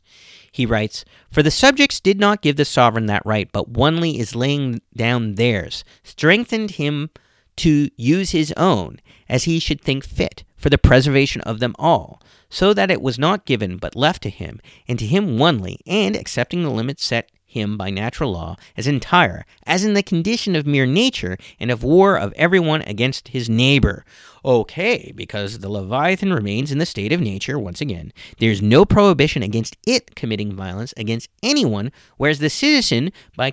[0.53, 4.35] He writes For the subjects did not give the sovereign that right, but onely is
[4.35, 7.09] laying down theirs, strengthened him
[7.57, 12.21] to use his own, as he should think fit, for the preservation of them all,
[12.51, 16.15] so that it was not given but left to him, and to him only, and,
[16.15, 20.67] accepting the limits set him by natural law as entire, as in the condition of
[20.67, 24.05] mere nature, and of war of every one against his neighbor.
[24.45, 29.43] Okay, because the Leviathan remains in the state of nature, once again, there's no prohibition
[29.43, 33.53] against it committing violence against anyone, whereas the citizen, by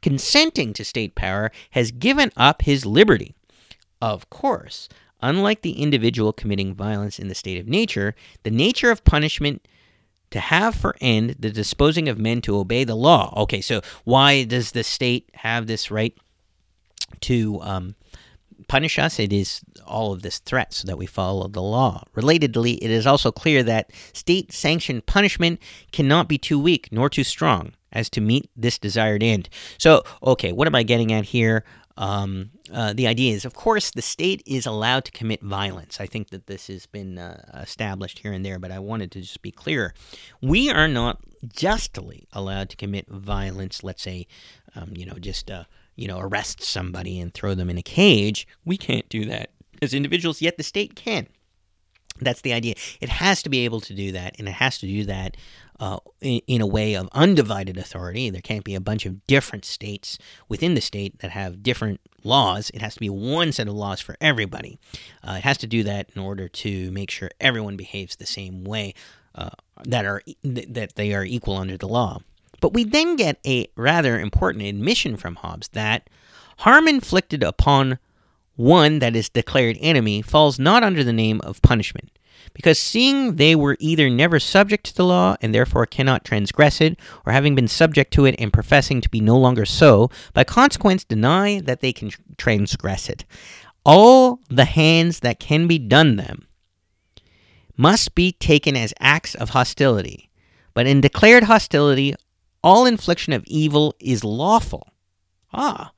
[0.00, 3.34] consenting to state power, has given up his liberty.
[4.00, 4.88] Of course,
[5.20, 8.14] unlike the individual committing violence in the state of nature,
[8.44, 9.66] the nature of punishment
[10.30, 13.32] to have for end the disposing of men to obey the law.
[13.42, 16.16] Okay, so why does the state have this right
[17.20, 17.94] to um,
[18.68, 19.18] punish us?
[19.18, 22.04] It is all of this threat so that we follow the law.
[22.14, 25.60] Relatedly, it is also clear that state sanctioned punishment
[25.92, 29.48] cannot be too weak nor too strong as to meet this desired end.
[29.78, 31.64] So, okay, what am I getting at here?
[31.98, 36.00] Um, uh, the idea is, of course, the state is allowed to commit violence.
[36.00, 39.20] I think that this has been uh, established here and there, but I wanted to
[39.20, 39.94] just be clear.
[40.40, 41.18] We are not
[41.52, 43.82] justly allowed to commit violence.
[43.82, 44.28] Let's say,
[44.76, 45.64] um, you know, just uh,
[45.96, 48.46] you know, arrest somebody and throw them in a cage.
[48.64, 49.50] We can't do that
[49.82, 50.40] as individuals.
[50.40, 51.26] Yet the state can.
[52.20, 52.74] That's the idea.
[53.00, 55.36] It has to be able to do that, and it has to do that
[55.80, 58.30] uh, in, in, a way of undivided authority.
[58.30, 60.18] There can't be a bunch of different states
[60.48, 62.70] within the state that have different laws.
[62.74, 64.78] It has to be one set of laws for everybody.
[65.22, 68.64] Uh, it has to do that in order to make sure everyone behaves the same
[68.64, 68.94] way,
[69.34, 69.50] uh,
[69.84, 72.20] that are that they are equal under the law.
[72.60, 76.10] But we then get a rather important admission from Hobbes that
[76.58, 77.98] harm inflicted upon
[78.58, 82.10] one that is declared enemy falls not under the name of punishment
[82.52, 86.98] because seeing they were either never subject to the law and therefore cannot transgress it,
[87.24, 91.04] or having been subject to it and professing to be no longer so, by consequence
[91.04, 93.24] deny that they can transgress it.
[93.84, 96.48] All the hands that can be done them
[97.76, 100.28] must be taken as acts of hostility,
[100.74, 102.14] but in declared hostility,
[102.62, 104.88] all infliction of evil is lawful.
[105.52, 105.92] Ah,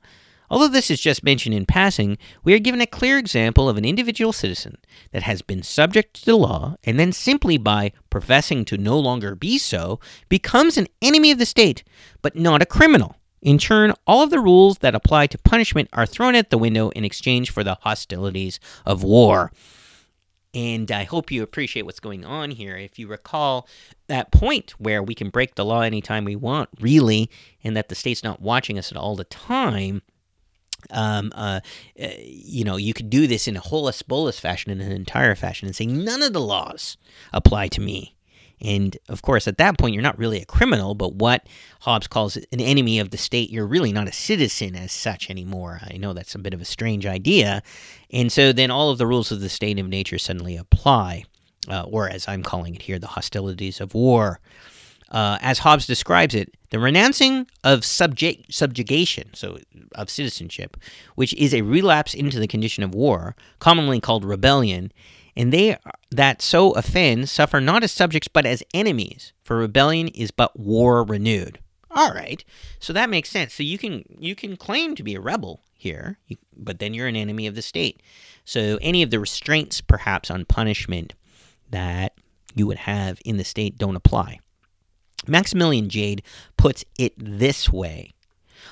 [0.51, 3.85] Although this is just mentioned in passing, we are given a clear example of an
[3.85, 4.77] individual citizen
[5.13, 9.33] that has been subject to the law and then simply by professing to no longer
[9.33, 11.85] be so becomes an enemy of the state,
[12.21, 13.15] but not a criminal.
[13.41, 16.89] In turn, all of the rules that apply to punishment are thrown out the window
[16.89, 19.53] in exchange for the hostilities of war.
[20.53, 22.75] And I hope you appreciate what's going on here.
[22.75, 23.69] If you recall
[24.07, 27.29] that point where we can break the law anytime we want, really,
[27.63, 30.01] and that the state's not watching us at all the time,
[30.89, 31.61] um, uh,
[32.01, 35.35] uh, you know, you could do this in a holus bolus fashion, in an entire
[35.35, 36.97] fashion, and say none of the laws
[37.33, 38.15] apply to me.
[38.63, 41.47] And of course, at that point, you're not really a criminal, but what
[41.81, 45.81] Hobbes calls an enemy of the state, you're really not a citizen as such anymore.
[45.89, 47.63] I know that's a bit of a strange idea.
[48.11, 51.23] And so then all of the rules of the state of nature suddenly apply,
[51.67, 54.39] uh, or as I'm calling it here, the hostilities of war.
[55.11, 59.57] Uh, as Hobbes describes it, the renouncing of subjugation, so
[59.93, 60.77] of citizenship,
[61.15, 64.91] which is a relapse into the condition of war, commonly called rebellion,
[65.35, 65.77] and they
[66.11, 71.03] that so offend suffer not as subjects but as enemies, for rebellion is but war
[71.03, 71.59] renewed.
[71.89, 72.43] All right,
[72.79, 73.53] so that makes sense.
[73.53, 76.19] So you can you can claim to be a rebel here,
[76.55, 78.01] but then you're an enemy of the state.
[78.45, 81.15] So any of the restraints, perhaps on punishment,
[81.69, 82.13] that
[82.55, 84.39] you would have in the state don't apply.
[85.27, 86.21] Maximilian Jaede
[86.57, 88.13] puts it this way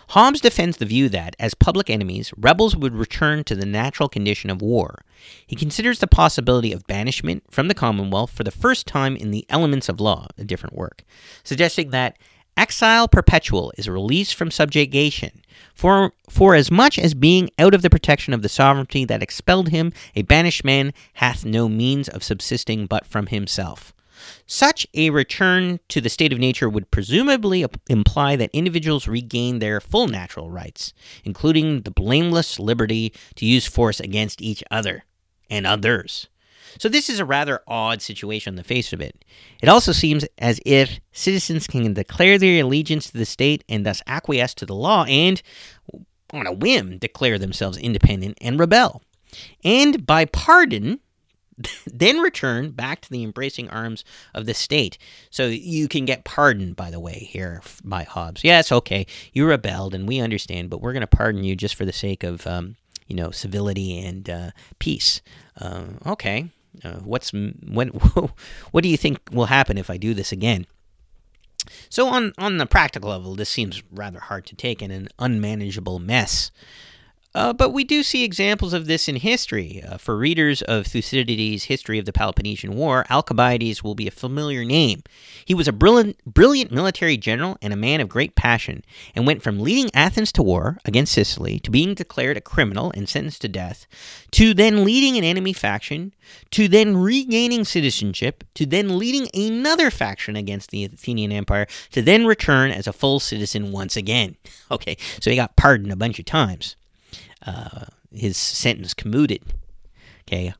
[0.09, 4.49] Hobbes defends the view that, as public enemies, rebels would return to the natural condition
[4.49, 5.03] of war.
[5.45, 9.45] He considers the possibility of banishment from the Commonwealth for the first time in the
[9.49, 11.03] Elements of Law, a different work,
[11.43, 12.17] suggesting that
[12.57, 15.43] exile perpetual is a release from subjugation,
[15.75, 19.69] for, for as much as being out of the protection of the sovereignty that expelled
[19.69, 23.93] him, a banished man hath no means of subsisting but from himself.
[24.45, 29.79] Such a return to the state of nature would presumably imply that individuals regain their
[29.79, 30.93] full natural rights,
[31.23, 35.05] including the blameless liberty to use force against each other
[35.49, 36.27] and others.
[36.77, 39.25] So, this is a rather odd situation on the face of it.
[39.61, 44.03] It also seems as if citizens can declare their allegiance to the state and thus
[44.05, 45.41] acquiesce to the law and,
[46.31, 49.01] on a whim, declare themselves independent and rebel.
[49.63, 50.99] And by pardon,
[51.85, 54.03] then return back to the embracing arms
[54.33, 54.97] of the state.
[55.29, 58.43] So you can get pardoned, by the way, here by Hobbes.
[58.43, 61.85] Yes, okay, you rebelled, and we understand, but we're going to pardon you just for
[61.85, 62.75] the sake of, um,
[63.07, 65.21] you know, civility and uh, peace.
[65.59, 66.49] Uh, okay,
[66.83, 67.89] uh, what's when?
[68.71, 70.65] what do you think will happen if I do this again?
[71.89, 75.99] So on on the practical level, this seems rather hard to take and an unmanageable
[75.99, 76.51] mess.
[77.39, 79.81] Uh, but we do see examples of this in history.
[79.87, 84.65] Uh, for readers of Thucydides' History of the Peloponnesian War, Alcibiades will be a familiar
[84.65, 85.03] name.
[85.45, 88.83] He was a brilliant, brilliant military general and a man of great passion,
[89.15, 93.07] and went from leading Athens to war against Sicily to being declared a criminal and
[93.07, 93.87] sentenced to death,
[94.31, 96.13] to then leading an enemy faction,
[96.51, 102.25] to then regaining citizenship, to then leading another faction against the Athenian Empire, to then
[102.25, 104.35] return as a full citizen once again.
[104.71, 106.75] Okay, so he got pardoned a bunch of times
[107.45, 109.41] uh, his sentence commuted.
[110.27, 110.53] Okay,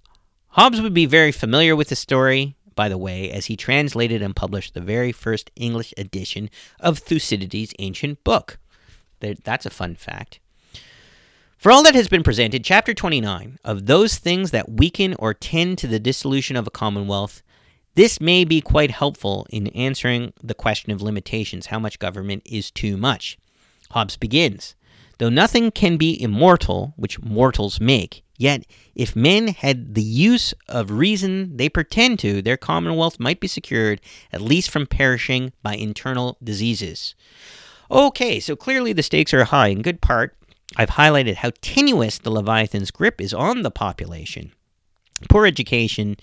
[0.49, 4.35] Hobbes would be very familiar with the story, by the way, as he translated and
[4.35, 6.49] published the very first English edition
[6.80, 8.57] of Thucydides' ancient book.
[9.19, 10.39] That's a fun fact.
[11.57, 15.77] For all that has been presented, chapter 29 of those things that weaken or tend
[15.80, 17.43] to the dissolution of a commonwealth,
[17.95, 22.72] this may be quite helpful in answering the question of limitations how much government is
[22.72, 23.38] too much.
[23.91, 24.76] Hobbes begins
[25.20, 28.66] Though nothing can be immortal, which mortals make, yet
[28.96, 34.00] if men had the use of reason they pretend to, their commonwealth might be secured,
[34.32, 37.16] at least from perishing by internal diseases.
[37.91, 39.68] Okay, so clearly the stakes are high.
[39.68, 40.38] In good part,
[40.78, 44.54] I've highlighted how tenuous the Leviathan's grip is on the population.
[45.28, 46.16] Poor education,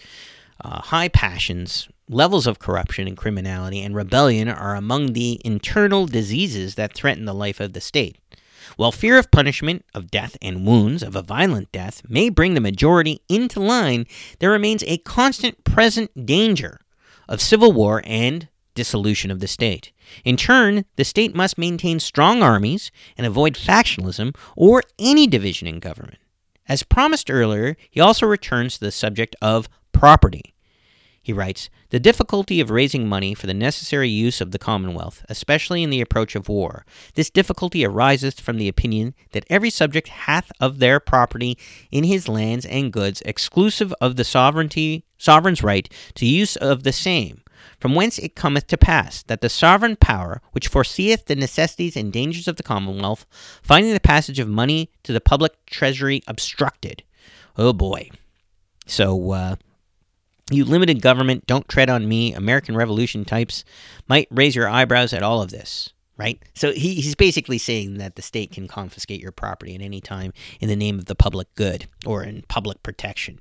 [0.65, 6.77] uh, high passions, levels of corruption and criminality, and rebellion are among the internal diseases
[6.77, 8.17] that threaten the life of the state.
[8.77, 12.61] While fear of punishment, of death and wounds, of a violent death, may bring the
[12.61, 14.07] majority into line,
[14.39, 16.81] there remains a constant present danger
[17.29, 19.93] of civil war and dissolution of the state.
[20.25, 25.81] In turn, the state must maintain strong armies and avoid factionalism or any division in
[25.81, 26.19] government.
[26.69, 30.56] As promised earlier, he also returns to the subject of property.
[31.27, 35.83] He writes The difficulty of raising money for the necessary use of the Commonwealth, especially
[35.83, 36.87] in the approach of war.
[37.17, 41.59] This difficulty ariseth from the opinion that every subject hath of their property
[41.91, 46.93] in his lands and goods, exclusive of the sovereignty sovereign's right to use of the
[46.93, 47.43] same.
[47.81, 52.13] From whence it cometh to pass that the sovereign power, which foreseeth the necessities and
[52.13, 53.27] dangers of the Commonwealth,
[53.65, 57.03] finding the passage of money to the public treasury obstructed.
[57.57, 58.11] Oh boy.
[58.87, 59.57] So, uh,
[60.51, 63.65] you limited government, don't tread on me, American Revolution types
[64.09, 66.41] might raise your eyebrows at all of this, right?
[66.55, 70.33] So he, he's basically saying that the state can confiscate your property at any time
[70.61, 73.41] in the name of the public good or in public protection.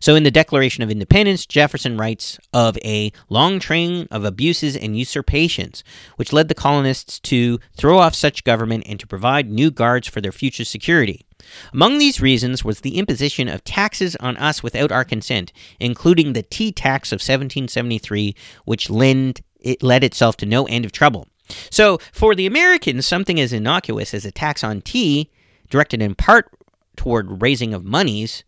[0.00, 4.96] So, in the Declaration of Independence, Jefferson writes of a long train of abuses and
[4.96, 5.82] usurpations,
[6.16, 10.20] which led the colonists to throw off such government and to provide new guards for
[10.20, 11.26] their future security.
[11.72, 16.42] Among these reasons was the imposition of taxes on us without our consent, including the
[16.42, 18.34] tea tax of 1773,
[18.64, 21.28] which lend, it led itself to no end of trouble.
[21.70, 25.30] So, for the Americans, something as innocuous as a tax on tea,
[25.70, 26.50] directed in part
[26.96, 28.42] toward raising of moneys,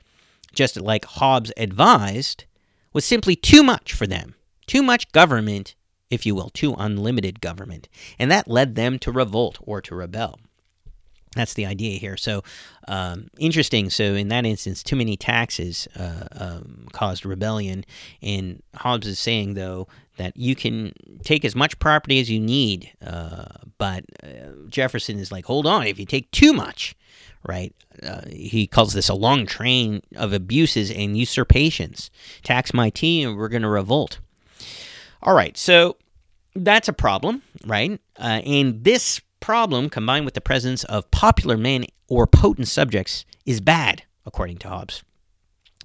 [0.53, 2.45] just like Hobbes advised,
[2.93, 4.35] was simply too much for them.
[4.67, 5.75] Too much government,
[6.11, 7.89] if you will, too unlimited government.
[8.19, 10.39] And that led them to revolt or to rebel.
[11.35, 12.17] That's the idea here.
[12.17, 12.43] So
[12.89, 13.91] um, interesting.
[13.91, 17.85] So in that instance, too many taxes uh, um, caused rebellion.
[18.23, 20.93] And Hobbes is saying though that you can
[21.23, 23.45] take as much property as you need, uh,
[23.79, 26.97] but uh, Jefferson is like, hold on, if you take too much,
[27.49, 27.75] right?
[28.03, 32.11] Uh, he calls this a long train of abuses and usurpations.
[32.45, 34.21] Tax my tea, and we're going to revolt.
[35.23, 35.97] All right, so
[36.55, 37.99] that's a problem, right?
[38.19, 43.61] Uh, and this problem, combined with the presence of popular men or potent subjects, is
[43.61, 45.03] bad, according to Hobbes.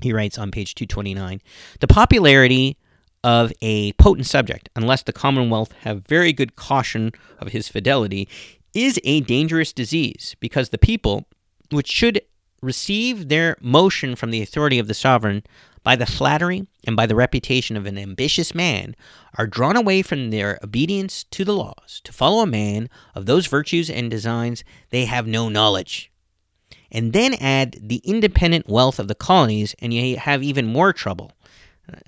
[0.02, 1.42] He writes on page 229
[1.80, 2.78] The popularity
[3.24, 8.28] of a potent subject, unless the Commonwealth have very good caution of his fidelity,
[8.74, 11.26] is a dangerous disease, because the people,
[11.74, 12.22] which should
[12.62, 15.44] receive their motion from the authority of the sovereign
[15.84, 18.96] by the flattery and by the reputation of an ambitious man,
[19.38, 23.48] are drawn away from their obedience to the laws to follow a man of those
[23.48, 26.10] virtues and designs they have no knowledge.
[26.92, 31.32] And then add the independent wealth of the colonies, and you have even more trouble.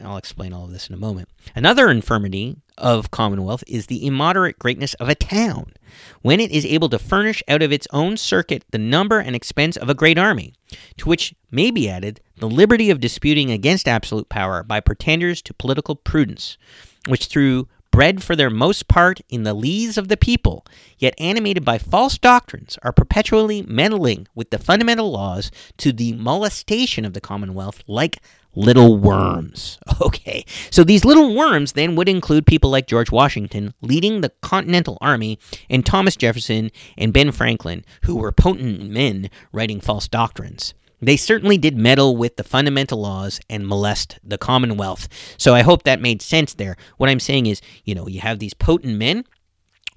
[0.02, 1.30] I'll explain all of this in a moment.
[1.54, 5.74] Another infirmity of Commonwealth is the immoderate greatness of a town,
[6.22, 9.76] when it is able to furnish out of its own circuit the number and expense
[9.76, 10.54] of a great army,
[10.98, 15.54] to which may be added the liberty of disputing against absolute power by pretenders to
[15.54, 16.58] political prudence,
[17.08, 20.66] which through bred for their most part in the lees of the people,
[20.98, 27.06] yet animated by false doctrines, are perpetually meddling with the fundamental laws to the molestation
[27.06, 28.18] of the Commonwealth like
[28.56, 29.80] little worms.
[30.02, 34.98] Okay, so these little worms then would include people like George Washington leading the Continental
[35.00, 40.74] Army and Thomas Jefferson and Ben Franklin, who were potent men writing false doctrines.
[41.02, 45.08] They certainly did meddle with the fundamental laws and molest the Commonwealth.
[45.38, 46.76] So I hope that made sense there.
[46.98, 49.24] What I'm saying is, you know, you have these potent men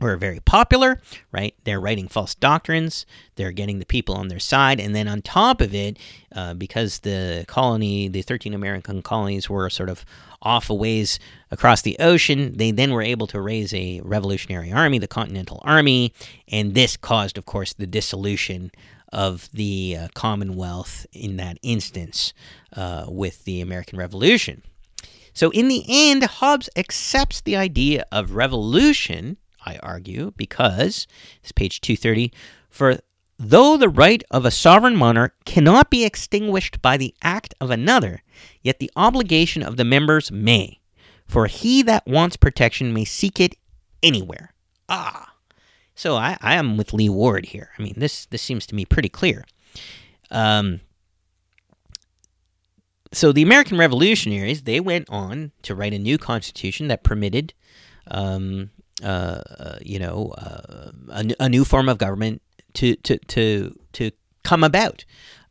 [0.01, 1.01] who are very popular,
[1.33, 1.55] right?
[1.65, 3.05] They're writing false doctrines,
[3.37, 5.99] they're getting the people on their side, and then on top of it,
[6.35, 10.05] uh, because the colony, the 13 American colonies were sort of
[10.41, 11.19] off a ways
[11.51, 16.13] across the ocean, they then were able to raise a revolutionary army, the Continental Army,
[16.47, 18.71] and this caused, of course, the dissolution
[19.13, 22.33] of the uh, Commonwealth in that instance
[22.75, 24.63] uh, with the American Revolution.
[25.33, 29.37] So, in the end, Hobbes accepts the idea of revolution,
[29.69, 31.07] I argue, because,
[31.43, 32.33] this page 230,
[32.71, 32.99] for
[33.39, 38.23] though the right of a sovereign monarch cannot be extinguished by the act of another,
[38.63, 40.81] yet the obligation of the members may.
[41.27, 43.55] For he that wants protection may seek it
[44.03, 44.55] anywhere.
[44.89, 45.35] Ah,
[45.95, 47.71] so I, I am with Lee Ward here.
[47.79, 49.45] I mean, this this seems to me pretty clear.
[50.31, 50.81] Um,
[53.13, 57.53] so the American Revolutionaries they went on to write a new constitution that permitted,
[58.11, 58.71] um,
[59.03, 62.43] you know, uh, a, a, new form of government
[62.75, 64.11] to to to to
[64.43, 65.05] come about.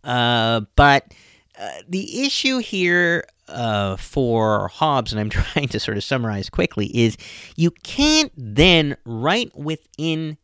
[0.03, 1.13] Uh, but
[1.59, 6.87] uh, the issue here uh, for Hobbes, and I'm trying to sort of summarize quickly,
[6.97, 7.17] is
[7.55, 10.37] you can't then write within,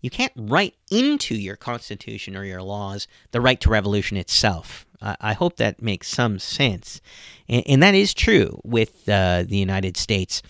[0.00, 4.86] you can't write into your Constitution or your laws the right to revolution itself.
[5.00, 7.00] I, I hope that makes some sense.
[7.48, 10.42] And, and that is true with uh, the United States.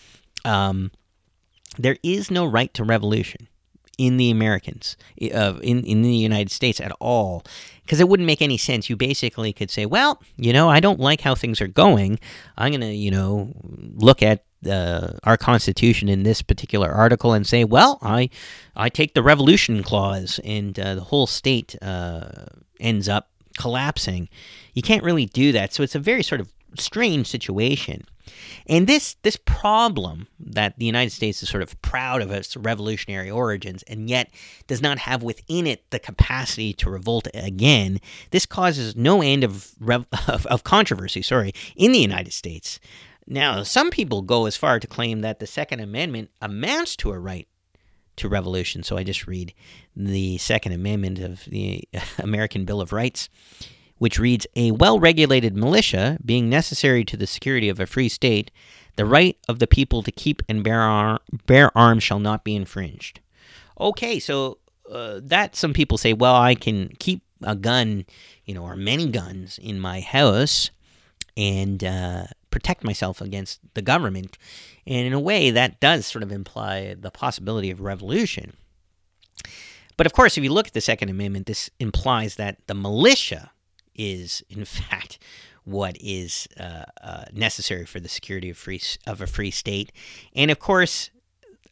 [0.45, 0.91] Um,
[1.77, 3.47] there is no right to revolution
[3.97, 4.95] in the Americans,
[5.33, 7.43] uh, in in the United States at all,
[7.83, 8.89] because it wouldn't make any sense.
[8.89, 12.19] You basically could say, well, you know, I don't like how things are going.
[12.57, 13.53] I'm gonna, you know,
[13.95, 18.29] look at uh, our Constitution in this particular article and say, well, I
[18.75, 22.29] I take the Revolution clause, and uh, the whole state uh,
[22.79, 24.29] ends up collapsing.
[24.73, 28.05] You can't really do that, so it's a very sort of strange situation.
[28.67, 33.29] And this this problem that the United States is sort of proud of its revolutionary
[33.29, 34.29] origins and yet
[34.67, 37.99] does not have within it the capacity to revolt again,
[38.31, 39.73] this causes no end of
[40.27, 42.79] of, of controversy, sorry, in the United States.
[43.27, 47.19] Now, some people go as far to claim that the Second Amendment amounts to a
[47.19, 47.47] right
[48.15, 48.83] to revolution.
[48.83, 49.53] So I just read
[49.95, 51.83] the Second Amendment of the
[52.19, 53.29] American Bill of Rights
[53.97, 58.51] which reads A well regulated militia being necessary to the security of a free state,
[58.95, 62.55] the right of the people to keep and bear, ar- bear arms shall not be
[62.55, 63.19] infringed.
[63.79, 64.57] Okay, so
[64.91, 68.05] uh, that some people say, well, I can keep a gun,
[68.45, 70.71] you know, or many guns in my house
[71.35, 74.37] and uh, protect myself against the government.
[74.87, 78.53] And in a way, that does sort of imply the possibility of revolution.
[79.97, 83.51] But of course, if you look at the Second Amendment, this implies that the militia
[83.97, 85.19] is, in fact,
[85.63, 89.91] what is uh, uh, necessary for the security of free of a free state,
[90.33, 91.09] and of course,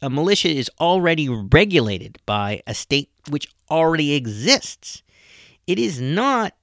[0.01, 5.01] a militia is already regulated by a state which already exists.
[5.65, 6.53] It is not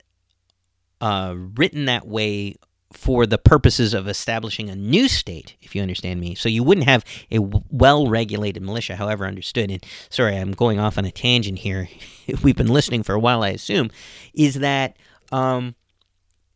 [1.01, 2.57] uh, written that way
[2.93, 6.35] for the purposes of establishing a new state, if you understand me.
[6.35, 7.39] So you wouldn't have a
[7.71, 9.71] well regulated militia, however understood.
[9.71, 11.89] And sorry, I'm going off on a tangent here.
[12.43, 13.91] We've been listening for a while, I assume.
[14.35, 14.97] Is that
[15.33, 15.75] um,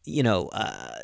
[0.04, 1.00] you know, uh,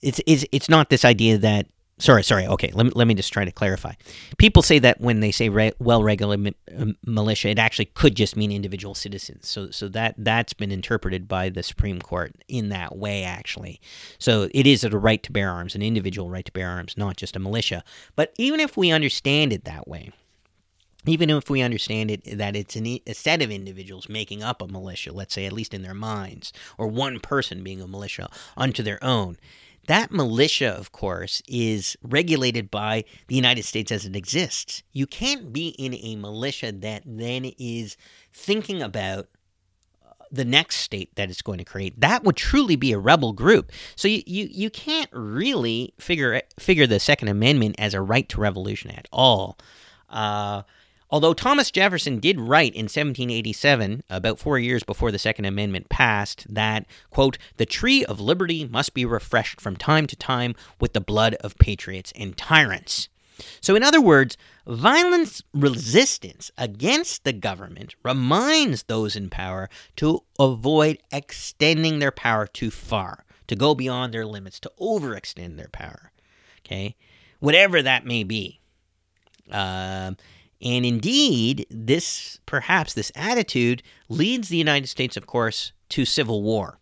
[0.00, 1.66] it's it's it's not this idea that
[1.98, 2.46] sorry, sorry.
[2.46, 3.92] Okay, let me, let me just try to clarify.
[4.38, 8.50] People say that when they say re- well-regulated um, militia, it actually could just mean
[8.50, 9.48] individual citizens.
[9.48, 13.80] So, so that that's been interpreted by the Supreme Court in that way, actually.
[14.18, 17.16] So it is a right to bear arms, an individual right to bear arms, not
[17.16, 17.84] just a militia.
[18.16, 20.12] But even if we understand it that way,
[21.06, 24.68] even if we understand it that it's an, a set of individuals making up a
[24.68, 28.82] militia, let's say at least in their minds, or one person being a militia unto
[28.82, 29.36] their own,
[29.86, 34.82] that militia, of course, is regulated by the United States as it exists.
[34.92, 37.96] You can't be in a militia that then is
[38.32, 39.28] thinking about
[40.06, 41.98] uh, the next state that it's going to create.
[41.98, 43.72] That would truly be a rebel group.
[43.96, 48.40] So you, you, you can't really figure figure the Second Amendment as a right to
[48.40, 49.58] revolution at all.
[50.08, 50.62] Uh,
[51.10, 56.46] Although Thomas Jefferson did write in 1787, about four years before the Second Amendment passed,
[56.48, 61.00] that, quote, the tree of liberty must be refreshed from time to time with the
[61.00, 63.08] blood of patriots and tyrants.
[63.60, 70.98] So, in other words, violence resistance against the government reminds those in power to avoid
[71.10, 76.12] extending their power too far, to go beyond their limits, to overextend their power.
[76.64, 76.94] Okay?
[77.40, 78.60] Whatever that may be.
[79.50, 80.12] Uh,
[80.62, 86.78] and indeed, this perhaps this attitude leads the United States, of course, to civil war.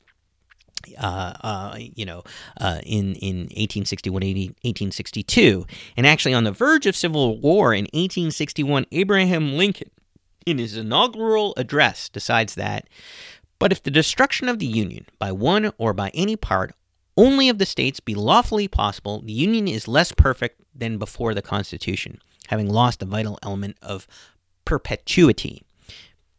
[0.96, 2.22] Uh, uh, you know,
[2.60, 8.86] uh, in in 1861, 1862, and actually on the verge of civil war in 1861,
[8.92, 9.90] Abraham Lincoln,
[10.46, 12.88] in his inaugural address, decides that,
[13.58, 16.72] but if the destruction of the Union by one or by any part
[17.16, 21.42] only of the states be lawfully possible, the Union is less perfect than before the
[21.42, 24.06] Constitution having lost a vital element of
[24.64, 25.62] perpetuity.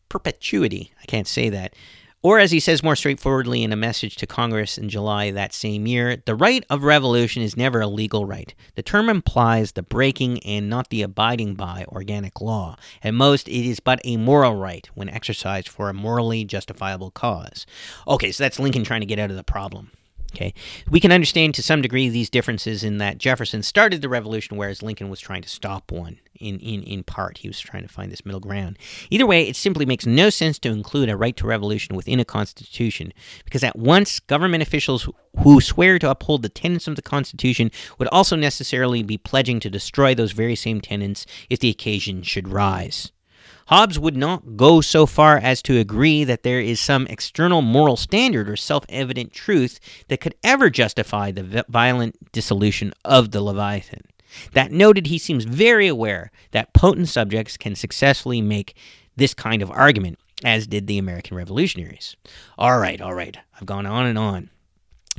[0.10, 1.74] Perpetuity, I can't say that.
[2.22, 5.88] Or, as he says more straightforwardly in a message to Congress in July that same
[5.88, 8.54] year, the right of revolution is never a legal right.
[8.76, 12.76] The term implies the breaking and not the abiding by organic law.
[13.02, 17.66] At most, it is but a moral right when exercised for a morally justifiable cause.
[18.06, 19.92] Okay, so that's Lincoln trying to get out of the problem.
[20.36, 20.54] Okay,
[20.90, 24.84] we can understand to some degree these differences in that Jefferson started the revolution, whereas
[24.84, 26.20] Lincoln was trying to stop one.
[26.40, 28.78] In, in, in part, he was trying to find this middle ground.
[29.10, 32.26] Either way, it simply makes no sense to include a right to revolution within a
[32.26, 33.12] constitution,
[33.44, 38.08] because at once government officials who swear to uphold the tenets of the Constitution would
[38.08, 43.12] also necessarily be pledging to destroy those very same tenets if the occasion should rise.
[43.70, 47.96] Hobbes would not go so far as to agree that there is some external moral
[47.96, 54.02] standard or self evident truth that could ever justify the violent dissolution of the Leviathan.
[54.54, 58.76] That noted, he seems very aware that potent subjects can successfully make
[59.16, 62.16] this kind of argument, as did the American revolutionaries.
[62.58, 64.50] All right, all right, I've gone on and on.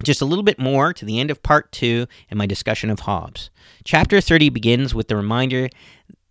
[0.02, 3.00] Just a little bit more to the end of part two in my discussion of
[3.00, 3.48] Hobbes.
[3.84, 5.68] Chapter 30 begins with the reminder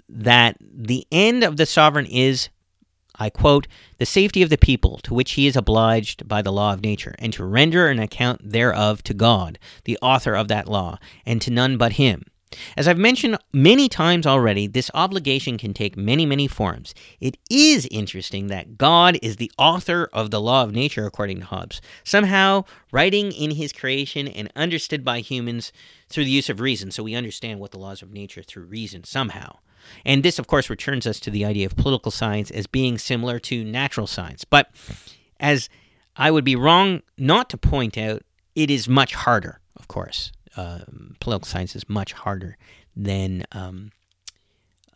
[0.09, 2.49] that the end of the sovereign is,
[3.15, 3.67] I quote,
[3.97, 7.15] the safety of the people to which he is obliged by the law of nature,
[7.19, 11.51] and to render an account thereof to God, the author of that law, and to
[11.51, 12.23] none but him.
[12.75, 16.95] As I've mentioned many times already, this obligation can take many, many forms.
[17.19, 21.45] It is interesting that God is the author of the law of nature, according to
[21.45, 25.71] Hobbes, somehow writing in his creation and understood by humans
[26.09, 26.89] through the use of reason.
[26.89, 29.59] So we understand what the laws of nature through reason somehow.
[30.05, 33.39] And this, of course, returns us to the idea of political science as being similar
[33.39, 34.43] to natural science.
[34.43, 34.69] But
[35.39, 35.69] as
[36.15, 38.23] I would be wrong not to point out,
[38.55, 40.31] it is much harder, of course.
[40.57, 40.79] Uh,
[41.19, 42.57] political science is much harder
[42.95, 43.91] than um,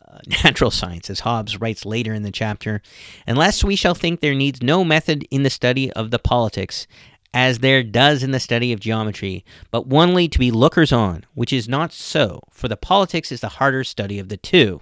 [0.06, 2.82] uh, natural science, as Hobbes writes later in the chapter.
[3.28, 6.88] Unless we shall think there needs no method in the study of the politics,
[7.34, 11.52] as there does in the study of geometry, but only to be lookers on, which
[11.52, 14.80] is not so, for the politics is the harder study of the two.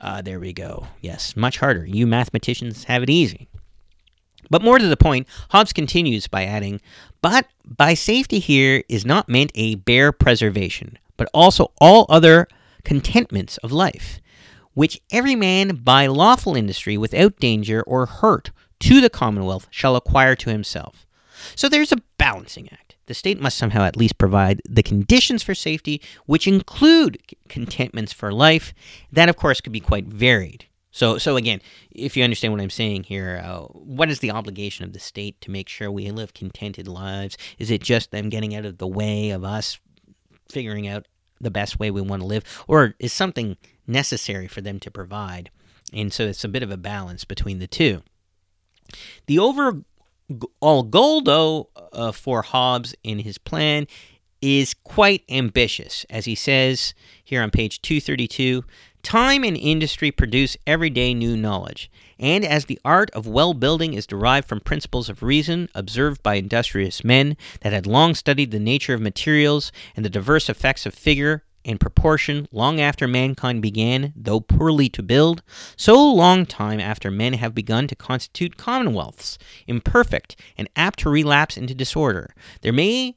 [0.00, 0.88] Uh, there we go.
[1.00, 1.86] Yes, much harder.
[1.86, 3.48] You mathematicians have it easy.
[4.50, 6.80] But more to the point, Hobbes continues by adding,
[7.22, 12.48] But by safety here is not meant a bare preservation, but also all other
[12.82, 14.20] contentments of life,
[14.74, 18.50] which every man by lawful industry without danger or hurt
[18.80, 21.06] to the commonwealth shall acquire to himself
[21.54, 22.96] so there's a balancing act.
[23.06, 27.18] The state must somehow at least provide the conditions for safety, which include
[27.48, 28.72] contentments for life.
[29.12, 30.66] That, of course, could be quite varied.
[30.90, 31.60] So, so again,
[31.90, 35.40] if you understand what I'm saying here, uh, what is the obligation of the state
[35.40, 37.36] to make sure we live contented lives?
[37.58, 39.80] Is it just them getting out of the way of us
[40.48, 41.06] figuring out
[41.40, 43.56] the best way we want to live, or is something
[43.88, 45.50] necessary for them to provide?
[45.92, 48.02] And so it's a bit of a balance between the two.
[49.26, 49.82] The over
[50.60, 50.82] all
[51.20, 53.86] though, uh, for Hobbes in his plan
[54.40, 58.64] is quite ambitious, as he says here on page 232
[59.02, 64.06] Time and industry produce everyday new knowledge, and as the art of well building is
[64.06, 68.94] derived from principles of reason observed by industrious men that had long studied the nature
[68.94, 74.40] of materials and the diverse effects of figure and proportion long after mankind began, though
[74.40, 75.42] poorly to build,
[75.76, 81.56] so long time after men have begun to constitute commonwealths, imperfect and apt to relapse
[81.56, 83.16] into disorder, there may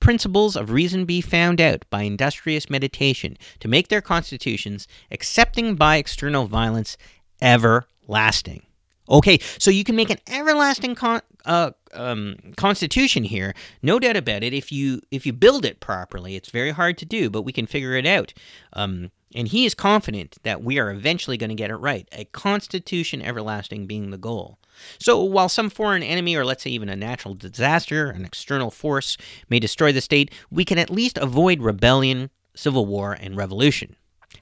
[0.00, 5.96] principles of reason be found out by industrious meditation to make their constitutions, excepting by
[5.96, 6.96] external violence,
[7.42, 8.62] everlasting.
[9.10, 14.44] Okay, so you can make an everlasting con- uh, um, constitution here, no doubt about
[14.44, 14.54] it.
[14.54, 17.66] If you if you build it properly, it's very hard to do, but we can
[17.66, 18.32] figure it out.
[18.72, 22.08] Um, and he is confident that we are eventually going to get it right.
[22.12, 24.58] A constitution everlasting being the goal.
[24.98, 29.16] So, while some foreign enemy, or let's say even a natural disaster, an external force,
[29.48, 33.96] may destroy the state, we can at least avoid rebellion, civil war, and revolution.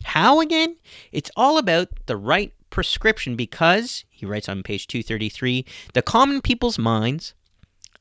[0.05, 0.77] How again?
[1.12, 5.65] It's all about the right prescription because, he writes on page 233,
[5.95, 7.35] the common people's minds,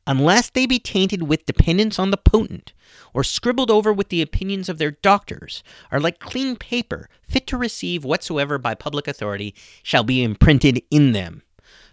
[0.06, 2.74] unless they be tainted with dependence on the potent,
[3.14, 7.58] or scribbled over with the opinions of their doctors, are like clean paper, fit to
[7.58, 9.54] receive whatsoever by public authority
[9.84, 11.44] shall be imprinted in them.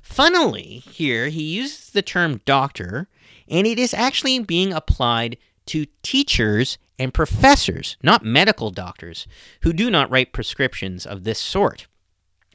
[0.01, 3.09] Funnily, here he uses the term doctor,
[3.48, 5.36] and it is actually being applied
[5.66, 9.26] to teachers and professors, not medical doctors,
[9.62, 11.86] who do not write prescriptions of this sort.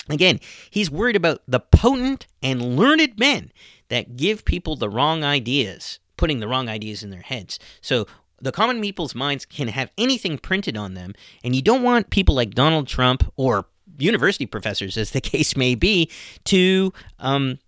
[0.09, 3.51] Again, he's worried about the potent and learned men
[3.89, 7.59] that give people the wrong ideas, putting the wrong ideas in their heads.
[7.81, 8.07] So
[8.41, 11.13] the common people's minds can have anything printed on them,
[11.43, 13.67] and you don't want people like Donald Trump or
[13.97, 16.09] university professors, as the case may be,
[16.45, 17.59] to um,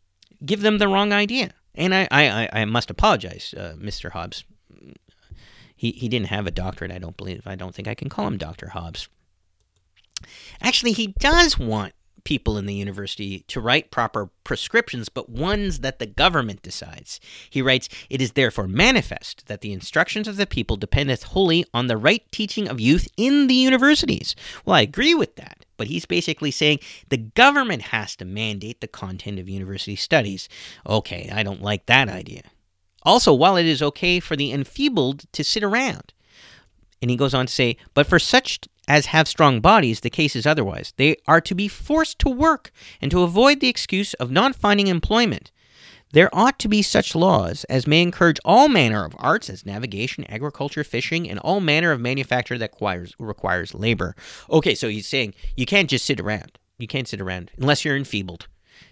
[0.45, 1.51] give them the wrong idea.
[1.75, 4.11] And I, I, I must apologize, uh, Mr.
[4.11, 4.43] Hobbes.
[5.75, 7.43] He, he didn't have a doctorate, I don't believe.
[7.45, 8.69] I don't think I can call him Dr.
[8.69, 9.07] Hobbes.
[10.61, 11.93] Actually, he does want
[12.23, 17.19] people in the university to write proper prescriptions, but ones that the government decides.
[17.49, 21.87] He writes, It is therefore manifest that the instructions of the people dependeth wholly on
[21.87, 24.35] the right teaching of youth in the universities.
[24.65, 26.79] Well, I agree with that, but he's basically saying
[27.09, 30.47] the government has to mandate the content of university studies.
[30.87, 32.43] Okay, I don't like that idea.
[33.03, 36.13] Also, while it is okay for the enfeebled to sit around,
[37.01, 38.59] and he goes on to say, but for such
[38.91, 40.93] as have strong bodies, the case is otherwise.
[40.97, 44.87] They are to be forced to work and to avoid the excuse of not finding
[44.87, 45.49] employment.
[46.11, 50.25] There ought to be such laws as may encourage all manner of arts, as navigation,
[50.25, 54.13] agriculture, fishing, and all manner of manufacture that requires, requires labor.
[54.49, 56.59] Okay, so he's saying you can't just sit around.
[56.77, 58.47] You can't sit around unless you're enfeebled.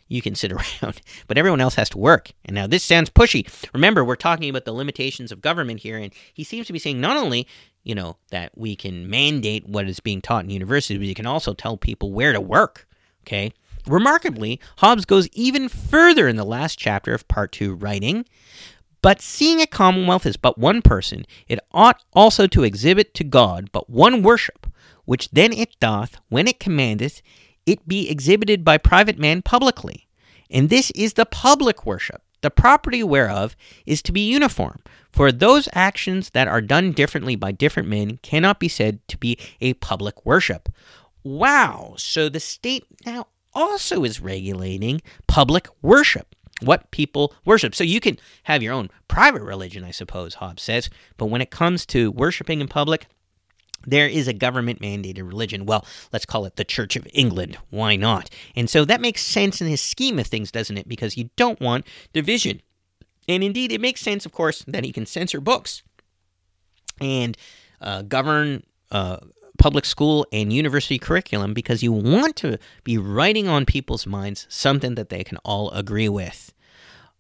[0.08, 0.52] You can sit
[0.84, 2.32] around, but everyone else has to work.
[2.46, 3.48] And now this sounds pushy.
[3.74, 7.02] Remember, we're talking about the limitations of government here, and he seems to be saying
[7.02, 7.48] not only
[7.84, 11.26] you know, that we can mandate what is being taught in universities, but you can
[11.26, 12.88] also tell people where to work.
[13.22, 13.54] Okay.
[13.88, 18.26] Remarkably, Hobbes goes even further in the last chapter of Part 2, writing,
[19.02, 23.70] But seeing a commonwealth is but one person, it ought also to exhibit to God
[23.72, 24.68] but one worship,
[25.06, 27.22] which then it doth, when it commandeth,
[27.66, 30.08] it be exhibited by private man publicly.
[30.52, 33.56] And this is the public worship, the property whereof
[33.86, 34.80] is to be uniform,
[35.12, 39.38] for those actions that are done differently by different men cannot be said to be
[39.60, 40.70] a public worship.
[41.24, 47.76] Wow, so the state now also is regulating public worship, what people worship.
[47.76, 51.52] So you can have your own private religion, I suppose, Hobbes says, but when it
[51.52, 53.08] comes to worshiping in public,
[53.86, 55.66] there is a government mandated religion.
[55.66, 57.58] Well, let's call it the Church of England.
[57.70, 58.30] Why not?
[58.56, 60.88] And so that makes sense in his scheme of things, doesn't it?
[60.88, 62.62] Because you don't want division.
[63.28, 65.84] And indeed, it makes sense, of course, that he can censor books
[67.00, 67.38] and
[67.80, 69.18] uh, govern uh,
[69.58, 74.96] public school and university curriculum because you want to be writing on people's minds something
[74.96, 76.54] that they can all agree with.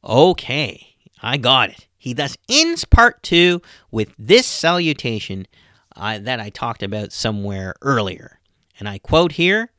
[0.03, 1.87] Okay, I got it.
[1.97, 3.61] He thus ends part two
[3.91, 5.47] with this salutation
[5.99, 8.39] uh, that I talked about somewhere earlier.
[8.79, 9.71] And I quote here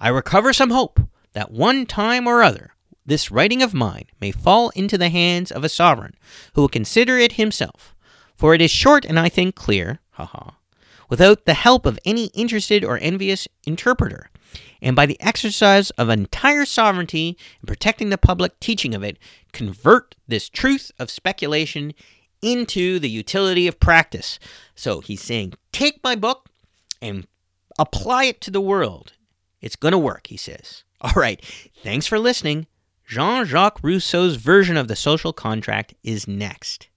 [0.00, 1.00] I recover some hope
[1.32, 2.74] that one time or other
[3.06, 6.14] this writing of mine may fall into the hands of a sovereign
[6.54, 7.94] who will consider it himself,
[8.36, 10.50] for it is short and I think clear, haha,
[11.08, 14.30] without the help of any interested or envious interpreter,
[14.82, 19.18] and by the exercise of entire sovereignty in protecting the public teaching of it,
[19.52, 21.94] convert this truth of speculation
[22.42, 24.38] into the utility of practice.
[24.74, 26.48] So he's saying, take my book
[27.00, 27.26] and
[27.78, 29.12] apply it to the world.
[29.60, 30.84] It's going to work, he says.
[31.00, 31.44] All right,
[31.82, 32.66] thanks for listening.
[33.06, 36.87] Jean Jacques Rousseau's version of the social contract is next.